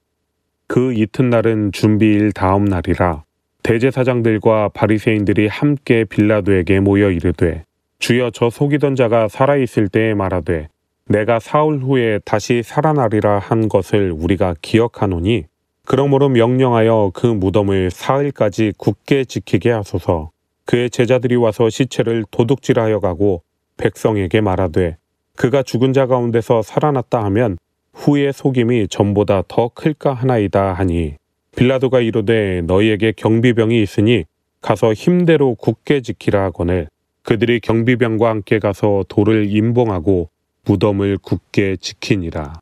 그 0.66 0.94
이튿날은 0.94 1.72
준비일 1.72 2.32
다음 2.32 2.64
날이라 2.64 3.24
대제사장들과 3.70 4.70
바리새인들이 4.74 5.46
함께 5.46 6.04
빌라도에게 6.04 6.80
모여 6.80 7.08
이르되 7.08 7.64
주여 8.00 8.30
저 8.32 8.50
속이던 8.50 8.96
자가 8.96 9.28
살아 9.28 9.54
있을 9.54 9.86
때에 9.86 10.12
말하되 10.14 10.66
내가 11.06 11.38
사흘 11.38 11.78
후에 11.78 12.18
다시 12.24 12.64
살아나리라 12.64 13.38
한 13.38 13.68
것을 13.68 14.10
우리가 14.10 14.56
기억하노니 14.60 15.44
그러므로 15.84 16.28
명령하여 16.28 17.12
그 17.14 17.28
무덤을 17.28 17.90
사흘까지 17.92 18.72
굳게 18.76 19.24
지키게 19.24 19.70
하소서. 19.70 20.30
그의 20.66 20.90
제자들이 20.90 21.36
와서 21.36 21.70
시체를 21.70 22.24
도둑질하여 22.30 22.98
가고 22.98 23.42
백성에게 23.76 24.40
말하되 24.40 24.96
그가 25.36 25.62
죽은 25.62 25.92
자 25.92 26.06
가운데서 26.06 26.62
살아났다 26.62 27.22
하면 27.24 27.56
후의 27.94 28.32
속임이 28.32 28.88
전보다 28.88 29.44
더 29.46 29.68
클까 29.68 30.12
하나이다 30.12 30.72
하니 30.72 31.19
빌라도가 31.56 32.00
이르되 32.00 32.62
너희에게 32.62 33.12
경비병이 33.12 33.82
있으니 33.82 34.24
가서 34.60 34.92
힘대로 34.92 35.54
굳게 35.54 36.02
지키라 36.02 36.44
하거늘 36.44 36.88
그들이 37.22 37.60
경비병과 37.60 38.28
함께 38.28 38.58
가서 38.58 39.04
돌을 39.08 39.50
임봉하고 39.50 40.30
무덤을 40.64 41.18
굳게 41.18 41.76
지키니라. 41.76 42.60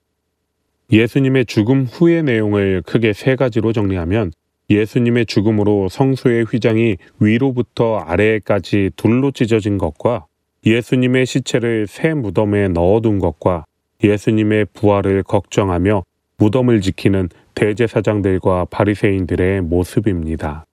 예수님의 0.90 1.46
죽음 1.46 1.84
후의 1.84 2.22
내용을 2.22 2.82
크게 2.84 3.12
세 3.12 3.36
가지로 3.36 3.72
정리하면 3.72 4.32
예수님의 4.70 5.26
죽음으로 5.26 5.88
성소의 5.88 6.44
휘장이 6.44 6.96
위로부터 7.20 7.98
아래까지 7.98 8.90
둘로 8.96 9.30
찢어진 9.30 9.78
것과 9.78 10.26
예수님의 10.66 11.26
시체를 11.26 11.86
새 11.86 12.14
무덤에 12.14 12.68
넣어둔 12.68 13.18
것과 13.18 13.64
예수님의 14.02 14.66
부활을 14.74 15.22
걱정하며 15.22 16.04
무덤을 16.36 16.80
지키는 16.80 17.28
대제사장들과 17.58 18.66
바리새인들의 18.66 19.62
모습입니다. 19.62 20.64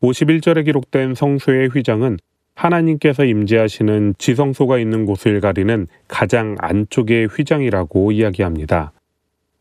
51절에 0.00 0.64
기록된 0.64 1.14
성소의 1.14 1.68
휘장은 1.68 2.16
하나님께서 2.54 3.26
임재하시는 3.26 4.14
지성소가 4.16 4.78
있는 4.78 5.04
곳을 5.04 5.40
가리는 5.40 5.86
가장 6.08 6.56
안쪽의 6.60 7.26
휘장이라고 7.26 8.12
이야기합니다. 8.12 8.92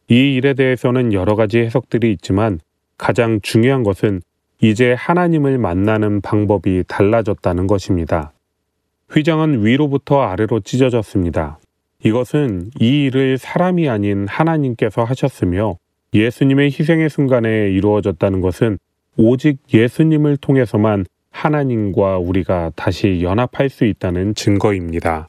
이 0.10 0.36
일에 0.36 0.54
대해서는 0.54 1.12
여러 1.12 1.36
가지 1.36 1.60
해석들이 1.60 2.12
있지만 2.14 2.60
가장 2.98 3.42
중요한 3.42 3.84
것은 3.84 4.22
이제 4.62 4.94
하나님을 4.94 5.58
만나는 5.58 6.22
방법이 6.22 6.86
달라졌다는 6.88 7.68
것입니다. 7.68 8.32
휘장은 9.12 9.66
위로부터 9.66 10.22
아래로 10.22 10.62
찢어졌습니다. 10.62 11.60
이것은 12.06 12.70
이 12.80 13.06
일을 13.06 13.38
사람이 13.38 13.90
아닌 13.90 14.28
하나님께서 14.30 15.04
하셨으며 15.04 15.78
예수님의 16.14 16.68
희생의 16.68 17.10
순간에 17.10 17.70
이루어졌다는 17.72 18.42
것은 18.42 18.78
오직 19.18 19.58
예수님을 19.74 20.38
통해서만 20.38 21.06
하나님과 21.32 22.20
우리가 22.20 22.72
다시 22.76 23.22
연합할 23.22 23.70
수 23.70 23.86
있다는 23.86 24.36
증거입니다. 24.36 25.28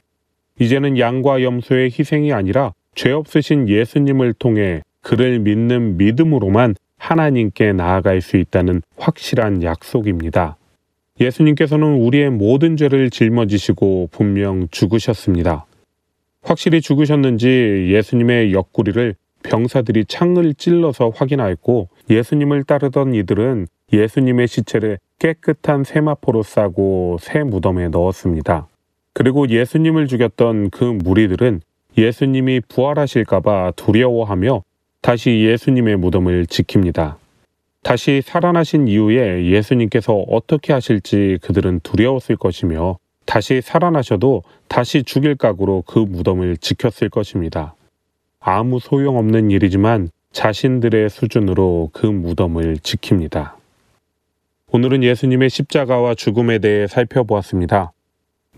이제는 0.61 0.99
양과 0.99 1.43
염소의 1.43 1.91
희생이 1.99 2.33
아니라 2.33 2.73
죄 2.95 3.11
없으신 3.11 3.69
예수님을 3.69 4.35
통해 4.35 4.83
그를 5.01 5.39
믿는 5.39 5.97
믿음으로만 5.97 6.75
하나님께 6.99 7.73
나아갈 7.73 8.21
수 8.21 8.37
있다는 8.37 8.83
확실한 8.97 9.63
약속입니다. 9.63 10.57
예수님께서는 11.21 11.87
우리의 12.03 12.31
모든 12.31 12.77
죄를 12.77 13.11
짊어지시고 13.11 14.09
분명 14.11 14.69
죽으셨습니다. 14.71 15.67
확실히 16.43 16.81
죽으셨는지 16.81 17.89
예수님의 17.91 18.53
옆구리를 18.53 19.15
병사들이 19.45 20.07
창을 20.07 20.55
찔러서 20.55 21.11
확인하였고 21.15 21.89
예수님을 22.11 22.65
따르던 22.65 23.15
이들은 23.15 23.69
예수님의 23.93 24.49
시체를 24.49 24.99
깨끗한 25.19 25.85
세마포로 25.85 26.43
싸고 26.43 27.19
새 27.21 27.45
무덤에 27.45 27.89
넣었습니다. 27.89 28.67
그리고 29.13 29.49
예수님을 29.49 30.09
죽였던 30.09 30.71
그 30.71 30.85
무리들은 30.85 31.61
예수님이 31.97 32.61
부활하실까봐 32.69 33.75
두려워하며 33.77 34.65
다시 35.01 35.31
예수님의 35.31 35.97
무덤을 35.97 36.47
지킵니다. 36.47 37.17
다시 37.83 38.23
살아나신 38.25 38.89
이후에 38.89 39.47
예수님께서 39.47 40.15
어떻게 40.15 40.73
하실지 40.73 41.39
그들은 41.43 41.81
두려웠을 41.81 42.37
것이며 42.37 42.99
다시 43.27 43.61
살아나셔도 43.61 44.43
다시 44.69 45.03
죽일 45.03 45.37
각오로 45.37 45.85
그 45.87 45.99
무덤을 45.99 46.57
지켰을 46.57 47.11
것입니다. 47.11 47.75
아무 48.47 48.79
소용없는 48.79 49.51
일이지만 49.51 50.11
자신들의 50.33 51.09
수준으로 51.09 51.89
그 51.95 52.05
무덤을 52.05 52.77
지킵니다. 52.77 53.55
오늘은 54.71 55.03
예수님의 55.03 55.49
십자가와 55.49 56.15
죽음에 56.15 56.59
대해 56.59 56.87
살펴보았습니다. 56.87 57.93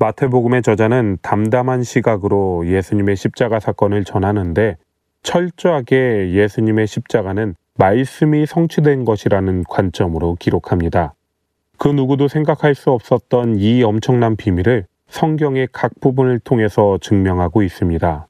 마태복음의 0.01 0.62
저자는 0.62 1.18
담담한 1.22 1.84
시각으로 1.84 2.66
예수님의 2.66 3.14
십자가 3.14 3.61
사건을 3.61 4.03
전하는데 4.03 4.76
철저하게 5.22 6.32
예수님의 6.32 6.89
십자가는 6.89 7.55
말씀이 7.78 8.45
성취된 8.45 9.05
것이라는 9.05 9.62
관점으로 9.68 10.34
기록합니다. 10.41 11.14
그 11.78 11.87
누구도 11.87 12.26
생각할 12.26 12.74
수 12.74 12.91
없었던 12.91 13.61
이 13.61 13.84
엄청난 13.84 14.34
비밀을 14.34 14.87
성경의 15.07 15.68
각 15.70 15.93
부분을 16.01 16.41
통해서 16.41 16.99
증명하고 17.01 17.62
있습니다. 17.62 18.26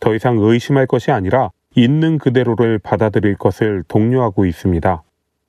더 0.00 0.14
이상 0.14 0.38
의심할 0.38 0.86
것이 0.86 1.10
아니라 1.10 1.50
있는 1.76 2.18
그대로를 2.18 2.78
받아들일 2.78 3.36
것을 3.36 3.84
독려하고 3.86 4.44
있습니다. 4.46 5.02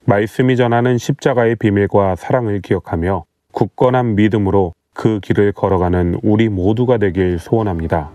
말씀이 0.05 0.55
전하는 0.55 0.97
십자가의 0.97 1.55
비밀과 1.55 2.15
사랑을 2.15 2.61
기억하며 2.61 3.23
굳건한 3.53 4.15
믿음으로 4.15 4.73
그 4.93 5.19
길을 5.21 5.53
걸어가는 5.53 6.19
우리 6.21 6.49
모두가 6.49 6.97
되길 6.97 7.39
소원합니다. 7.39 8.09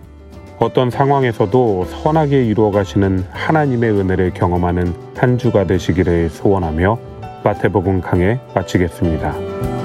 어떤 0.59 0.91
상황에서도 0.91 1.85
선하게 1.85 2.47
이루어 2.47 2.71
가시는 2.71 3.25
하나님의 3.31 3.91
은혜를 3.91 4.33
경험하는 4.33 4.95
한 5.17 5.39
주가 5.39 5.67
되시기를 5.67 6.31
소원하며 6.31 6.99
마태복음 7.45 8.01
강해 8.01 8.41
마치겠습니다. 8.55 9.76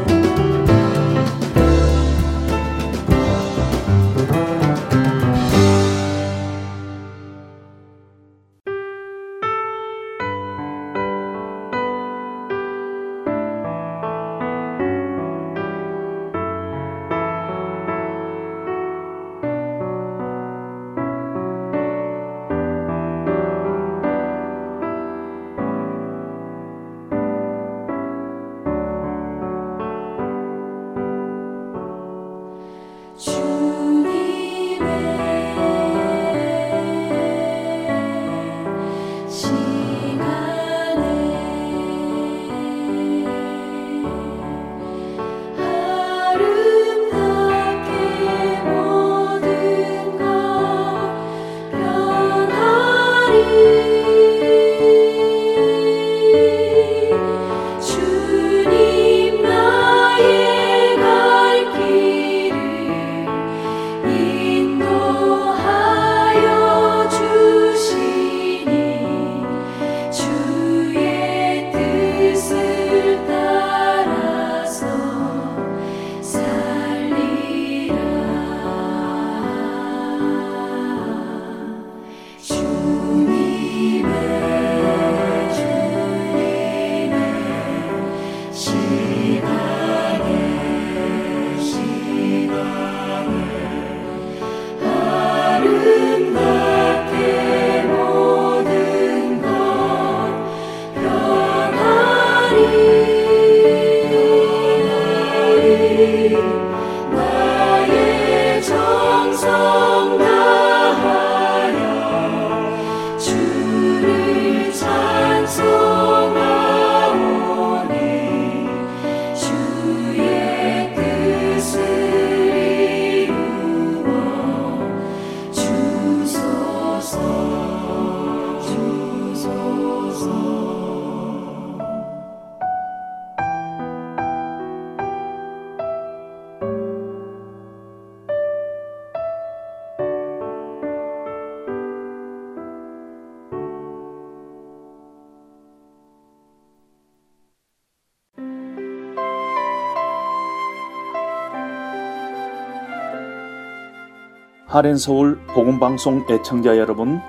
하렌 154.81 154.97
서울 154.97 155.37
복음방송 155.53 156.25
애청자 156.27 156.75
여러분, 156.75 157.19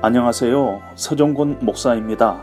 안녕하세요. 0.00 0.80
서정곤 0.94 1.58
목사입니다. 1.60 2.42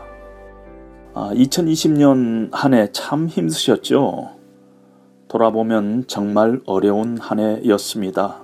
아, 1.14 1.32
2020년 1.34 2.50
한 2.52 2.72
해 2.72 2.86
참 2.92 3.26
힘드셨죠? 3.26 4.30
돌아보면 5.26 6.04
정말 6.06 6.60
어려운 6.64 7.18
한 7.18 7.40
해였습니다. 7.40 8.40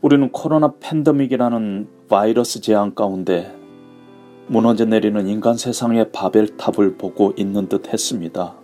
우리는 0.00 0.30
코로나 0.30 0.74
팬데믹이라는 0.78 1.88
바이러스 2.08 2.60
재앙 2.60 2.94
가운데 2.94 3.52
무너져 4.46 4.84
내리는 4.84 5.26
인간 5.26 5.56
세상의 5.56 6.12
바벨탑을 6.12 6.98
보고 6.98 7.32
있는 7.36 7.68
듯 7.68 7.92
했습니다. 7.92 8.54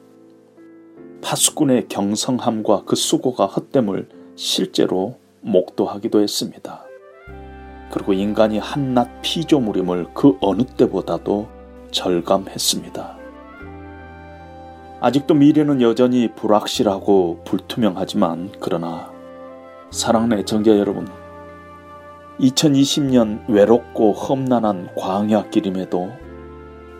파수꾼의 1.22 1.88
경성함과 1.88 2.84
그 2.86 2.94
수고가 2.94 3.46
헛됨을 3.46 4.08
실제로 4.36 5.20
목도하기도 5.42 6.20
했습니다. 6.20 6.84
그리고 7.90 8.14
인간이 8.14 8.58
한낱 8.58 9.20
피조물임을 9.22 10.14
그 10.14 10.36
어느 10.40 10.62
때보다도 10.62 11.46
절감했습니다. 11.90 13.18
아직도 15.00 15.34
미래는 15.34 15.82
여전히 15.82 16.32
불확실하고 16.34 17.42
불투명하지만 17.44 18.52
그러나 18.60 19.10
사랑하는 19.90 20.38
애청자 20.38 20.78
여러분 20.78 21.06
2020년 22.40 23.48
외롭고 23.48 24.12
험난한 24.12 24.94
광야 24.96 25.50
길임에도 25.50 26.08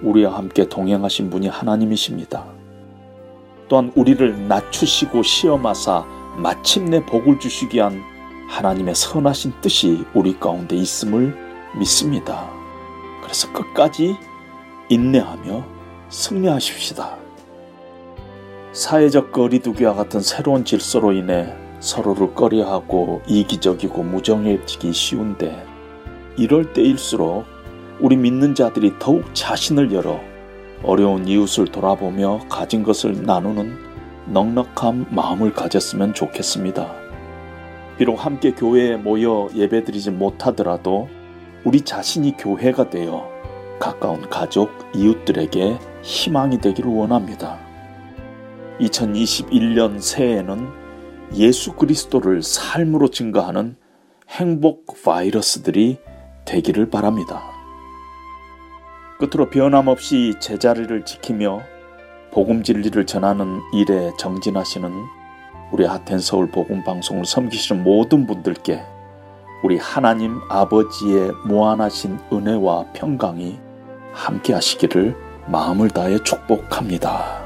우리와 0.02 0.36
함께 0.36 0.68
동행하신 0.68 1.30
분이 1.30 1.48
하나님이십니다. 1.48 2.44
또한 3.68 3.92
우리를 3.94 4.48
낮추시고 4.48 5.22
시험하사 5.22 6.04
마침내 6.36 7.04
복을 7.06 7.38
주시기 7.38 7.76
위한 7.76 8.11
하나님의 8.52 8.94
선하신 8.94 9.54
뜻이 9.62 10.04
우리 10.12 10.38
가운데 10.38 10.76
있음을 10.76 11.34
믿습니다. 11.78 12.50
그래서 13.22 13.50
끝까지 13.50 14.14
인내하며 14.90 15.64
승리하십시다. 16.10 17.16
사회적 18.72 19.32
거리두기와 19.32 19.94
같은 19.94 20.20
새로운 20.20 20.66
질서로 20.66 21.12
인해 21.12 21.54
서로를 21.80 22.34
꺼려하고 22.34 23.22
이기적이고 23.26 24.02
무정해지기 24.02 24.92
쉬운데 24.92 25.66
이럴 26.36 26.74
때일수록 26.74 27.44
우리 28.00 28.16
믿는 28.16 28.54
자들이 28.54 28.92
더욱 28.98 29.24
자신을 29.34 29.92
열어 29.94 30.20
어려운 30.82 31.26
이웃을 31.26 31.68
돌아보며 31.68 32.40
가진 32.50 32.82
것을 32.82 33.22
나누는 33.24 33.78
넉넉한 34.26 35.06
마음을 35.10 35.54
가졌으면 35.54 36.12
좋겠습니다. 36.12 37.01
비록 37.98 38.24
함께 38.24 38.52
교회에 38.52 38.96
모여 38.96 39.48
예배드리지 39.54 40.10
못하더라도 40.10 41.08
우리 41.64 41.82
자신이 41.82 42.36
교회가 42.36 42.90
되어 42.90 43.30
가까운 43.78 44.28
가족, 44.28 44.70
이웃들에게 44.94 45.78
희망이 46.02 46.58
되기를 46.58 46.90
원합니다. 46.90 47.58
2021년 48.80 50.00
새해에는 50.00 50.68
예수 51.34 51.72
그리스도를 51.74 52.42
삶으로 52.42 53.08
증가하는 53.08 53.76
행복 54.28 55.02
바이러스들이 55.04 55.98
되기를 56.44 56.90
바랍니다. 56.90 57.42
끝으로 59.18 59.50
변함없이 59.50 60.34
제자리를 60.40 61.04
지키며 61.04 61.62
복음 62.32 62.62
진리를 62.62 63.06
전하는 63.06 63.60
일에 63.72 64.10
정진하시는 64.18 65.21
우리 65.72 65.86
하텐 65.86 66.18
서울 66.18 66.50
복음 66.50 66.84
방송을 66.84 67.24
섬기시는 67.24 67.82
모든 67.82 68.26
분들께 68.26 68.82
우리 69.64 69.78
하나님 69.78 70.38
아버지의 70.50 71.32
무한하신 71.46 72.18
은혜와 72.30 72.92
평강이 72.92 73.58
함께 74.12 74.52
하시기를 74.52 75.16
마음을 75.46 75.88
다해 75.88 76.22
축복합니다. 76.22 77.41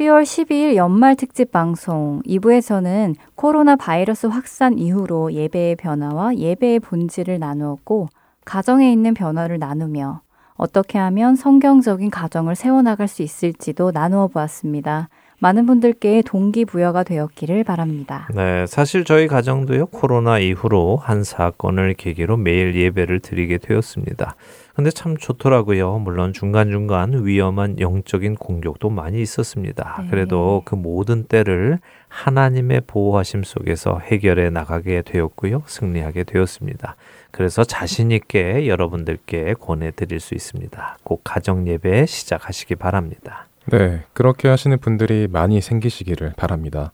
12월 0.00 0.22
12일 0.22 0.76
연말 0.76 1.14
특집 1.14 1.52
방송 1.52 2.22
2부에서는 2.22 3.16
코로나 3.34 3.76
바이러스 3.76 4.26
확산 4.26 4.78
이후로 4.78 5.34
예배의 5.34 5.76
변화와 5.76 6.36
예배의 6.36 6.80
본질을 6.80 7.38
나누었고 7.38 8.08
가정에 8.46 8.90
있는 8.90 9.12
변화를 9.12 9.58
나누며 9.58 10.22
어떻게 10.54 10.98
하면 10.98 11.36
성경적인 11.36 12.10
가정을 12.10 12.54
세워나갈 12.54 13.08
수 13.08 13.22
있을지도 13.22 13.90
나누어 13.90 14.28
보았습니다. 14.28 15.10
많은 15.38 15.66
분들께 15.66 16.22
동기부여가 16.26 17.02
되었기를 17.02 17.64
바랍니다. 17.64 18.28
네, 18.34 18.66
사실 18.66 19.04
저희 19.04 19.26
가정도요, 19.26 19.86
코로나 19.86 20.38
이후로 20.38 20.96
한 20.96 21.24
사건을 21.24 21.94
계기로 21.94 22.36
매일 22.36 22.74
예배를 22.76 23.20
드리게 23.20 23.56
되었습니다. 23.56 24.34
근데 24.74 24.90
참 24.90 25.16
좋더라고요. 25.16 25.98
물론 25.98 26.32
중간중간 26.32 27.24
위험한 27.24 27.78
영적인 27.80 28.36
공격도 28.36 28.90
많이 28.90 29.20
있었습니다. 29.20 29.98
네. 30.02 30.10
그래도 30.10 30.62
그 30.64 30.74
모든 30.74 31.24
때를 31.24 31.78
하나님의 32.08 32.82
보호하심 32.86 33.42
속에서 33.42 33.98
해결해 33.98 34.50
나가게 34.50 35.02
되었고요. 35.02 35.62
승리하게 35.66 36.24
되었습니다. 36.24 36.96
그래서 37.30 37.64
자신있게 37.64 38.66
여러분들께 38.66 39.54
권해드릴 39.54 40.20
수 40.20 40.34
있습니다. 40.34 40.98
꼭 41.02 41.22
가정 41.24 41.66
예배 41.66 42.06
시작하시기 42.06 42.76
바랍니다. 42.76 43.46
네, 43.66 44.02
그렇게 44.12 44.48
하시는 44.48 44.76
분들이 44.78 45.28
많이 45.30 45.60
생기시기를 45.60 46.32
바랍니다. 46.36 46.92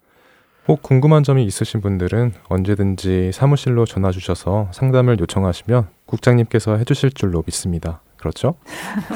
혹 0.68 0.82
궁금한 0.82 1.22
점이 1.22 1.44
있으신 1.44 1.80
분들은 1.80 2.32
언제든지 2.48 3.30
사무실로 3.32 3.84
전화 3.86 4.10
주셔서 4.10 4.68
상담을 4.72 5.18
요청하시면 5.20 5.86
국장님께서 6.06 6.76
해주실 6.76 7.12
줄로 7.12 7.44
믿습니다. 7.46 8.00
그렇죠? 8.16 8.54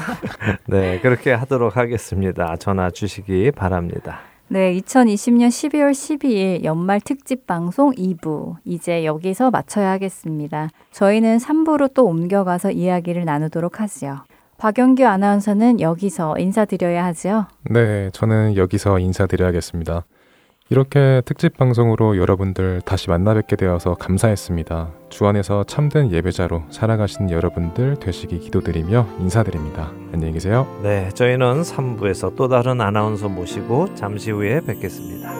네, 0.68 1.01
그렇게 1.01 1.32
하도록 1.32 1.76
하겠습니다. 1.76 2.55
전화 2.57 2.90
주시기 2.90 3.51
바랍니다. 3.51 4.20
네, 4.46 4.76
2020년 4.78 5.48
12월 5.48 5.90
12일 5.90 6.62
연말 6.64 7.01
특집 7.01 7.46
방송 7.46 7.92
2부. 7.92 8.57
이제 8.64 9.05
여기서 9.05 9.51
마쳐야 9.51 9.90
하겠습니다. 9.90 10.68
저희는 10.92 11.38
3부로 11.38 11.92
또 11.94 12.07
옮겨가서 12.07 12.70
이야기를 12.70 13.24
나누도록 13.24 13.80
하지요. 13.80 14.24
박영규 14.59 15.05
아나운서는 15.05 15.80
여기서 15.80 16.36
인사드려야 16.38 17.05
하죠? 17.07 17.46
네, 17.70 18.11
저는 18.12 18.57
여기서 18.57 18.98
인사드려야겠습니다. 18.98 20.05
이렇게 20.71 21.21
특집 21.25 21.57
방송으로 21.57 22.16
여러분들 22.16 22.81
다시 22.85 23.11
만나 23.11 23.35
뵙게 23.35 23.57
되어서 23.57 23.95
감사했습니다. 23.95 24.93
주 25.09 25.27
안에서 25.27 25.64
참된 25.64 26.12
예배자로 26.12 26.62
살아가신 26.71 27.29
여러분들 27.29 27.97
되시기 27.97 28.39
기도드리며 28.39 29.05
인사드립니다. 29.18 29.91
안녕히 30.12 30.33
계세요. 30.33 30.68
네, 30.85 31.09
저희는 31.09 31.62
3부에서 31.62 32.37
또 32.37 32.47
다른 32.47 32.81
아나운서 32.81 33.29
모시고 33.29 33.97
잠시 33.97 34.31
후에 34.31 34.61
뵙겠습니다. 34.61 35.33